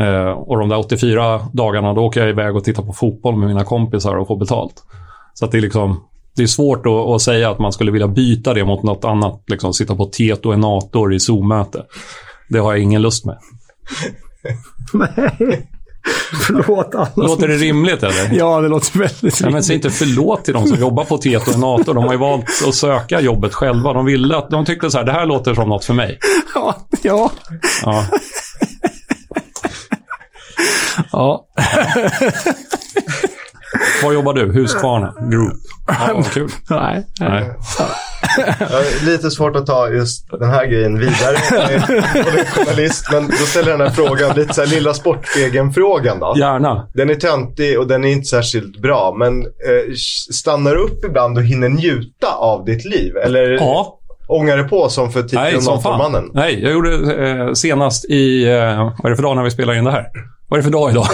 [0.00, 3.48] Eh, och de där 84 dagarna, då åker jag iväg och tittar på fotboll med
[3.48, 4.82] mina kompisar och får betalt.
[5.34, 6.04] Så att det är liksom...
[6.36, 9.42] Det är svårt att, att säga att man skulle vilja byta det mot något annat.
[9.46, 11.84] Liksom sitta på Tieto Enator i Zoom-möte.
[12.48, 13.38] Det har jag ingen lust med.
[14.92, 15.70] Nej.
[16.46, 18.32] Förlåt alla Låter det rimligt eller?
[18.32, 19.64] Ja, det låter väldigt Nej, men rimligt.
[19.66, 21.92] säg inte förlåt till de som jobbar på Tieto och NATO.
[21.92, 23.92] De har ju valt att söka jobbet själva.
[23.92, 26.18] De ville att, de tyckte så här, det här låter som något för mig.
[26.54, 27.32] Ja, ja.
[27.82, 28.06] Ja.
[31.12, 31.46] ja.
[34.04, 34.52] Var jobbar du?
[34.52, 35.52] Huskvarna Group.
[35.86, 36.48] Ja, vad kul.
[36.70, 37.06] Nej.
[37.20, 37.50] Nej.
[38.60, 41.36] Jag har lite svårt att ta just den här grejen vidare.
[41.50, 46.18] Jag är journalist, men då ställer jag den här frågan, lite så här lilla Sportspegeln-frågan
[46.20, 46.34] då.
[46.38, 46.88] Gärna.
[46.94, 49.92] Den är töntig och den är inte särskilt bra, men eh,
[50.32, 53.16] stannar du upp ibland och hinner njuta av ditt liv?
[53.16, 53.98] Eller Ja.
[54.28, 55.98] ångar det på som för Nej, titeln som fan.
[55.98, 56.30] mannen?
[56.34, 58.44] Nej, jag gjorde eh, senast i...
[58.48, 60.04] Eh, vad är det för dag när vi spelar in det här?
[60.54, 61.06] Vad är det för dag idag?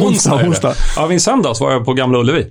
[0.06, 0.74] Onsdag, onsdag.
[0.96, 2.46] Ja, i söndags var jag på Gamla Ullevi.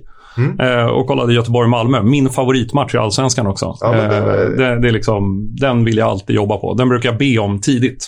[0.60, 2.02] Eh, och kollade Göteborg-Malmö.
[2.02, 3.76] Min favoritmatch i Allsvenskan också.
[3.80, 4.24] Ja, det- Eh,
[4.58, 6.74] det, det är liksom, den vill jag alltid jobba på.
[6.74, 8.06] Den brukar jag be om tidigt.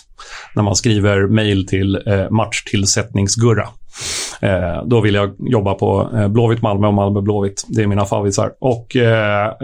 [0.55, 3.67] När man skriver mejl till eh, matchtillsättningsgurra.
[4.85, 7.63] Då vill jag jobba på eh, Blåvitt-Malmö och Malmö-Blåvitt.
[7.67, 8.51] Det är mina favvisar.
[8.61, 8.95] Och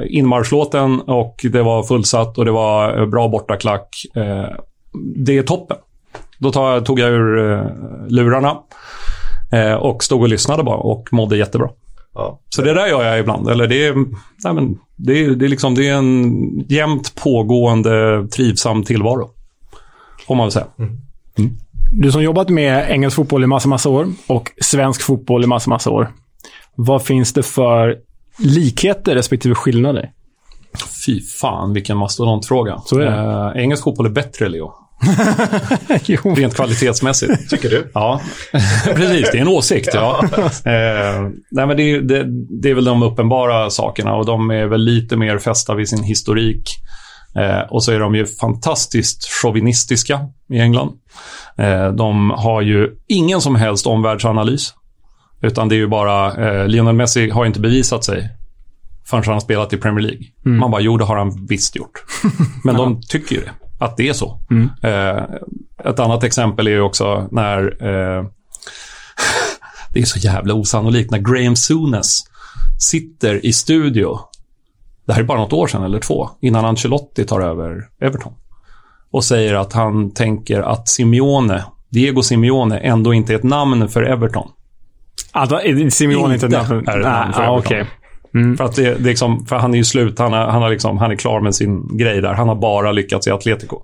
[0.10, 3.90] inmarschlåten och det var fullsatt och det var bra bortaklack.
[5.16, 5.78] Det är toppen.
[6.40, 7.66] Då tar, jag- tog jag ur eh,
[8.08, 8.58] lurarna
[9.52, 11.70] eh, och stod och lyssnade bara och mådde jättebra.
[12.14, 12.40] Ja.
[12.50, 13.50] Så det där gör jag ibland.
[13.50, 13.94] Eller det är,
[14.44, 19.30] nej men, det är, det är, liksom, det är en jämnt pågående trivsam tillvaro.
[20.28, 20.66] Får man väl säga.
[21.94, 25.70] Du som jobbat med engelsk fotboll i massa, massa år och svensk fotboll i massa,
[25.70, 26.10] massa år.
[26.76, 27.98] Vad finns det för
[28.40, 30.12] likheter respektive skillnader?
[31.06, 32.78] Fy fan vilken mastodontfråga.
[32.86, 33.12] Så är det.
[33.56, 34.72] Eh, engelsk fotboll är bättre, Leo.
[36.36, 37.50] Rent kvalitetsmässigt.
[37.50, 37.92] Tycker du?
[37.94, 38.22] Ja,
[38.96, 39.32] precis.
[39.32, 39.90] Det är en åsikt.
[39.94, 40.24] Ja.
[40.66, 42.26] Eh, nej, men det, är, det,
[42.62, 46.04] det är väl de uppenbara sakerna och de är väl lite mer fästa vid sin
[46.04, 46.64] historik.
[47.36, 50.20] Eh, och så är de ju fantastiskt chauvinistiska
[50.50, 50.92] i England.
[51.58, 54.74] Eh, de har ju ingen som helst omvärldsanalys.
[55.42, 58.30] Utan det är ju bara, eh, Lionel Messi har inte bevisat sig
[59.10, 60.26] förrän han har spelat i Premier League.
[60.46, 60.58] Mm.
[60.58, 62.04] Man bara, jo det har han visst gjort.
[62.64, 64.40] Men de tycker ju det, att det är så.
[64.52, 64.70] Mm.
[64.84, 65.24] Eh,
[65.86, 68.26] ett annat exempel är ju också när, eh,
[69.94, 72.20] Det är så jävla osannolikt när Graham Souness
[72.80, 74.20] sitter i studio.
[75.06, 78.34] Det här är bara något år sedan eller två, innan Ancelotti tar över Everton.
[79.12, 84.04] Och säger att han tänker att Simeone, Diego Simeone, ändå inte är ett namn för
[84.04, 84.48] Everton.
[85.32, 86.76] Alltså, är Simeone inte ett namn för...
[86.76, 87.60] är ett namn för Ah, Everton.
[87.60, 87.86] okej.
[88.34, 88.58] Mm.
[88.58, 90.98] För, att det, det liksom, för han är ju slut, han, är, han, är liksom,
[90.98, 92.34] han är klar med sin grej där.
[92.34, 93.82] Han har bara lyckats i Atletico.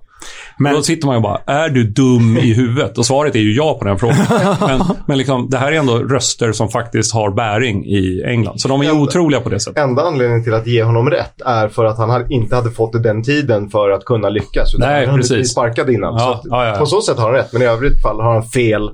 [0.58, 2.98] Men, då sitter man ju bara, är du dum i huvudet?
[2.98, 4.16] Och svaret är ju ja på den frågan.
[4.60, 8.60] men men liksom, det här är ändå röster som faktiskt har bäring i England.
[8.60, 9.82] Så de är ju otroliga på det sättet.
[9.82, 13.22] Enda anledningen till att ge honom rätt är för att han inte hade fått den
[13.22, 14.74] tiden för att kunna lyckas.
[14.74, 15.30] Utan Nej, han precis.
[15.30, 16.14] blivit sparkad innan.
[16.14, 16.78] Ja, så att ja, ja.
[16.78, 18.90] På så sätt har han rätt, men i övrigt fall har han fel.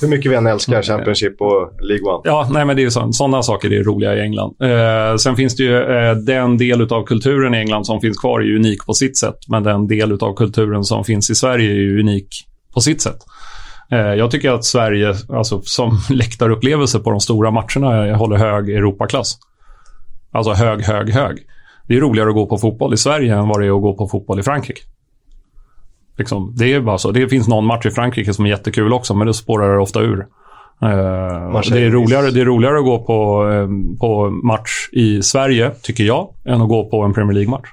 [0.00, 2.20] Hur mycket vi än älskar Championship och League One.
[2.24, 4.54] Ja, nej men det är så, sådana saker är roliga i England.
[4.62, 8.40] Eh, sen finns det ju eh, den del av kulturen i England som finns kvar
[8.40, 9.38] är ju unik på sitt sätt.
[9.48, 12.28] Men den del av kulturen som finns i Sverige är ju unik
[12.74, 13.18] på sitt sätt.
[13.90, 19.38] Eh, jag tycker att Sverige, alltså som läktarupplevelse på de stora matcherna, håller hög Europaklass.
[20.32, 21.38] Alltså hög, hög, hög.
[21.88, 23.94] Det är roligare att gå på fotboll i Sverige än vad det är att gå
[23.94, 24.82] på fotboll i Frankrike.
[26.18, 27.10] Liksom, det är bara så.
[27.10, 30.26] Det finns någon match i Frankrike som är jättekul också, men det spårar ofta ur.
[30.82, 35.22] Eh, Marseille, det, är roligare, det är roligare att gå på, eh, på match i
[35.22, 37.68] Sverige, tycker jag, än att gå på en Premier League-match.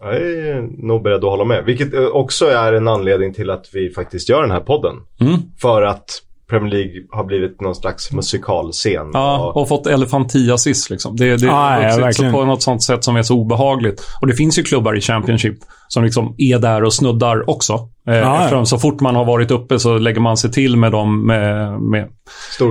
[0.00, 1.64] Jag är nog beredd att hålla med.
[1.64, 4.96] Vilket eh, också är en anledning till att vi faktiskt gör den här podden.
[5.20, 5.38] Mm.
[5.58, 9.10] För att Premier League har blivit någon slags musikalscen.
[9.12, 11.16] Ja, och fått elefantiasis liksom.
[11.16, 12.32] Det, det Ah, är ja, verkligen.
[12.32, 14.02] på något sånt sätt som är så obehagligt.
[14.20, 15.54] Och det finns ju klubbar i Championship
[15.88, 17.72] som liksom är där och snuddar också.
[18.08, 18.36] Eh, ja.
[18.42, 21.80] eftersom så fort man har varit uppe så lägger man sig till med dem med,
[21.82, 22.08] med,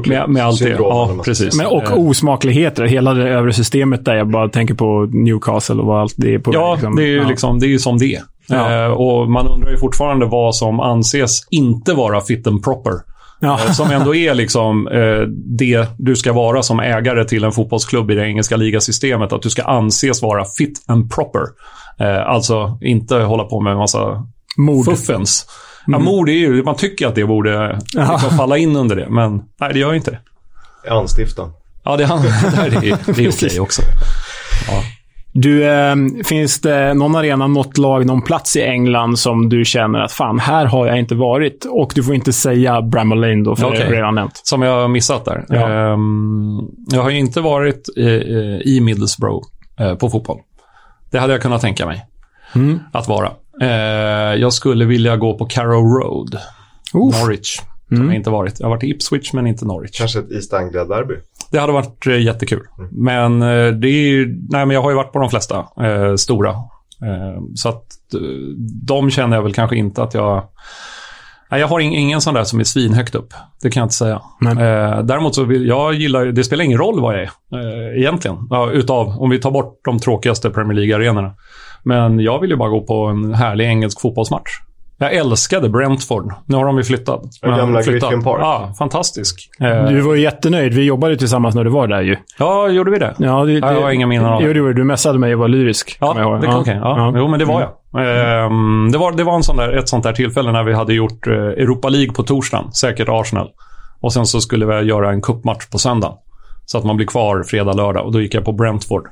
[0.08, 0.70] med, med allt det.
[0.70, 1.58] Ja, precis.
[1.58, 2.84] Men, och Eh, osmakligheter.
[2.84, 4.16] Hela det övre systemet där.
[4.16, 6.96] Jag bara tänker på Newcastle och vad allt det är på Ja, liksom.
[6.96, 7.28] det är ju Ja.
[7.28, 8.22] liksom, det är som det är.
[8.48, 8.86] Ja.
[8.86, 12.92] Eh, och man undrar ju fortfarande vad som anses inte vara fit and proper.
[13.40, 13.60] Ja.
[13.66, 15.22] Eh, som ändå är liksom eh,
[15.58, 19.34] det du ska vara som ägare till en fotbollsklubb i det engelska ligasystemet.
[19.34, 21.42] Att du ska anses vara fit and proper.
[22.00, 24.86] Eh, alltså inte hålla på med en massa Mord.
[24.86, 25.46] fuffens.
[25.88, 26.06] Ja, Mm.
[26.06, 28.12] mord är ju, man tycker att det borde Ja.
[28.14, 30.92] liksom falla in under det, men nej, det gör ju inte det.
[30.92, 31.52] Anstiftan.
[31.84, 32.06] Ja, det,
[32.82, 33.82] det är, det är okej också.
[35.42, 35.96] Du, eh,
[36.26, 40.40] finns det någon arena, något lag, någon plats i England som du känner att fan,
[40.40, 41.66] här har jag inte varit?
[41.70, 43.82] Och du får inte säga Bramall Lane då, för det Okej.
[43.82, 44.42] är redan nämnt.
[44.44, 45.46] Som jag har missat där.
[45.50, 45.70] Ja.
[45.94, 46.60] Ehm,
[46.92, 48.02] jag har ju inte varit i,
[48.66, 49.48] i Middlesbrough
[49.80, 50.38] eh, på fotboll.
[51.12, 52.06] Det hade jag kunnat tänka mig
[52.56, 52.80] Mm.
[52.94, 53.32] att vara.
[53.62, 53.68] Eh,
[54.42, 56.38] jag skulle vilja gå på Carrow Road,
[56.94, 57.56] Norwich.
[57.88, 58.08] Som Mm.
[58.08, 58.60] jag inte varit.
[58.60, 59.98] Jag har varit i Ipswich, men inte Norwich.
[59.98, 61.14] Kanske ett East Anglia-derby.
[61.52, 62.68] Det hade varit eh, jättekul.
[62.92, 66.16] Men eh, det är ju, nej men jag har ju varit på de flesta eh,
[66.16, 66.50] stora.
[66.50, 68.20] Eh, så att eh,
[68.88, 70.44] de känner jag väl kanske inte att jag...
[71.52, 73.34] Nej, jag har ing, ingen sån där som är svinhögt upp.
[73.62, 74.22] Det kan jag inte säga.
[74.46, 78.38] Eh, däremot så vill jag gillar, det spelar ingen roll vad jag är eh, egentligen.
[78.50, 81.34] Ja, utav, om vi tar bort de tråkigaste Premier League-arenorna.
[81.84, 84.50] Men jag vill ju bara gå på en härlig engelsk fotbollsmatch.
[85.02, 86.34] Jag älskade Brentford.
[86.46, 87.22] Nu har de ju flyttat.
[87.42, 88.10] Den gamla flyttat.
[88.10, 88.40] Griffin Park.
[88.42, 89.50] Ja, fantastisk.
[89.60, 90.74] Eh, Du var ju jättenöjd.
[90.74, 92.16] Vi jobbade tillsammans när du var där ju.
[92.40, 93.14] Ja, gjorde vi det?
[93.18, 94.48] Ja, det, Ja, jag har inga minnen av det.
[94.48, 94.80] Jo, det gjorde du.
[94.80, 95.98] Du messade mig och var lyrisk.
[96.02, 96.80] Ja, det kan okej.
[96.82, 97.14] Ja.
[97.16, 97.70] Jo, men det var jag.
[98.46, 100.94] Ehm, det var, det var en sån där, ett sånt där tillfälle när vi hade
[100.94, 103.48] gjort eh, Europa League på torsdagen, säkert Arsenal.
[104.02, 106.14] Och sen så skulle vi göra en cupmatch på söndag.
[106.66, 108.06] Så att man blir kvar fredag, lördag.
[108.06, 109.08] Och då gick jag på Brentford.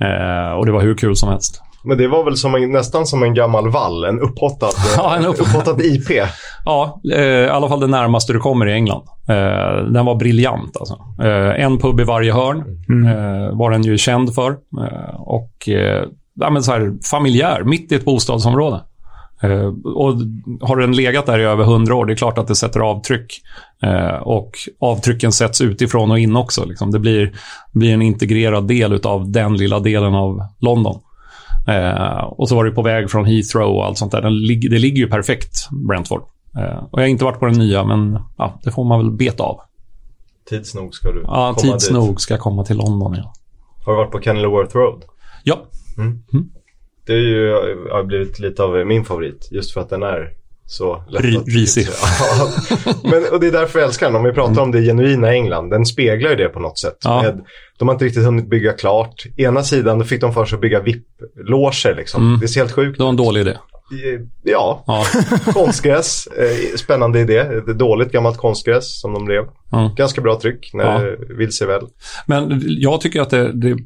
[0.00, 1.62] Eh, och det var hur kul som helst.
[1.86, 5.24] Men det var väl som en, nästan som en gammal vall, en upphottad, Ja, en
[5.26, 6.08] upp- upphottad IP.
[6.64, 9.02] Ja, eh, i alla fall det närmaste du kommer i England.
[9.28, 10.98] Eh, den var briljant alltså.
[11.22, 12.58] Eh, en pub i varje hörn
[13.06, 14.50] eh, var den ju känd för.
[14.50, 16.04] Eh, och eh,
[16.34, 18.80] ja, men så här, familjär, mitt i ett bostadsområde.
[19.42, 20.14] Eh, och
[20.60, 23.26] har den legat där i över hundra år, det är klart att det sätter avtryck.
[23.82, 24.50] Eh, och
[24.80, 26.64] avtrycken sätts utifrån och in också.
[26.64, 26.90] Liksom.
[26.90, 27.32] Det blir,
[27.72, 31.00] blir en integrerad del av den lilla delen av London.
[31.66, 34.22] Eh, och så var det på väg från Heathrow och allt sånt där.
[34.22, 34.32] Den
[34.70, 36.22] det ligger ju perfekt, Brentford.
[36.58, 39.10] Eh, och jag har inte varit på den nya, men ja, det får man väl
[39.10, 39.60] beta av.
[40.48, 41.96] Tids nog ska du Ja, komma tids dit.
[41.96, 43.14] nog ska jag komma till London.
[43.16, 43.32] Ja.
[43.84, 45.04] Har du varit på Kenilworth Road?
[45.44, 45.58] ja.
[45.98, 46.22] Mm.
[47.06, 47.52] Det är ju,
[47.92, 49.48] har blivit lite av min favorit.
[49.52, 50.30] Just för att den är
[50.66, 51.86] så lätt risig.
[52.20, 52.50] Ja.
[53.04, 54.16] Men, och det är därför jag älskar den.
[54.16, 55.70] Om vi pratar om det genuina England.
[55.70, 56.96] Den speglar ju det på något sätt.
[57.04, 57.22] Ja.
[57.22, 57.40] Med,
[57.78, 59.24] de har inte riktigt hunnit bygga klart.
[59.36, 61.94] Ena sidan då fick de för sig att bygga VIP-loger.
[61.96, 62.26] Liksom.
[62.28, 62.40] Mm.
[62.40, 63.56] Det ser helt sjukt Det var en dålig idé.
[64.42, 65.04] Ja, Ja.
[65.52, 66.26] konstgräs.
[66.26, 67.38] Eh, spännande idé.
[67.38, 69.44] Ett dåligt gammalt konstgräs som de blev.
[69.72, 69.94] Mm.
[69.94, 71.16] Ganska bra tryck när Ja.
[71.38, 71.82] vill sig väl.
[72.26, 73.76] Men jag tycker att det, det,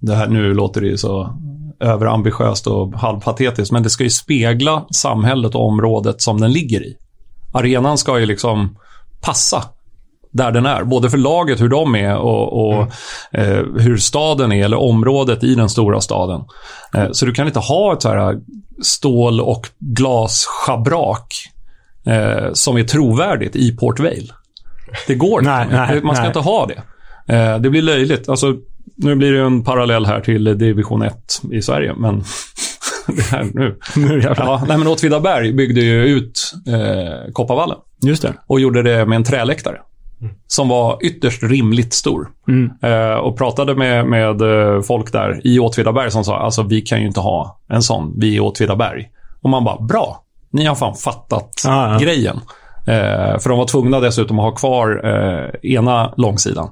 [0.00, 1.38] det här nu låter det ju så
[1.82, 6.96] överambitiöst och halvpatetiskt, men det ska ju spegla samhället och området som den ligger i.
[7.52, 8.76] Arenan ska ju liksom
[9.20, 9.64] passa
[10.30, 10.84] där den är.
[10.84, 12.82] Både för laget, hur de är och, och
[13.32, 16.44] eh, hur staden är, eller området i den stora staden.
[16.94, 18.38] Eh, så du kan inte ha ett så här
[18.82, 21.34] stål och glasschabrak
[22.06, 24.32] eh, som är trovärdigt i Port Vale.
[25.06, 25.76] Det går Nej, inte.
[25.76, 26.28] nej, Man ska nej.
[26.28, 26.82] inte ha det.
[27.34, 28.28] Eh, det blir löjligt.
[28.28, 28.54] Alltså,
[28.96, 31.14] nu blir det en parallell här till division 1
[31.52, 32.24] i Sverige, men
[33.06, 33.78] det här nu.
[33.96, 34.46] Nu jävlar.
[34.46, 38.32] Ja, nej, men Åtvidaberg byggde ju ut eh, Kopparvallen Just det.
[38.46, 39.78] och gjorde det med en träläktare.
[40.46, 42.28] Som var ytterst rimligt stor.
[42.48, 42.70] Mm.
[42.82, 47.00] Eh, och pratade med, med eh, folk där i Åtvidaberg som sa alltså vi kan
[47.00, 49.08] ju inte ha en sån, vi är i Åtvidaberg.
[49.42, 51.98] Och man bara, bra, ni har fan fattat Ja, ja.
[51.98, 52.36] grejen.
[52.86, 56.70] Eh, för de var tvungna dessutom att ha kvar eh, ena långsidan.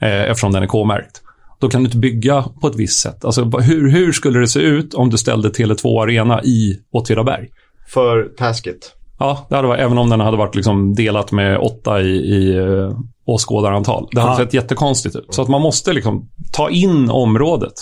[0.00, 1.22] Eh, eftersom den är K-märkt.
[1.60, 3.24] Då kan du inte bygga på ett visst sätt.
[3.24, 7.48] Alltså, hur, hur skulle det se ut om du ställde Tele2 Arena i Åtvidaberg?
[7.88, 8.94] För Tasket.
[9.18, 12.58] Ja, det hade varit, även om den hade varit liksom delat med åtta i, i
[12.58, 12.98] uh,
[13.30, 14.08] åskådarantal.
[14.12, 14.36] Det hade Ja.
[14.38, 15.26] sett jättekonstigt ut.
[15.30, 17.72] Så att man måste liksom ta in området.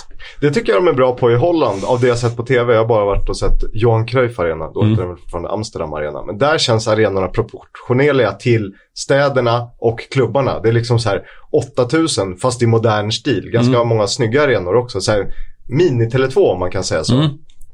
[0.40, 2.72] Det tycker jag de är bra på i Holland, av det jag sett på tv.
[2.72, 4.90] Jag har bara varit och sett Johan Cruyff Arena, då Mm.
[4.92, 6.22] heter den fortfarande Amsterdam Arena.
[6.26, 10.60] Men där känns arenorna proportionerliga till städerna och klubbarna.
[10.60, 11.22] Det är liksom så här
[11.52, 13.50] 8000 fast i modern stil.
[13.52, 13.88] Ganska Mm.
[13.88, 15.00] många snygga arenor också.
[15.00, 15.26] Så här,
[15.68, 17.14] Mini-Tele2 om man kan säga så.
[17.14, 17.28] Mm.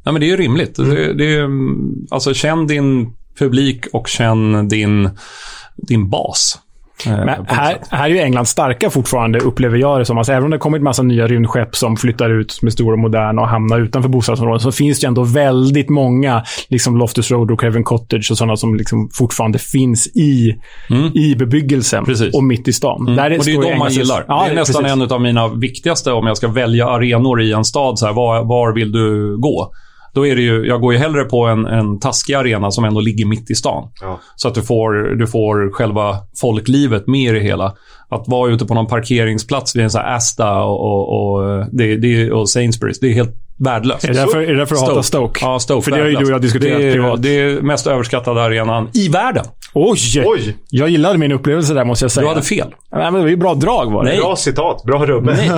[0.05, 0.77] Ja, men det är ju rimligt.
[0.77, 5.11] Det, det är, mm, alltså, känn din publik och känn din,
[5.77, 6.59] din bas.
[7.07, 10.19] Eh, Men här, här är ju England starka fortfarande, upplever jag det som.
[10.19, 13.43] Alltså, även om det kommit massa nya rymdskepp som flyttar ut är stora och moderna
[13.43, 17.85] och hamnar utanför bostadsområden, så finns det ändå väldigt många, liksom Loftus Road och Craven
[17.85, 20.55] Cottage och sådana som liksom fortfarande finns i,
[21.15, 23.01] i bebyggelsen och mitt i stan.
[23.01, 23.17] Mm.
[23.17, 24.25] Där och det är de man gillar.
[24.29, 25.03] Ja, det är nästan precis.
[25.03, 27.99] en av mina viktigaste om jag ska välja arenor i en stad.
[27.99, 29.73] Så här, var, var vill du gå?
[30.15, 33.01] Då är det ju, jag går ju hellre på en, en taskig arena som ändå
[33.01, 33.89] ligger mitt i stan.
[34.01, 34.21] Ja.
[34.37, 37.75] Så att du får, du får själva folklivet med i det hela.
[38.09, 41.97] Att vara ute på någon parkeringsplats vid en sån här Asta och, och, och, det,
[41.97, 44.05] det, och Sainsbury's, det är helt värdelöst.
[44.05, 45.41] Är det därför- är det därför du hatar Stoke?
[45.45, 45.85] Ja, Stoke.
[45.85, 47.23] För det har ju du och jag diskuterat det är, privat.
[47.23, 49.45] Det är mest överskattade arenan i världen.
[49.75, 50.23] Oj!
[50.27, 50.57] Oj!
[50.71, 52.23] Jag gillade min upplevelse där, måste jag säga.
[52.23, 52.75] Du hade fel.
[52.93, 54.11] Nej, men det var ju bra drag var det.
[54.11, 54.19] Nej.
[54.21, 55.33] Bra citat, bra rubbe.
[55.37, 55.51] Nej.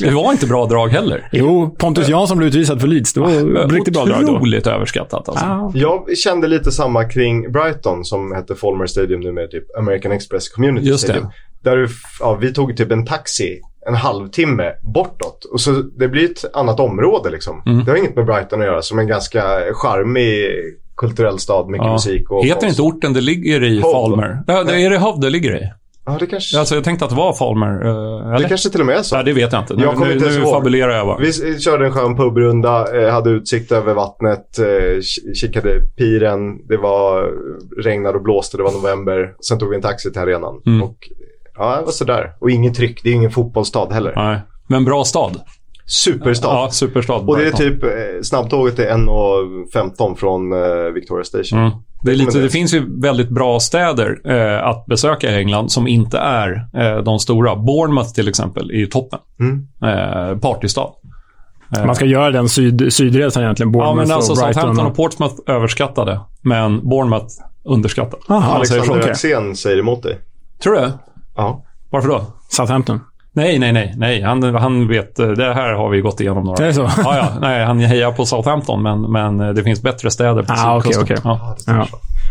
[0.00, 1.28] Det var inte bra drag heller.
[1.32, 3.12] Jo, Pontus Jansson blev utvisad för Leeds.
[3.12, 4.32] Det var riktigt bra drag då.
[4.32, 5.44] Otroligt överskattat alltså.
[5.44, 5.72] Ja.
[5.74, 10.48] Jag kände lite samma kring Brighton som hette Folmer Stadium nu med typ American Express
[10.48, 11.12] Community Just det.
[11.12, 11.30] Stadium.
[11.64, 15.44] Där du, f- ja, vi tog typ en taxi en halvtimme bortåt.
[15.52, 17.62] Och så det blir ett annat område liksom.
[17.66, 17.84] Mm.
[17.84, 19.42] Det har inget med Brighton att göra som en ganska
[19.72, 20.46] charmig
[20.96, 21.92] kulturell stad, mycket Ja.
[21.92, 23.92] musik och Heter inte orten det ligger i Hove.
[23.92, 24.42] Falmer?
[24.46, 25.70] Ja, det är det Hove det ligger i?
[26.06, 26.58] Ja, det kanske...
[26.58, 27.86] Alltså, jag tänkte att det var Falmer.
[27.86, 27.90] Uh,
[28.28, 28.38] eller?
[28.38, 29.16] Det kanske till och med är så.
[29.16, 29.74] Ja, det vet jag inte.
[29.74, 30.50] Nu, Jag nu, inte nu ihåg.
[30.52, 31.18] fabulerar jag bara.
[31.18, 36.66] Vi körde en skön pubrunda, eh, hade utsikt över vattnet, eh, ki- kikade piren.
[36.68, 37.30] Det var
[37.84, 39.34] regnade och blåste, det var november.
[39.48, 40.60] Sen tog vi en taxi till arenan.
[40.66, 40.82] Mm.
[40.82, 40.96] Och,
[41.56, 42.32] ja, det var sådär.
[42.40, 44.12] Och inget tryck, det är ingen fotbollsstad heller.
[44.16, 44.40] Nej.
[44.66, 45.40] Men bra stad.
[45.86, 46.48] Superstad.
[46.48, 47.14] Ja, superstad.
[47.14, 47.88] Och det är typ, eh,
[48.22, 51.58] snabbtåget är 1.15 från eh, Victoria Station.
[51.58, 51.70] Mm.
[52.02, 55.86] Det, är lite, det finns ju väldigt bra städer eh, att besöka i England som
[55.88, 57.56] inte är eh, de stora.
[57.56, 59.18] Bournemouth till exempel är ju toppen.
[59.40, 59.66] Mm.
[59.82, 60.88] Eh, partystad.
[61.76, 63.72] Eh, Man ska göra den syd, sydresan egentligen.
[63.72, 64.54] Ja, Bournemouth men alltså och Brighton.
[64.54, 66.20] Southampton och- Portsmouth överskattade.
[66.42, 67.26] Men Bournemouth
[67.64, 68.22] underskattade.
[68.28, 68.54] Aha.
[68.54, 69.10] Alexander.
[69.10, 70.18] Axén säger emot dig.
[70.62, 70.90] Tror du?
[71.36, 71.64] Ja.
[71.90, 72.24] Varför då?
[72.48, 73.00] Southampton.
[73.36, 73.94] Nej, nej, nej.
[73.96, 74.22] nej.
[74.22, 76.90] Han, han vet, eh, det här har vi gått igenom några Är det så?
[76.96, 77.28] Ja, ja.
[77.40, 80.92] Nej, han hejar på Southampton, men, men eh, det finns bättre städer på Ah, okej,
[80.92, 81.30] sydkusten.
[81.32, 81.56] okej.
[81.66, 81.86] Ja.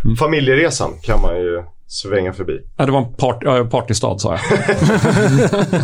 [0.06, 0.16] Ja.
[0.20, 2.60] Familjeresan kan man ju svänga förbi.
[2.78, 4.42] Ja, det var en part, ja, partystad, sa jag.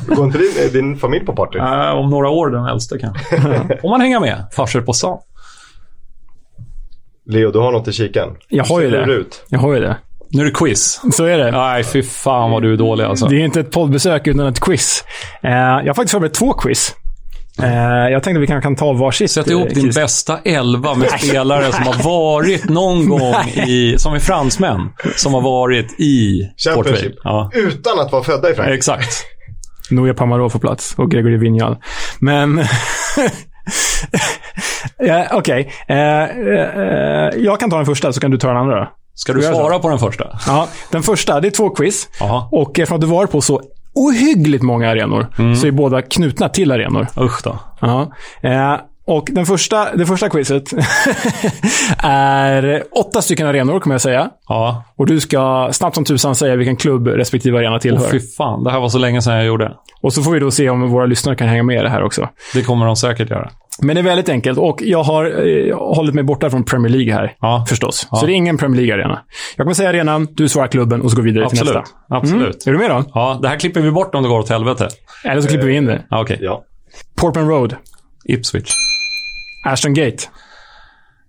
[0.17, 1.57] Går inte din, är din familj på party?
[1.59, 3.41] Äh, om några år den äldste kanske.
[3.81, 4.43] Får man hänga med.
[4.51, 5.17] Farsor på stan.
[7.25, 8.35] Leo, du har något i kikan.
[8.47, 9.11] Jag har ju det.
[9.13, 9.45] ut?
[9.49, 9.97] Jag har ju det.
[10.31, 11.01] Nu är det quiz.
[11.11, 11.51] Så är det.
[11.51, 13.25] Nej, fy fan vad du är dålig alltså.
[13.27, 15.03] Det är inte ett poddbesök utan ett quiz.
[15.43, 16.95] Eh, jag har faktiskt förberett två quiz.
[17.63, 19.31] Eh, jag tänkte att vi kanske kan ta varsitt.
[19.31, 19.95] Sätt ihop eh, din quiz.
[19.95, 23.35] bästa elva med spelare som har varit någon gång
[23.67, 26.41] i, som är fransmän, som har varit i.
[26.57, 27.15] Championship.
[27.23, 28.77] Ja, Utan att vara födda i Frankrike.
[28.77, 29.25] exakt.
[29.91, 31.77] Nouya Pamarot på plats och Gregory Vignal.
[32.19, 32.63] Men...
[34.97, 35.71] ja, Okej.
[35.87, 35.97] Eh,
[37.37, 38.87] jag kan ta den första så kan du ta den andra.
[39.19, 40.39] Ska du svara på den första?
[40.47, 42.07] Ja, den första, det är två quiz.
[42.19, 42.47] Jaha.
[42.51, 43.61] Och eftersom du var på så
[43.95, 45.55] ohyggligt många arenor Mm.
[45.55, 47.07] så är båda knutna till arenor.
[47.21, 47.59] Usch då.
[47.79, 48.11] Ja.
[48.41, 48.75] Eh,
[49.09, 50.63] och den första, det första quizet
[52.03, 54.29] är åtta stycken arenor, kommer jag säga.
[54.47, 54.83] Ja.
[54.97, 58.09] Och du ska snabbt som tusan säga vilken klubb respektive arena Åh tillhör.
[58.11, 59.71] fy fan, det här var så länge sedan jag gjorde.
[60.01, 62.03] och så får vi då se om våra lyssnare kan hänga med i det här
[62.03, 62.29] också.
[62.53, 63.49] Det kommer de säkert göra.
[63.81, 67.13] Men det är väldigt enkelt och jag har eh, hållit mig borta från Premier League
[67.13, 67.33] här.
[67.39, 67.65] Ja.
[67.69, 68.07] Förstås.
[68.11, 68.17] Ja.
[68.17, 69.19] Så det är ingen Premier League-arena.
[69.57, 71.67] Jag kommer säga arenan, du svarar klubben och så går vi vidare Absolut.
[71.73, 72.15] till nästa.
[72.15, 72.65] Absolut.
[72.67, 72.75] Mm.
[72.75, 73.11] Är du med då?
[73.13, 74.87] Ja, det här klipper vi bort om det går åt helvete.
[75.23, 76.05] Eller så klipper vi in det.
[76.09, 76.37] Ja, Okej.
[76.41, 76.63] Ja.
[77.15, 77.75] Portman Road.
[78.25, 78.88] Ipswich.
[79.65, 80.23] Ashton Gate.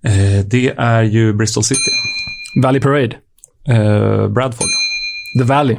[0.05, 1.91] Eh, det är ju Bristol City.
[2.63, 3.17] Valley Parade.
[3.69, 4.69] Eh, Bradford.
[5.39, 5.77] The Valley.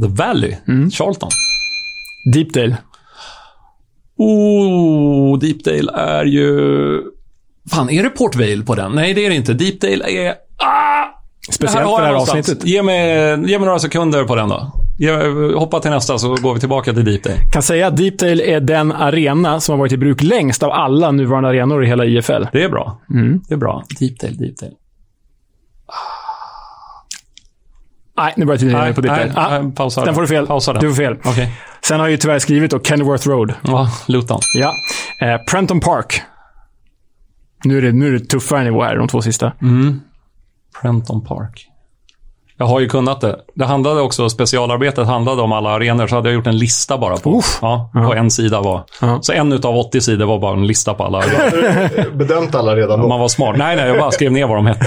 [0.00, 0.56] The Valley.
[0.68, 0.90] Mm.
[0.90, 1.30] Charlton.
[2.32, 2.76] Deepdale.
[4.16, 7.02] Oh, Deepdale är ju...
[7.70, 8.92] Fan, är det Port Vale på den?
[8.92, 9.54] Nej, det är det inte.
[9.54, 10.34] Deepdale är...
[10.56, 11.04] Ah!
[11.52, 12.48] Speciellt har för det här någonstans.
[12.48, 12.68] avsnittet.
[12.68, 14.72] Ge mig, ge mig några sekunder på den då.
[15.00, 15.10] Ge,
[15.54, 17.36] hoppa till nästa så går vi tillbaka till Deepdale.
[17.52, 21.10] Kan säga att Deepdale är den arena som har varit i bruk längst av alla
[21.10, 22.44] nuvarande arenor i hela IFL.
[22.52, 23.00] Det är bra.
[23.10, 23.40] Mm.
[23.48, 23.84] Det är bra.
[24.00, 24.72] Deepdale, Deepdale.
[28.16, 29.24] Nej, nu börjar tiden rinna på Deepdale.
[29.24, 30.46] nej, Ah, nej, pausa den får du fel.
[30.46, 30.82] Pausa den.
[30.82, 31.16] Du får fel.
[31.24, 31.52] Okej.
[31.84, 33.54] Sen har jag ju tyvärr skrivit då Kenworth Road.
[33.62, 34.40] Ja, Luton.
[34.54, 34.72] Ja.
[35.22, 36.22] Eh, Prenton Park.
[37.64, 39.52] Nu är, det, nu är det tuffare nivå här, de två sista.
[39.62, 40.00] Mm.
[40.82, 41.68] Prenton Park.
[42.60, 43.36] Jag har ju kunnat det.
[43.54, 47.16] Det handlade också, specialarbetet handlade om alla arenor, så hade jag gjort en lista bara
[47.16, 47.42] på.
[47.62, 48.82] Ja, på en sida var.
[49.20, 52.10] Så en utav 80 sidor var bara en lista på alla arenor.
[52.16, 53.08] Bedömt alla redan då.
[53.08, 53.56] Man var smart.
[53.58, 54.86] Nej, nej, jag bara skrev ner vad de hette.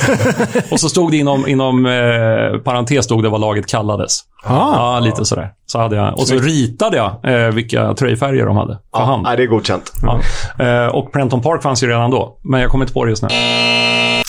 [0.71, 4.19] Och så stod det inom, inom eh, parentes stod det vad laget kallades.
[4.43, 4.53] Ah.
[4.75, 5.49] Ja, lite sådär.
[5.65, 9.23] Så hade jag, och så ritade jag eh, vilka tröjfärger de hade för hand.
[9.23, 9.91] Nej, det är godkänt.
[10.01, 10.19] Ja.
[10.65, 13.23] Eh, och Prenton Park fanns ju redan då, men jag kommer inte på det just
[13.23, 13.29] nu.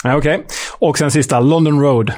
[0.03, 0.43] Ja, Okej.
[0.79, 2.11] Och sen sista, London Road.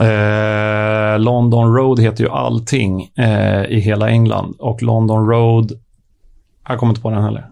[0.00, 4.56] Eh, London Road heter ju allting eh, i hela England.
[4.58, 5.72] Och London Road...
[6.68, 7.48] Jag kommer inte på den heller.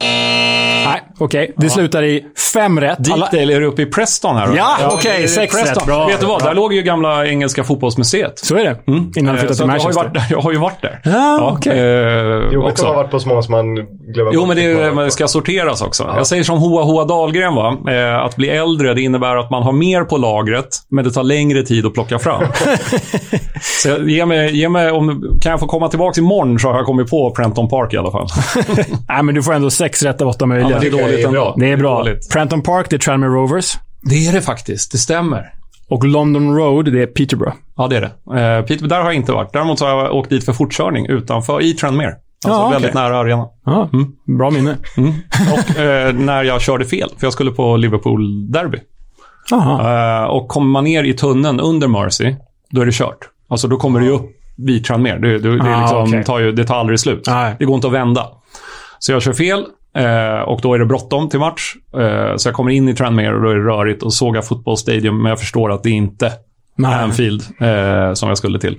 [1.21, 1.53] Okej.
[1.57, 2.25] Det slutar i
[2.55, 3.13] fem rätt.
[3.13, 3.27] Alla...
[3.31, 4.47] Deepdale, är du uppe i Preston här?
[4.47, 4.57] då?
[4.57, 5.75] Ja, okej, det är sex Preston.
[5.77, 5.87] rätt.
[5.87, 6.07] Bra.
[6.07, 6.43] Vet du vad?
[6.45, 8.39] Där låg ju gamla engelska fotbollsmuseet.
[8.39, 8.77] Så är det.
[8.87, 10.03] Innan Eh, han flyttade till att jag, har ju Manchester.
[10.03, 11.01] varit där, jag har ju varit där.
[11.05, 11.79] Ja, okej.
[11.79, 12.85] eh, Jo, också.
[12.85, 13.75] kan ha varit på så många som man
[14.15, 16.13] glömmer Jo, men det, men det ska sorteras också.
[16.17, 17.77] Jag säger som Hoa Hoa Dahlgren, va?
[17.89, 21.23] Eh, att bli äldre det innebär att man har mer på lagret, men det tar
[21.23, 22.43] längre tid att plocka fram.
[23.83, 26.77] så jag- ge mig, ge mig, om, kan jag få komma tillbaka imorgon så har
[26.77, 28.27] jag kommit på Prenton Park i alla fall.
[29.09, 30.71] Nej, men du får ändå sex rätt av åtta möjliga.
[30.83, 31.55] Ja, dåligt ändå.
[31.59, 31.99] Det är bra.
[31.99, 32.31] dåligt.
[32.32, 33.73] Prenton Park, det är Tranmere Rovers.
[34.03, 35.53] Det är det faktiskt, det stämmer.
[35.89, 37.57] Och London Road, det är Peterborough.
[37.77, 38.41] Ja, det är det.
[38.41, 39.53] Eh, Peter, där har jag inte varit.
[39.53, 42.09] Däremot så har jag åkt dit för fortkörning utanför, i Tranmere.
[42.09, 42.73] Alltså Ja, okej.
[42.73, 43.47] väldigt nära arenan.
[43.66, 43.89] Ja,
[44.39, 44.77] Bra minne.
[45.53, 48.78] Och eh, när jag körde fel, för jag skulle på Liverpool-derby.
[49.53, 52.35] Eh, och kommer man ner i tunneln under Mercy,
[52.70, 53.19] då är det kört.
[53.49, 55.19] Alltså då kommer det ju upp vid Tranmere.
[55.19, 56.24] Det, det, det, är Ah, liksom, okej.
[56.24, 57.24] tar ju, det tar aldrig slut.
[57.27, 57.57] Nej.
[57.59, 58.27] Det går inte att vända.
[58.99, 59.65] Så jag kör fel
[59.97, 61.75] eh, och då är det bråttom till match.
[61.95, 64.77] Eh, så jag kommer in i Tranmere och då är det rörigt och sågar Football
[64.77, 66.33] Stadium, men jag förstår att det inte
[66.77, 66.95] Nej.
[66.95, 68.79] Anfield eh, som jag skulle till.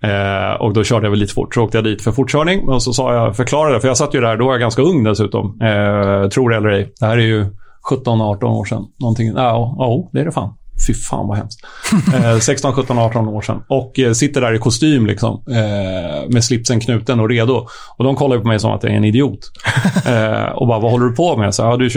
[0.00, 1.54] Eh, och då körde jag väl lite fort.
[1.54, 4.20] Så åkte jag dit för fortkörning och så sa jag, förklarade, för jag satt ju
[4.20, 5.60] där, då var jag ganska ung dessutom.
[5.60, 6.92] Eh, tror det eller ej.
[7.00, 7.46] Det här är ju
[7.90, 8.84] 17-18 år sedan.
[9.00, 9.32] Någonting.
[9.36, 10.54] Ja, ja, det är det fan.
[10.86, 11.60] Fy fan vad hemskt.
[12.14, 13.62] Eh, 16, 17, 18 år sedan.
[13.68, 15.42] Och eh, sitter där i kostym liksom.
[15.48, 17.66] Eh, med slipsen knuten och redo.
[17.96, 19.38] Och de kollar på mig som att jag är en idiot.
[20.06, 21.46] Eh, och bara, vad håller du på med?
[21.46, 21.88] Jag sa, ja, du,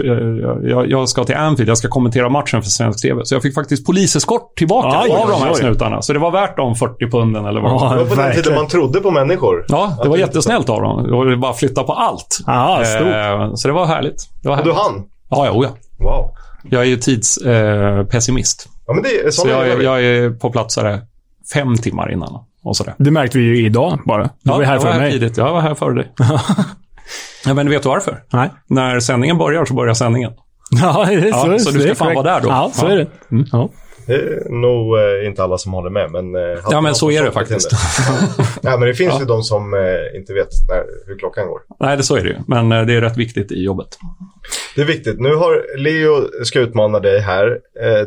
[0.69, 3.21] jag, jag ska till Anfield, jag ska kommentera matchen för svensk TV.
[3.25, 6.01] Så jag fick faktiskt poliseskort tillbaka Aj, av de här snutarna.
[6.01, 8.55] Så det var värt de 40 punden eller vad Ja, Det var på den tiden
[8.55, 9.65] man trodde på människor.
[9.67, 11.03] Ja, det var jättesnällt av dem.
[11.03, 12.39] Det var bara flytta på allt.
[12.45, 13.07] Ja, stort.
[13.07, 14.29] Eh, så det var härligt.
[14.43, 14.83] Det var Och du härligt.
[14.93, 15.03] hann?
[15.29, 16.05] Ja, ja, oh ja.
[16.05, 16.31] Wow.
[16.69, 18.65] Jag är ju tidspessimist.
[18.65, 18.71] Eh.
[18.87, 21.01] Ja, men det så jag, är jag är på plats sådär
[21.53, 22.43] fem timmar innan.
[22.63, 22.93] Och sådär.
[22.97, 24.23] Det märkte vi ju idag bara.
[24.23, 25.11] Du Ja, var här jag var före här mig.
[25.11, 25.37] tidigt.
[25.37, 26.11] Jag var här före dig.
[27.45, 28.23] ja, men vet du varför?
[28.33, 28.49] Nej.
[28.67, 30.31] När sändningen börjar så börjar sändningen.
[30.81, 32.47] Ja, det är så, Ja, så du det ska fan vara där då.
[32.49, 32.91] Ja, så Ja.
[32.91, 33.07] är det.
[33.31, 33.45] Mm.
[33.51, 33.69] Ja.
[34.07, 36.35] Det är nog eh, inte alla som håller med, men...
[36.35, 37.71] Eh, Ja, men så är det faktiskt.
[38.61, 41.59] ja, men det finns ju de som eh, inte vet när, hur klockan går.
[41.79, 42.35] Nej, det så är det ju.
[42.47, 43.87] Men det är rätt viktigt i jobbet.
[44.75, 45.19] Det är viktigt.
[45.19, 47.59] Nu har Leo ska utmana dig här.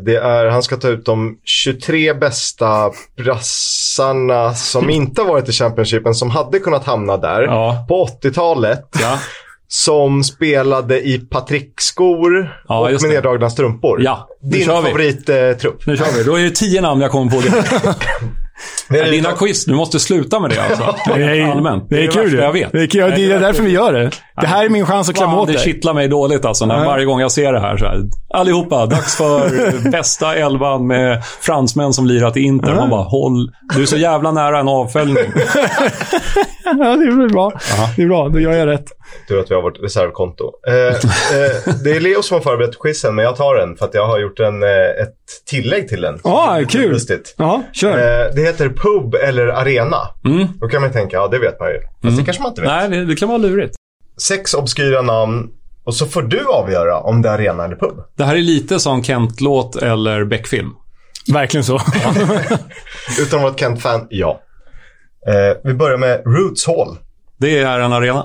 [0.05, 5.53] Det är, han ska ta ut de 23 bästa brassarna som inte har varit i
[5.53, 7.85] Championshipen, som hade kunnat hamna där Ja.
[7.89, 8.85] på 80-talet.
[9.01, 9.19] Ja.
[9.71, 13.09] Som spelade i Patrick-skor Ja, och med det.
[13.09, 14.03] neddragna strumpor.
[14.03, 15.87] Ja, Din favorittrupp.
[15.87, 16.25] Nu kör vi.
[16.25, 17.41] Då är det tio namn jag kommer på.
[18.89, 20.95] Det är Dina quiz, du måste sluta med det alltså.
[21.15, 21.87] Det är, Allmänt.
[21.91, 22.43] det är kul värsta ju.
[22.43, 22.73] jag vet.
[22.73, 23.13] Det är, kul.
[23.17, 24.11] det är därför vi gör det.
[24.41, 25.63] Det här är min chans att klämma Fan, åt det dig.
[25.63, 26.67] kittlar mig dåligt alltså.
[26.67, 28.03] När varje gång jag ser det här, så här.
[28.35, 32.75] Allihopa, dags för bästa elvan med fransmän som lirat i Inter.
[32.75, 33.53] Man bara, håll.
[33.75, 35.25] Du är så jävla nära en avföljning.
[36.79, 37.53] Ja, det är bra.
[37.97, 38.85] Det är bra, då gör jag rätt.
[39.29, 40.53] Tur att vi har vårt reservkonto.
[40.69, 43.95] Eh, eh, det är Leo som har förberett quizen, men jag tar den för att
[43.95, 44.69] jag har gjort en, eh,
[45.03, 45.15] ett
[45.51, 46.19] tillägg till den.
[46.25, 46.91] Ja, Lite kul.
[46.91, 47.35] lustigt.
[47.39, 47.91] Ja, kör.
[47.91, 49.97] Eh, det heter pub eller arena.
[50.25, 50.47] Mm.
[50.61, 51.81] Då kan man tänka, ja det vet man ju.
[52.03, 52.71] Fast det kanske man inte vet.
[52.71, 53.75] Nej, det, det kan vara lurigt.
[54.21, 55.49] Sex obskyra namn
[55.85, 57.97] Och så får du avgöra om det är arena eller pub.
[58.17, 60.71] Det här är lite som Kent-låt eller Beck-film.
[61.33, 61.75] Verkligen så.
[63.21, 64.41] Utan att vara ett Kent-fan, ja.
[65.27, 66.97] Eh, vi börjar med Roots Hall.
[67.37, 68.25] Det är en arena.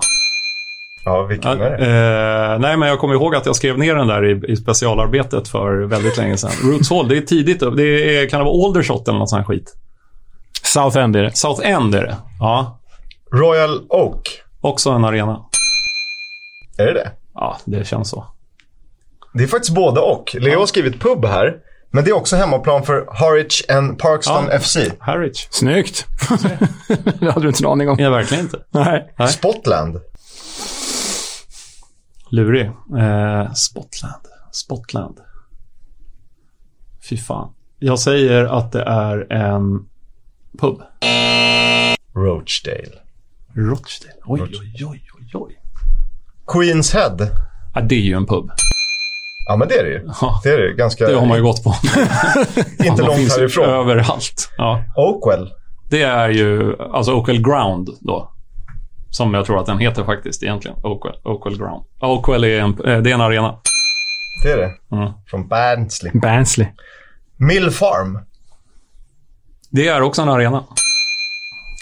[1.05, 2.53] Ja, vilken är det?
[2.53, 5.47] Eh, nej, men jag kommer ihåg att jag skrev ner den där i, i specialarbetet
[5.47, 6.51] för väldigt länge sedan.
[6.63, 7.59] Roots Hall, det är tidigt.
[7.59, 9.75] Det är, kan det vara Aldershot eller något sånt här skit?
[10.63, 11.37] South End är det.
[11.37, 12.17] South End är det.
[12.39, 12.79] Ja.
[13.33, 14.41] Royal Oak.
[14.61, 15.45] Också en arena.
[16.77, 17.11] Är det det?
[17.33, 18.25] Ja, det känns så.
[19.33, 20.35] Det är faktiskt både och.
[20.39, 21.55] Leo har skrivit pub här.
[21.95, 24.59] Men det är också hemmaplan för Harwich and Parkston Ja.
[24.59, 24.77] FC.
[24.99, 25.47] Harwich.
[25.51, 26.05] Snyggt.
[27.19, 27.99] det hade du inte en aning om.
[27.99, 28.59] Ja, verkligen inte.
[28.69, 29.13] Nej.
[29.17, 29.27] Nej.
[29.27, 29.99] Spotland.
[32.29, 32.65] Lurig.
[32.99, 34.25] Eh, Spotland.
[34.51, 35.17] Spotland.
[37.09, 37.53] Fy fan.
[37.79, 39.85] Jag säger att det är en
[40.59, 40.81] pub.
[42.15, 42.99] Rochdale.
[43.55, 44.13] Rochdale.
[44.25, 45.61] Oj, oj, oj, oj, oj.
[46.47, 47.17] Queens Head.
[47.75, 48.51] Ja, det är ju en pub.
[49.45, 50.09] Ja, men det är det ju.
[50.21, 50.41] Ja.
[50.43, 50.73] Det är det.
[50.73, 51.05] Ganska...
[51.07, 51.69] Det har man ju gått på.
[52.83, 53.65] Inte De långt härifrån.
[53.65, 54.49] Överallt.
[54.57, 54.83] Ja.
[54.95, 55.53] Oakwell.
[55.89, 58.29] Det är ju, alltså Oakwell Ground då.
[59.09, 60.77] Som jag tror att den heter faktiskt egentligen.
[60.83, 61.83] Oakwell, Oakwell Ground.
[62.01, 63.55] Oakwell är en, eh, det är en arena.
[64.43, 64.95] Det är det.
[64.95, 65.11] Mm.
[65.27, 66.11] Från Barnsley.
[66.13, 66.67] Bansley.
[67.37, 68.19] Mill Farm.
[69.69, 70.63] Det är också en arena.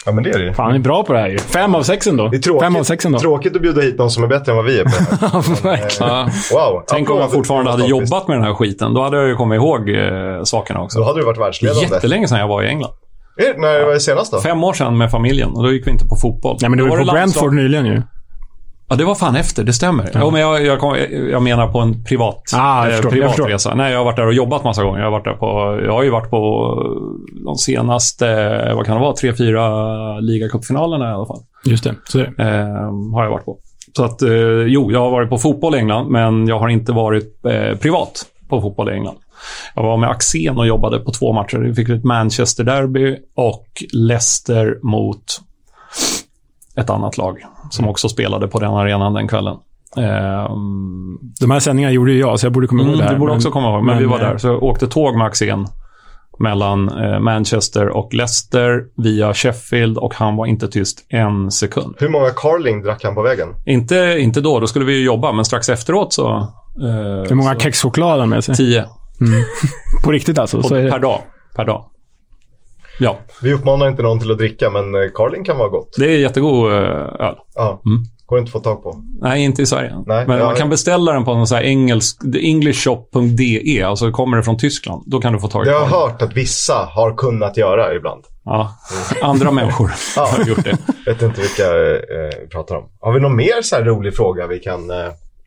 [0.06, 0.54] Ja, men det är det ju.
[0.54, 1.38] Fan, ni är bra på det här ju.
[1.38, 2.28] Fem av sex ändå.
[2.28, 3.20] Det är tråkigt, Fem av sex ändå.
[3.20, 5.64] tråkigt att bjuda hit någon som är bättre än vad vi är på det här.
[5.64, 6.12] Verkligen.
[6.14, 6.30] Ja.
[6.54, 6.84] Wow.
[6.88, 8.94] Tänk om jag fortfarande hade jobbat med den här skiten.
[8.94, 11.00] Då hade jag ju kommit ihåg eh, sakerna också.
[11.00, 11.82] Då hade du varit världsledande.
[11.82, 12.92] Jättelänge sedan jag var i England.
[13.38, 14.40] Är det- När var det senast då?
[14.42, 16.58] Fem år sedan med familjen och då gick vi inte på fotboll.
[16.62, 18.02] Nej, men du var ju på Brentford nyligen ju.
[18.92, 19.64] Ja, det var fan efter.
[19.64, 20.12] Det stämmer.
[20.14, 20.32] Ja.
[20.32, 20.96] men jag, jag, kom,
[21.32, 23.48] jag menar på en privat, Ah, jag eh, förstår, jag privat förstår.
[23.48, 23.76] resa.
[23.76, 25.00] Nej, jag har varit där och jobbat massa gånger.
[25.00, 26.76] Jag har, varit där på, jag har ju varit på
[27.46, 28.26] de senaste,
[28.76, 31.40] vad kan det vara, tre, fyra ligacupfinalerna i alla fall.
[31.66, 32.26] Just det, så det.
[32.38, 33.58] Eh, har jag varit på.
[33.96, 34.30] Så att, eh,
[34.68, 38.26] jo, jag har varit på fotboll i England, men jag har inte varit eh, privat
[38.50, 39.18] på fotboll i England.
[39.76, 41.58] Jag var med Axén och jobbade på två matcher.
[41.58, 45.24] Vi fick ett Manchester Derby och Leicester mot
[46.76, 47.38] ett annat lag
[47.72, 49.56] som också spelade på den arenan den kvällen.
[49.98, 53.14] Ehm, De här sändningarna gjorde ju jag, så jag borde komma ihåg Mm, det här.
[53.14, 54.38] du borde men- också komma ihåg, men, vi var eh, där.
[54.38, 55.68] Så jag åkte tåg med Axén
[56.40, 61.96] mellan eh, Manchester och Leicester via Sheffield och han var inte tyst en sekund.
[62.00, 63.48] Hur många Carling drack han på vägen?
[63.66, 66.28] Inte, inte då, då skulle vi ju jobba, men strax efteråt så...
[66.32, 68.56] Eh, Hur många så, kexchoklad med sig?
[68.56, 68.86] Tio.
[70.04, 70.58] På riktigt alltså?
[70.76, 71.20] Är per dag.
[71.56, 71.86] Per dag.
[73.00, 75.96] Ja, Vi uppmanar inte någon till att dricka, men eh, Carling kan vara gott.
[75.98, 77.36] det är jättegod eh, öl.
[77.56, 77.82] Ja.
[77.86, 78.04] Mm.
[78.26, 79.04] Går inte att få tag på.
[79.22, 79.96] Nej, inte i Sverige.
[80.06, 84.38] Nej, men ja, man kan beställa den på någon så här engelsk, englishshop.de, alltså kommer
[84.38, 85.04] det från Tyskland.
[85.06, 85.90] Då kan du få tag i har jag den.
[85.92, 88.24] hört att vissa har kunnat göra ibland.
[88.46, 88.72] Ja,
[89.22, 90.28] andra människor Ja.
[90.38, 90.78] har gjort det.
[91.06, 92.84] Vet inte vilka eh, vi pratar om.
[93.00, 94.90] Har vi någon mer så rolig fråga vi kan...
[94.92, 94.98] Eh,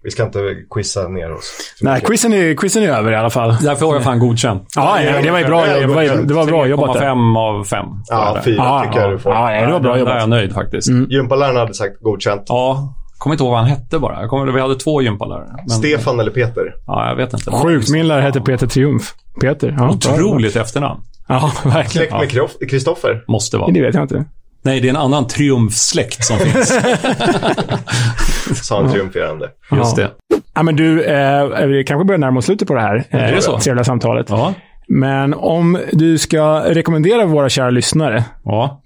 [0.04, 0.38] vi ska inte
[0.74, 1.56] quizza ner oss.
[1.80, 3.56] Nej, quizen är, quizen är över i alla fall.
[3.62, 4.60] Därför var jag fan godkänd.
[4.76, 7.00] Ja, ja, det var ju bra, det var, det var bra jobbat där.
[7.00, 7.86] 3,5 av 5.
[8.08, 9.32] Ja, fyra Ja, tycker jag du får.
[9.32, 10.20] Ja, ja, det var bra Där är jobbat.
[10.20, 10.88] jag nöjd faktiskt.
[11.08, 12.42] Gympaläraren hade sagt godkänt.
[12.46, 14.20] Ja, kommer inte ihåg vad han hette bara.
[14.20, 15.48] Jag kommer, vi hade två gympalärare.
[15.56, 16.74] Men, Stefan eller Peter?
[16.86, 17.50] Ja, jag vet inte.
[17.50, 17.90] Sjukt.
[17.90, 19.14] Min lärare hette Peter Triumf.
[19.40, 19.68] Peter.
[19.68, 19.88] Ja, bra.
[19.88, 21.00] Otroligt efternamn.
[21.28, 22.08] Ja, verkligen.
[22.08, 23.24] Släkt med Kristoffer?
[23.28, 23.70] Måste vara.
[23.72, 24.24] Det vet jag inte.
[24.64, 26.68] Nej, det är en annan triumfsläkt som finns.
[28.62, 29.50] Sa han triumferande.
[29.72, 30.10] Just det.
[30.54, 33.32] Ja, men du, eh, vi kanske börjar närma oss slutet på det här eh, Är
[33.32, 33.58] det så?
[33.58, 34.26] trevliga samtalet.
[34.30, 34.54] Ja.
[34.88, 38.82] Men om du ska rekommendera våra kära lyssnare Ja.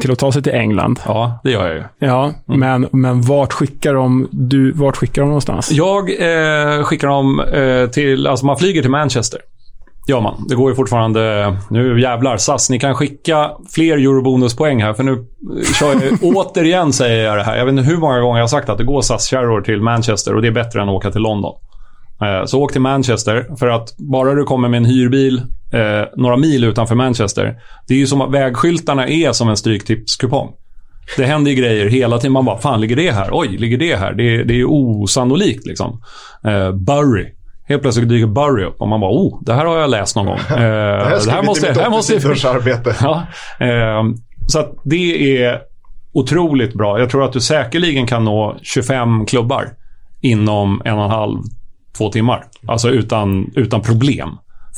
[0.00, 1.00] till att ta sig till England.
[1.06, 1.82] ja, det gör jag ju.
[1.98, 5.70] Ja, men, men vart skickar de, du, vart skickar de någonstans?
[5.72, 9.40] Jag eh, skickar dem eh, till, alltså man flyger till Manchester.
[10.08, 10.44] Gör man.
[10.48, 15.24] Det går ju fortfarande, nu jävlar SAS, ni kan skicka fler eurobonuspoäng här för nu
[15.78, 17.56] kör jag, återigen säger jag det här.
[17.56, 20.34] Jag vet inte hur många gånger jag har sagt att det går SAS-kärror till Manchester
[20.34, 21.52] och det är bättre än att åka till London.
[22.22, 26.36] Eh, Så åk till Manchester för att bara du kommer med en hyrbil eh, några
[26.36, 27.54] mil utanför Manchester.
[27.88, 30.48] Det är ju som att vägskyltarna är som en stryktipskupong.
[31.16, 32.32] Det händer ju grejer hela tiden.
[32.32, 33.28] Man bara, fan ligger det här?
[33.32, 34.12] Oj, ligger det här?
[34.12, 36.00] Det, är- det är ju osannolikt liksom.
[36.44, 37.26] Eh, Bury.
[37.68, 40.26] Helt plötsligt dyker Bury upp och man bara, oh, det här har jag läst någon
[40.26, 40.38] gång.
[40.50, 42.94] Eh, Det här ska bli till mitt här måste- arbete.
[43.02, 43.26] Ja,
[43.66, 44.02] eh,
[44.46, 45.58] så att det är
[46.12, 46.98] otroligt bra.
[47.00, 49.68] Jag tror att du säkerligen kan nå 25 klubbar
[50.20, 51.38] inom en och en halv,
[51.98, 52.44] två timmar.
[52.66, 54.28] Alltså utan, utan problem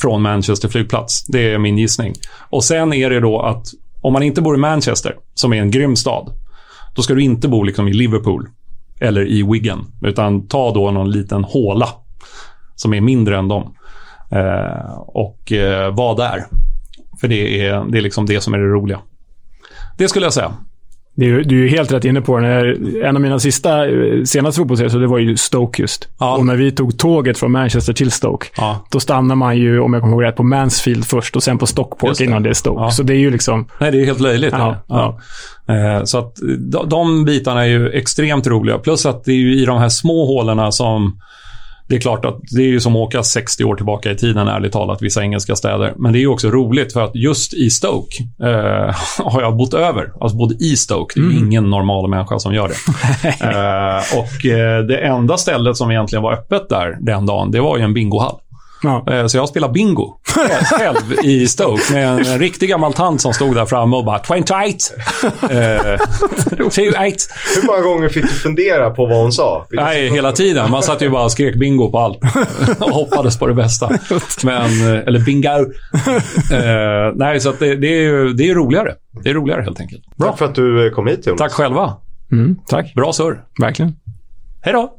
[0.00, 1.26] från Manchester flygplats.
[1.26, 2.14] Det är min gissning.
[2.50, 3.66] Och sen är det då att
[4.00, 6.32] om man inte bor i Manchester, som är en grym stad,
[6.96, 8.48] då ska du inte bo liksom i Liverpool
[9.00, 11.88] eller i Wigan, utan ta då någon liten håla
[12.81, 13.74] som är mindre än dem.
[14.32, 16.44] Eh, och eh, var där.
[17.20, 18.98] För det är, det är liksom det som är det roliga.
[19.98, 20.52] Det skulle jag säga.
[21.15, 22.39] Det är, du är helt rätt inne på.
[22.39, 26.09] Här, en av mina sista, eh, senaste fotbollsserier, så det var ju Stoke just.
[26.20, 26.36] Ja.
[26.36, 28.86] Och när vi tog tåget från Manchester till Stoke, Ja.
[28.90, 31.66] då stannar man ju, om jag kommer ihåg rätt, på Mansfield först och sen på
[31.66, 32.24] Stockport det.
[32.24, 32.82] innan det är Stoke.
[32.82, 32.90] Ja.
[32.90, 33.66] Så det är ju liksom...
[33.78, 34.52] Nej, det är helt löjligt.
[34.55, 38.78] Eh, Så att de, de bitarna är ju extremt roliga.
[38.78, 41.20] Plus att det är ju i de här små hålorna som...
[41.90, 44.48] Det är klart att det är ju som att åka 60 år tillbaka i tiden,
[44.48, 45.94] ärligt talat, vissa engelska städer.
[45.96, 48.94] Men det är ju också roligt för att just i Stoke eh,
[49.24, 50.12] har jag bott över.
[50.20, 51.20] Alltså både i Stoke.
[51.20, 52.74] Det är ju ingen normal människa som gör det.
[53.44, 57.78] eh, och eh, det enda stället som egentligen var öppet där den dagen, det var
[57.78, 58.36] ju en bingohall.
[58.82, 59.05] Ja.
[59.11, 60.15] Eh, Så jag spelade bingo
[60.78, 64.65] själv i Stoke med en riktig gammal tant som stod där framme och bara 28.
[65.51, 66.01] Eh,
[66.70, 67.01] 28.
[67.57, 69.66] Hur många gånger fick du fundera på vad hon sa?
[69.70, 70.70] Nej, hela tiden.
[70.70, 72.19] Man satt ju bara och skrek bingo på allt.
[72.81, 73.90] Och hoppades på det bästa.
[74.44, 75.48] Men, eh, eller bingo.
[76.52, 78.94] Eh, nej, så att det, det, är ju det är roligare.
[79.23, 80.02] Det är roligare helt enkelt.
[80.19, 81.39] Tack för att du eh, kom hit Jonas.
[81.39, 81.97] Tack själva.
[82.32, 82.94] Mm, tack.
[82.94, 83.40] Bra surr.
[83.61, 83.93] Verkligen.
[84.62, 84.93] Hej då.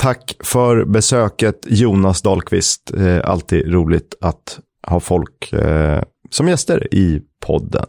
[0.00, 2.94] Tack för besöket Jonas Dahlqvist.
[2.96, 7.86] Eh, alltid roligt att ha folk eh, som gäster i podden.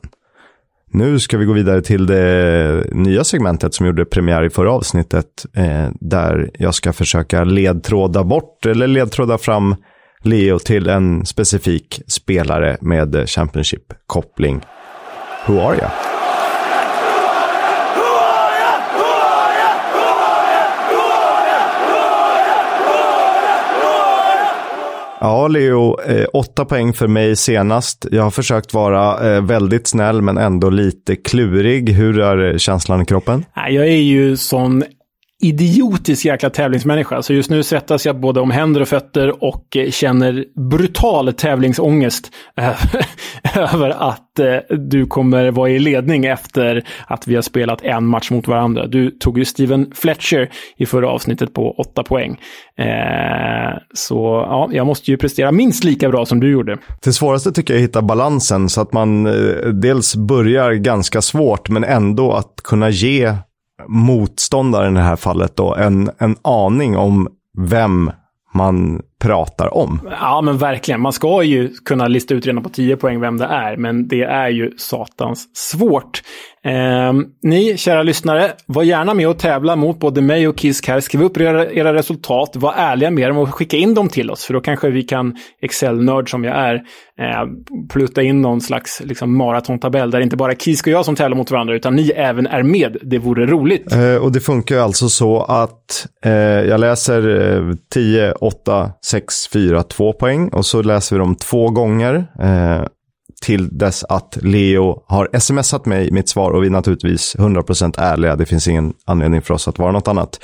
[0.93, 5.45] Nu ska vi gå vidare till det nya segmentet som gjorde premiär i förra avsnittet.
[5.53, 9.75] Eh, där jag ska försöka ledtråda bort eller ledtråda fram
[10.23, 14.61] Leo till en specifik spelare med Championship-koppling.
[15.47, 16.10] Who are you?
[25.23, 28.06] Ja, Leo, eh, åtta poäng för mig senast.
[28.11, 31.89] Jag har försökt vara eh, väldigt snäll men ändå lite klurig.
[31.89, 33.45] Hur är eh, känslan i kroppen?
[33.56, 34.84] Jag är ju sån
[35.41, 37.22] idiotisk jäkla tävlingsmänniska.
[37.22, 42.31] Så just nu svettas jag både om händer och fötter och eh, känner brutal tävlingsångest
[42.57, 42.85] eh,
[43.73, 48.31] över att eh, du kommer vara i ledning efter att vi har spelat en match
[48.31, 48.88] mot varandra.
[48.88, 52.39] Du tog ju Steven Fletcher i förra avsnittet på åtta poäng.
[53.93, 54.15] Så
[54.49, 56.77] ja, jag måste ju prestera minst lika bra som du gjorde.
[57.03, 59.23] Det svåraste tycker jag är att hitta balansen så att man
[59.81, 63.35] dels börjar ganska svårt men ändå att kunna ge
[63.87, 67.27] motståndaren i det här fallet då en, en aning om
[67.57, 68.11] vem
[68.53, 70.10] man pratar om.
[70.22, 71.02] Ja, men verkligen.
[71.02, 74.23] Man ska ju kunna lista ut redan på 10 poäng vem det är, men det
[74.23, 76.22] är ju satans svårt.
[76.65, 80.99] Eh, ni, kära lyssnare, var gärna med och tävla mot både mig och Kisk här.
[80.99, 84.45] Skriv upp era, era resultat, var ärliga med dem och skicka in dem till oss,
[84.45, 86.76] för då kanske vi kan, Excel-nörd som jag är,
[87.19, 87.48] eh,
[87.89, 91.52] plutta in någon slags liksom, maratontabell där inte bara Kisk och jag som tävlar mot
[91.52, 92.98] varandra, utan ni även är med.
[93.02, 93.91] Det vore roligt.
[93.91, 99.47] Eh, och det funkar ju alltså så att eh, jag läser eh, 10, 8, 6,
[99.47, 102.85] 4, 2 poäng och så läser vi dem två gånger eh,
[103.41, 108.35] till dess att Leo har smsat mig mitt svar och vi är naturligtvis 100% ärliga.
[108.35, 110.39] Det finns ingen anledning för oss att vara något annat.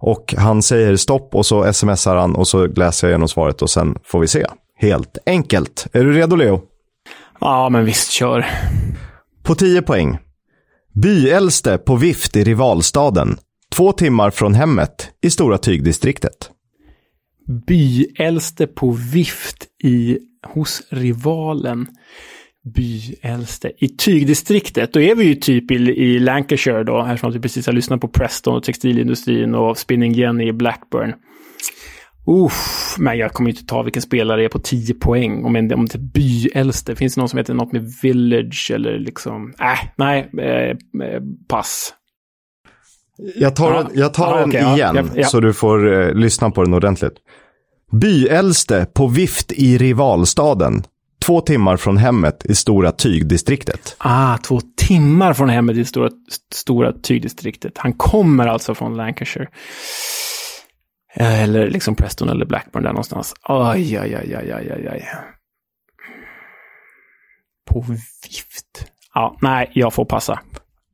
[0.00, 3.70] Och han säger stopp och så smsar han och så läser jag igenom svaret och
[3.70, 4.46] sen får vi se.
[4.78, 5.86] Helt enkelt.
[5.92, 6.60] Är du redo Leo?
[7.40, 8.46] Ja, men visst, kör.
[9.42, 10.18] På 10 poäng.
[10.94, 13.38] Byäldste på vift i rivalstaden.
[13.74, 16.50] Två timmar från hemmet i Stora Tygdistriktet.
[17.46, 21.86] Byäldste på vift i, hos rivalen.
[22.74, 23.72] Byäldste.
[23.78, 27.66] I tygdistriktet, då är vi ju typ i, i Lancashire då, här som vi precis
[27.66, 31.14] har lyssnat på Preston och textilindustrin och Spinning Jenny i Blackburn.
[32.26, 35.44] Uff, men jag kommer inte ta vilken spelare det är på 10 poäng.
[35.44, 36.96] Om, en, om det är byäldste.
[36.96, 39.54] Finns det någon som heter något med Village eller liksom...
[39.60, 40.70] Äh, nej, eh,
[41.08, 41.94] eh pass.
[43.36, 43.82] Jag tar, Ja.
[43.82, 46.62] den, jag tar Ja, den okej, ja, igen ja, så du får eh, lyssna på
[46.64, 47.14] den ordentligt.
[47.92, 50.84] Byäldste på vift i rivalstaden.
[51.24, 53.96] Två timmar från hemmet i Stora Tygdistriktet.
[53.98, 56.10] Ah, två timmar från hemmet i stora,
[56.52, 57.72] stora tygdistriktet.
[57.78, 59.48] Han kommer alltså från Lancashire.
[61.14, 63.34] Eh, Eller liksom Preston eller Blackburn där någonstans.
[63.42, 65.08] Aj, aj, aj, aj, aj, aj.
[67.70, 68.86] På vift.
[69.14, 70.40] Ja, nej, jag får passa.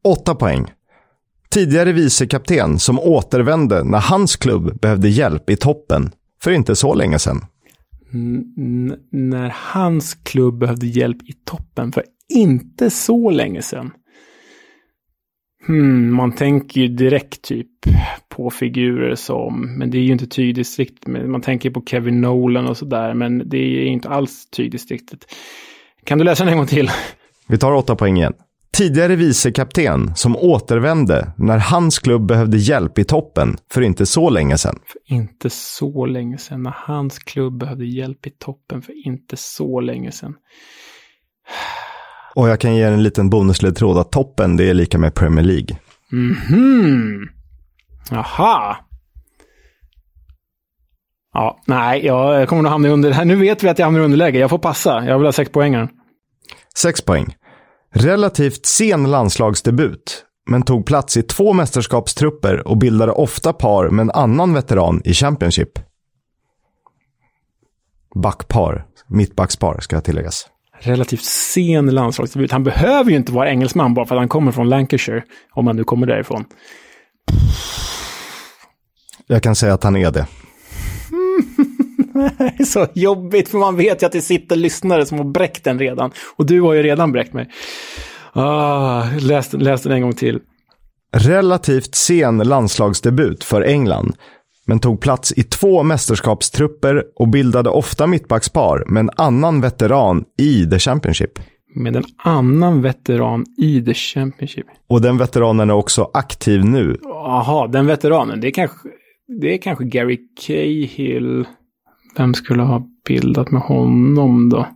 [0.04, 0.72] Åtta poäng.
[1.52, 6.10] Tidigare vicekapten som återvände när hans klubb behövde hjälp i toppen
[6.42, 7.44] för inte så länge sedan.
[8.14, 13.90] N- när hans klubb behövde hjälp i toppen för inte så länge sedan.
[15.66, 17.68] Hmm, man tänker ju direkt typ
[18.28, 22.76] på figurer som, men det är ju inte tygdistrikt, man tänker på Kevin Nolan och
[22.76, 25.24] sådär, men det är inte alls tygdistriktet.
[26.04, 26.90] Kan du läsa den en gång till?
[27.48, 28.32] Vi tar åtta poäng igen.
[28.76, 34.58] Tidigare vicekapten som återvände när hans klubb behövde hjälp i toppen för inte så länge
[34.58, 34.78] sedan.
[35.06, 40.12] Inte så länge sedan, när hans klubb behövde hjälp i toppen för inte så länge
[40.12, 40.34] sedan.
[42.34, 45.76] Och jag kan ge en liten bonusledtråd att toppen det är lika med Premier League.
[46.10, 47.28] Mhm.
[48.10, 48.76] Jaha.
[51.32, 53.24] Ja, nej, jag kommer nog hamna under...
[53.24, 54.38] Nu vet vi att jag hamnar i underläge.
[54.38, 55.04] Jag får passa.
[55.04, 55.88] Jag vill ha sex poängaren.
[56.74, 57.34] Sex poäng.
[57.94, 64.10] Relativt sen landslagsdebut, men tog plats i två mästerskapstrupper och bildade ofta par med en
[64.10, 65.78] annan veteran i Championship.
[68.22, 70.48] Backpar, mittbackspar ska tilläggas.
[70.78, 72.52] Relativt sen landslagsdebut.
[72.52, 75.22] Han behöver ju inte vara engelsman bara för att han kommer från Lancashire.
[75.52, 76.44] Om han nu kommer därifrån.
[79.26, 80.26] Jag kan säga att han är det.
[82.38, 85.64] Det är så jobbigt, för man vet ju att det sitter lyssnare som har bräckt
[85.64, 86.10] den redan.
[86.36, 87.50] Och du har ju redan bräckt mig.
[88.32, 90.40] Ah, läs, läs den en gång till.
[91.16, 94.16] Relativt sen landslagsdebut för England,
[94.66, 100.66] men tog plats i två mästerskapstrupper och bildade ofta mittbackspar med en annan veteran i
[100.70, 101.38] The Championship.
[101.74, 104.66] Med en annan veteran i The Championship.
[104.88, 106.96] Och den veteranen är också aktiv nu.
[107.02, 108.40] Jaha, den veteranen.
[108.40, 108.88] Det är kanske,
[109.40, 111.46] det är kanske Gary Cahill.
[112.16, 114.66] Vem skulle ha bildat med honom då?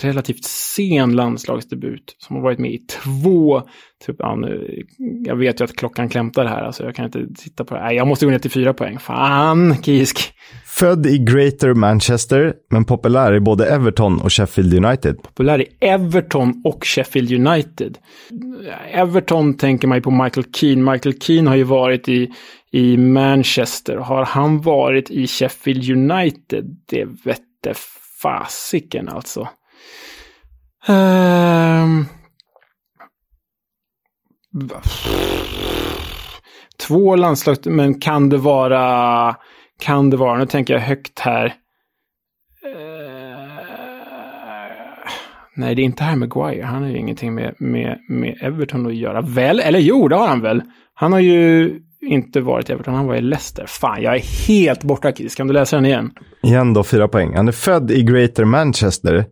[0.00, 3.62] Relativt sen landslagsdebut som har varit med i två,
[4.06, 4.82] typ, ja, nu,
[5.24, 7.80] jag vet ju att klockan klämtar här, alltså jag kan inte titta på det.
[7.80, 8.98] Nej, jag måste gå ner till fyra poäng.
[8.98, 10.34] Fan, Kisk.
[10.66, 15.22] Född i Greater Manchester, men populär i både Everton och Sheffield United.
[15.22, 17.98] Populär i Everton och Sheffield United.
[18.92, 20.92] Everton tänker man ju på Michael Keane.
[20.92, 22.30] Michael Keane har ju varit i,
[22.72, 23.96] i Manchester.
[23.96, 26.64] Har han varit i Sheffield United?
[26.90, 27.74] Det vette
[28.22, 29.48] fasiken alltså.
[30.88, 32.04] Ehm.
[36.86, 39.36] Två landslag, men kan det vara,
[39.80, 41.46] kan det vara, nu tänker jag högt här.
[41.46, 41.52] Eh,
[45.56, 46.62] nej, det är inte här Maguire.
[46.62, 49.20] Han har ju ingenting med, med, med Everton att göra.
[49.20, 49.60] Väl?
[49.60, 50.62] Eller jo, det har han väl.
[50.94, 51.70] Han har ju
[52.00, 53.66] inte varit i Everton, han var i Leicester.
[53.66, 55.34] Fan, jag är helt borta, Kiss.
[55.34, 56.10] Kan du läsa den igen?
[56.42, 57.34] Igen då, fyra poäng.
[57.36, 59.24] Han är född i Greater Manchester,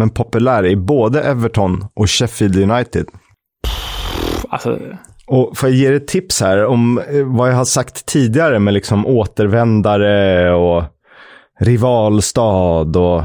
[0.00, 3.06] men populär i både Everton och Sheffield United.
[4.48, 4.78] Alltså...
[5.26, 8.58] Och får jag ge dig ett tips här om eh, vad jag har sagt tidigare
[8.58, 10.84] med liksom återvändare och
[11.60, 13.22] rivalstad och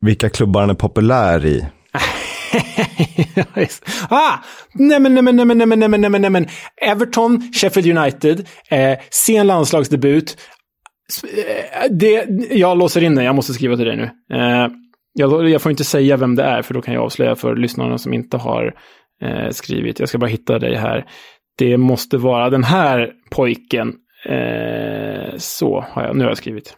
[0.00, 1.66] vilka klubbar han är populär i.
[4.08, 4.38] ah!
[4.74, 6.46] Nej men, nej men, nej men, nej men, nej men, nej men, nej men.
[6.82, 10.36] Everton, Sheffield United, eh, sen landslagsdebut.
[11.24, 14.36] Eh, det, jag låser in det, jag måste skriva till dig nu.
[14.36, 14.68] Eh,
[15.12, 17.98] jag, jag, får inte säga vem det är, för då kan jag avslöja för lyssnarna
[17.98, 18.74] som inte har
[19.22, 20.00] eh, skrivit.
[20.00, 21.04] Jag ska bara hitta dig här.
[21.58, 23.94] Det måste vara den här pojken.
[24.26, 26.76] Eh, så har jag, nu har jag skrivit.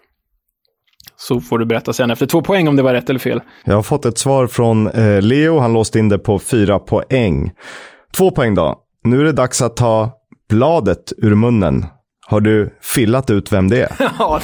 [1.17, 3.41] Så får du berätta sen efter två poäng om det var rätt eller fel.
[3.65, 5.59] Jag har fått ett svar från eh, Leo.
[5.59, 7.53] Han låste in det på fyra poäng.
[8.17, 8.81] Två poäng då.
[9.05, 10.13] Nu är det dags att ta
[10.49, 11.87] bladet ur munnen.
[12.27, 13.97] Har du fillat ut vem det är?
[14.19, 14.41] ja,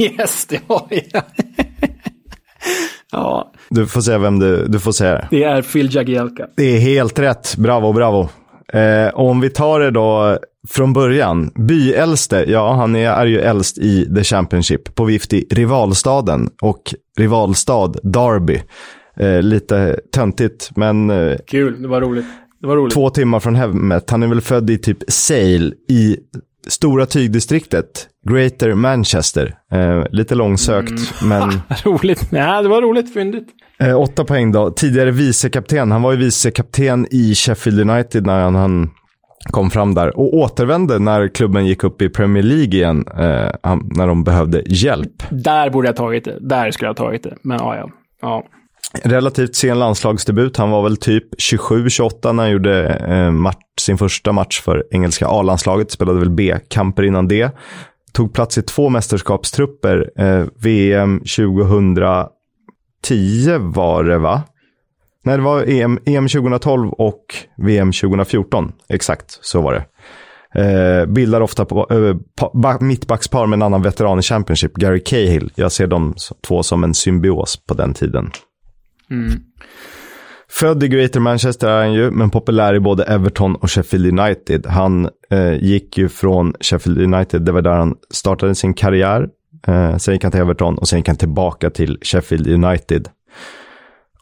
[0.00, 1.22] yes, det har jag.
[3.12, 3.52] ja.
[3.70, 5.28] Du får säga vem du, du får säga det.
[5.30, 6.46] Det är Phil Jagielka.
[6.56, 7.56] Det är helt rätt.
[7.56, 8.28] Bravo, bravo.
[8.72, 10.38] Eh, om vi tar det då
[10.68, 11.50] från början.
[11.54, 16.94] Byäldste, ja han är, är ju äldst i The Championship på vift i rivalstaden och
[17.18, 18.62] rivalstad Derby.
[19.16, 21.10] Eh, lite töntigt men...
[21.10, 22.26] Eh, Kul, det var roligt.
[22.60, 22.94] Det var roligt.
[22.94, 24.10] Två timmar från hemmet.
[24.10, 26.16] Han är väl född i typ Sale i
[26.66, 29.54] Stora tygdistriktet, Greater Manchester.
[29.72, 31.28] Eh, lite långsökt, mm.
[31.28, 31.60] men...
[31.84, 32.28] roligt.
[32.30, 33.14] Ja, det var roligt.
[33.14, 33.48] Fyndigt.
[33.80, 34.70] Eh, åtta poäng då.
[34.70, 35.92] Tidigare vicekapten.
[35.92, 38.90] Han var ju vicekapten i Sheffield United när han, han
[39.50, 40.18] kom fram där.
[40.18, 43.04] Och återvände när klubben gick upp i Premier League igen.
[43.08, 45.22] Eh, när de behövde hjälp.
[45.30, 46.38] Där borde jag tagit det.
[46.40, 47.36] Där skulle jag tagit det.
[47.42, 47.90] Men ja, ja.
[48.22, 48.44] ja.
[49.02, 50.56] Relativt sen landslagsdebut.
[50.56, 55.26] Han var väl typ 27-28 när han gjorde eh, match, sin första match för engelska
[55.26, 55.90] A-landslaget.
[55.90, 57.50] Spelade väl B-kamper innan det.
[58.14, 60.10] Tog plats i två mästerskapstrupper.
[60.16, 62.28] Eh, VM 2010
[63.58, 64.42] var det va?
[65.24, 67.24] Nej, det var EM, EM 2012 och
[67.56, 68.72] VM 2014.
[68.88, 69.84] Exakt, så var det.
[70.54, 75.52] Eh, bildar ofta på, eh, pa, mittbackspar med en annan veteran i Championship, Gary Cahill.
[75.54, 76.14] Jag ser de
[76.46, 78.30] två som en symbios på den tiden.
[79.10, 79.30] Mm.
[80.54, 84.66] Född i Greater Manchester är han ju, men populär i både Everton och Sheffield United.
[84.66, 89.28] Han eh, gick ju från Sheffield United, det var där han startade sin karriär.
[89.66, 93.08] Eh, sen gick han till Everton och sen gick han tillbaka till Sheffield United.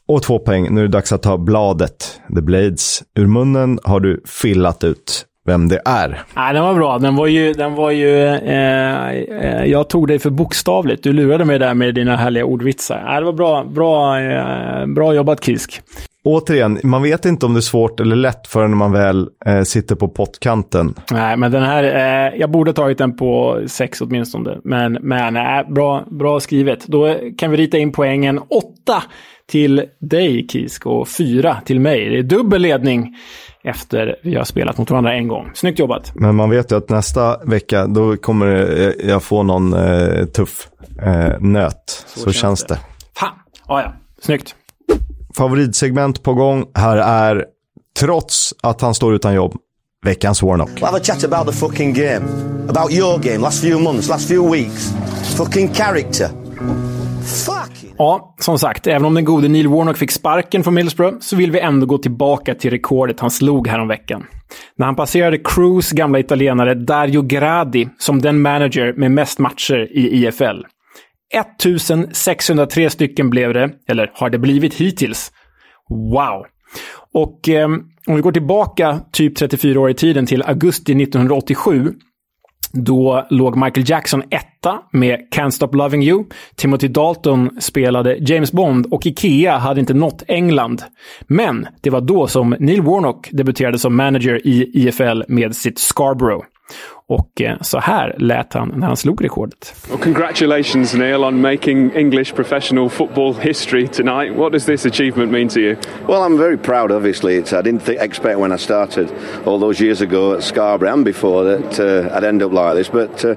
[0.08, 3.02] Och två poäng, nu är det dags att ta bladet, The Blades.
[3.14, 5.26] Ur munnen har du fillat ut.
[5.46, 6.22] vem det är.
[6.36, 6.98] Nej, den var bra.
[6.98, 7.52] Den var ju...
[7.52, 11.02] Den var ju eh, eh, jag tog dig för bokstavligt.
[11.02, 13.02] Du lurade mig där med dina härliga ordvitsar.
[13.06, 15.82] Nej, det var bra, bra, eh, bra jobbat, Kisk.
[16.24, 19.94] Återigen, man vet inte om det är svårt eller lätt förrän man väl eh, sitter
[19.94, 20.94] på pottkanten.
[21.10, 21.84] Nej, men den här...
[21.84, 24.58] Eh, jag borde tagit den på sex åtminstone.
[24.64, 26.86] Men, men eh, bra, bra skrivet.
[26.86, 28.38] Då kan vi rita in poängen.
[28.38, 29.02] Åtta
[29.48, 32.08] till dig, Kisk, och fyra till mig.
[32.08, 33.16] Det är dubbel ledning
[33.64, 35.50] efter vi har spelat mot varandra en gång.
[35.54, 36.12] Snyggt jobbat!
[36.14, 38.46] Men man vet ju att nästa vecka, då kommer
[38.80, 40.68] eh, jag få någon eh, tuff
[41.02, 42.04] eh, nöt.
[42.06, 42.74] Så, Så känns det.
[42.74, 42.80] det.
[43.20, 43.34] Fan!
[43.68, 43.92] Ja, ja.
[44.20, 44.54] Snyggt!
[45.34, 46.66] Favoritsegment på gång.
[46.74, 47.44] Här är,
[48.00, 49.54] trots att han står utan jobb,
[50.04, 50.70] veckans Warnock.
[50.70, 52.22] We'll have a chat about the fucking game.
[52.68, 54.92] About your game, last few months, last few weeks.
[55.36, 56.28] Fucking character.
[57.46, 57.72] Fuck!
[57.98, 61.50] Ja, som sagt, även om den gode Neil Warnock fick sparken från Middlesbrough så vill
[61.50, 64.26] vi ändå gå tillbaka till rekordet han slog häromveckan.
[64.76, 70.26] När han passerade Cruz gamla italienare Dario Gradi som den manager med mest matcher i
[70.26, 70.62] IFL.
[71.32, 75.32] 1603 stycken blev det, eller har det blivit hittills.
[75.88, 76.46] Wow!
[77.14, 77.68] Och eh,
[78.06, 81.92] om vi går tillbaka typ 34 år i tiden till augusti 1987
[82.72, 86.24] då låg Michael Jackson etta med Can't Stop Loving You.
[86.56, 90.82] Timothy Dalton spelade James Bond och Ikea hade inte nått England.
[91.26, 96.44] Men det var då som Neil Warnock debuterade som manager i IFL med sitt Scarborough.
[97.06, 99.74] Och eh, så här lät han när han slog rekordet.
[99.88, 104.36] Well, congratulations Neil on making English professional football history tonight.
[104.36, 105.76] What does this achievement mean to you?
[106.08, 107.36] Well, I'm very proud obviously.
[107.36, 109.12] It's, I didn't think, expect when I started
[109.46, 112.88] all those years ago at Scarborough and before that uh, I'd end up like this.
[112.88, 113.34] But uh,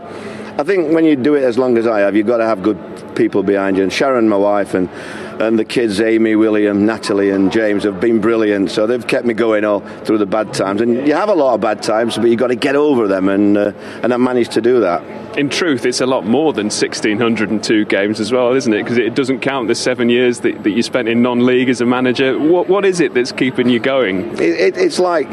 [0.58, 2.62] I think when you do it as long as I have, you've got to have
[2.62, 2.78] good
[3.16, 3.84] people behind you.
[3.84, 4.90] And Sharon, my wife, and
[5.40, 8.72] and the kids, Amy, William, Natalie, and James, have been brilliant.
[8.72, 10.82] So they've kept me going all through the bad times.
[10.82, 13.30] And you have a lot of bad times, but you've got to get over them,
[13.30, 13.74] and uh,
[14.04, 15.04] and I managed to do that.
[15.38, 18.84] In truth, it's a lot more than 1,602 games as well, isn't it?
[18.84, 21.86] Because it doesn't count the seven years that, that you spent in non-league as a
[21.86, 22.40] manager.
[22.40, 24.32] What what is it that's keeping you going?
[24.34, 25.28] It, it, it's like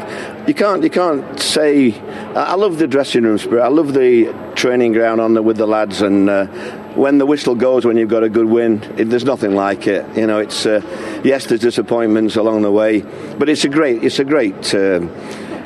[0.47, 1.99] you can't you can't say.
[2.33, 3.63] I love the dressing room spirit.
[3.63, 6.29] I love the training ground on the, with the lads and.
[6.29, 9.87] Uh, when the whistle goes when you've got a good win, it, there's nothing like
[9.87, 10.17] it.
[10.17, 10.81] You know, it's uh,
[11.23, 14.73] yes, there's disappointments along the way, but it's a great, it's a great.
[14.73, 15.07] Uh,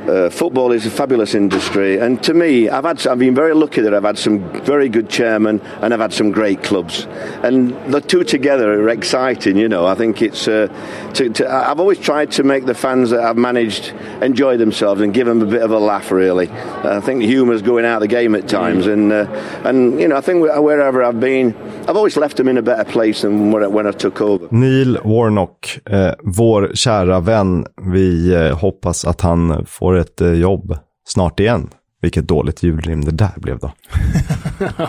[0.10, 3.82] uh, football is a fabulous industry, and to me, I've had I've been very lucky
[3.82, 7.06] that I've had some very good chairmen and I've had some great clubs,
[7.44, 9.58] and the two together are exciting.
[9.58, 10.48] You know, I think it's.
[10.48, 10.68] Uh,
[11.14, 15.14] to, to, I've always tried to make the fans that I've managed enjoy themselves and
[15.14, 16.12] give them a bit of a laugh.
[16.12, 19.26] Really, I think humour's going out of the game at times, and uh,
[19.64, 21.56] and you know, I think wherever I've been,
[21.88, 24.48] I've always left them in a better place than when I, when I took over.
[24.52, 30.78] Neil Warnock, eh, vår kära vän, vi eh, hoppas att han får ett eh, jobb
[31.08, 31.70] snart igen.
[32.02, 33.72] Vilket dåligt julrim det där blev då.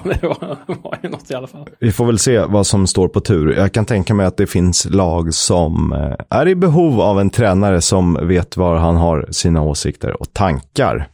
[0.04, 1.68] det var, var ju något i alla fall.
[1.80, 3.56] Vi får väl se vad som står på tur.
[3.56, 7.30] Jag kan tänka mig att det finns lag som eh, är i behov av en
[7.30, 11.08] tränare som vet var han har sina åsikter och tankar.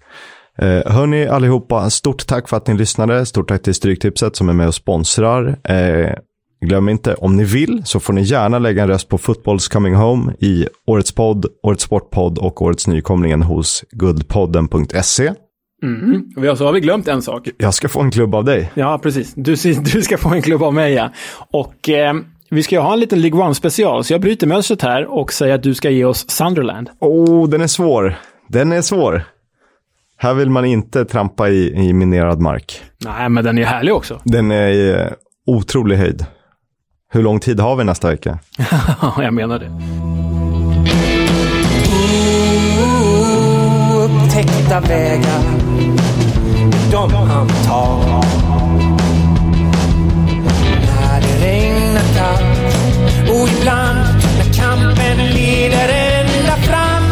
[0.59, 3.27] Eh, hörni allihopa, stort tack för att ni lyssnade.
[3.27, 5.59] Stort tack till Stryktipset som är med och sponsrar.
[5.65, 6.15] Eh,
[6.65, 9.95] Glöm inte, om ni vill så får ni gärna lägga en röst på Footballs Coming
[9.95, 15.33] Home i Årets podd, Årets Sportpodd och Årets Nykomlingen hos guldpodden.se.
[15.83, 16.51] Mm.
[16.51, 17.49] Och så har vi glömt en sak.
[17.59, 18.71] Jag ska få en klubb av dig.
[18.75, 19.35] Ja, precis.
[19.35, 19.55] Du,
[19.93, 21.11] du ska få en klubb av mig, ja.
[21.51, 22.15] Och eh,
[22.51, 25.55] vi ska ju ha en liten League One-special, så jag bryter mönstret här och säger
[25.55, 26.91] att du ska ge oss Sunderland.
[27.01, 28.17] Oh, den är svår.
[28.49, 29.25] Den är svår.
[30.17, 32.83] Här vill man inte trampa i, i minerad mark.
[33.05, 34.21] Nej, men den är härlig också.
[34.25, 35.07] Den är i eh,
[35.47, 36.27] otrolig höjd.
[37.15, 38.39] Hur lång tid har vi nästa vecka?
[38.57, 39.71] Ja, jag menar det.
[44.05, 45.43] Upptäckta vägar,
[46.91, 48.25] de han tar.
[50.87, 53.99] När det regnar kallt och ibland
[54.39, 57.05] när kampen leder ända fram.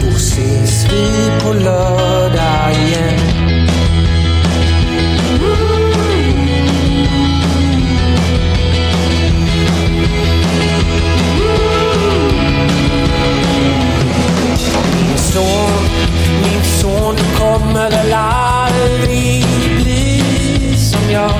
[0.00, 3.29] Då ses vi på lördag igen.
[17.80, 19.44] Kommer väl aldrig
[19.82, 21.30] bli som jag.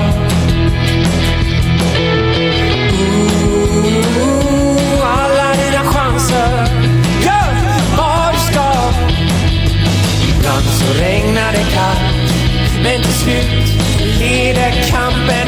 [4.21, 6.67] Ooh, alla dina chanser,
[7.25, 7.55] gör
[7.97, 8.73] vad du ska.
[10.35, 12.33] Ibland så regnar det kallt,
[12.83, 13.81] men till slut
[14.19, 15.47] leder kampen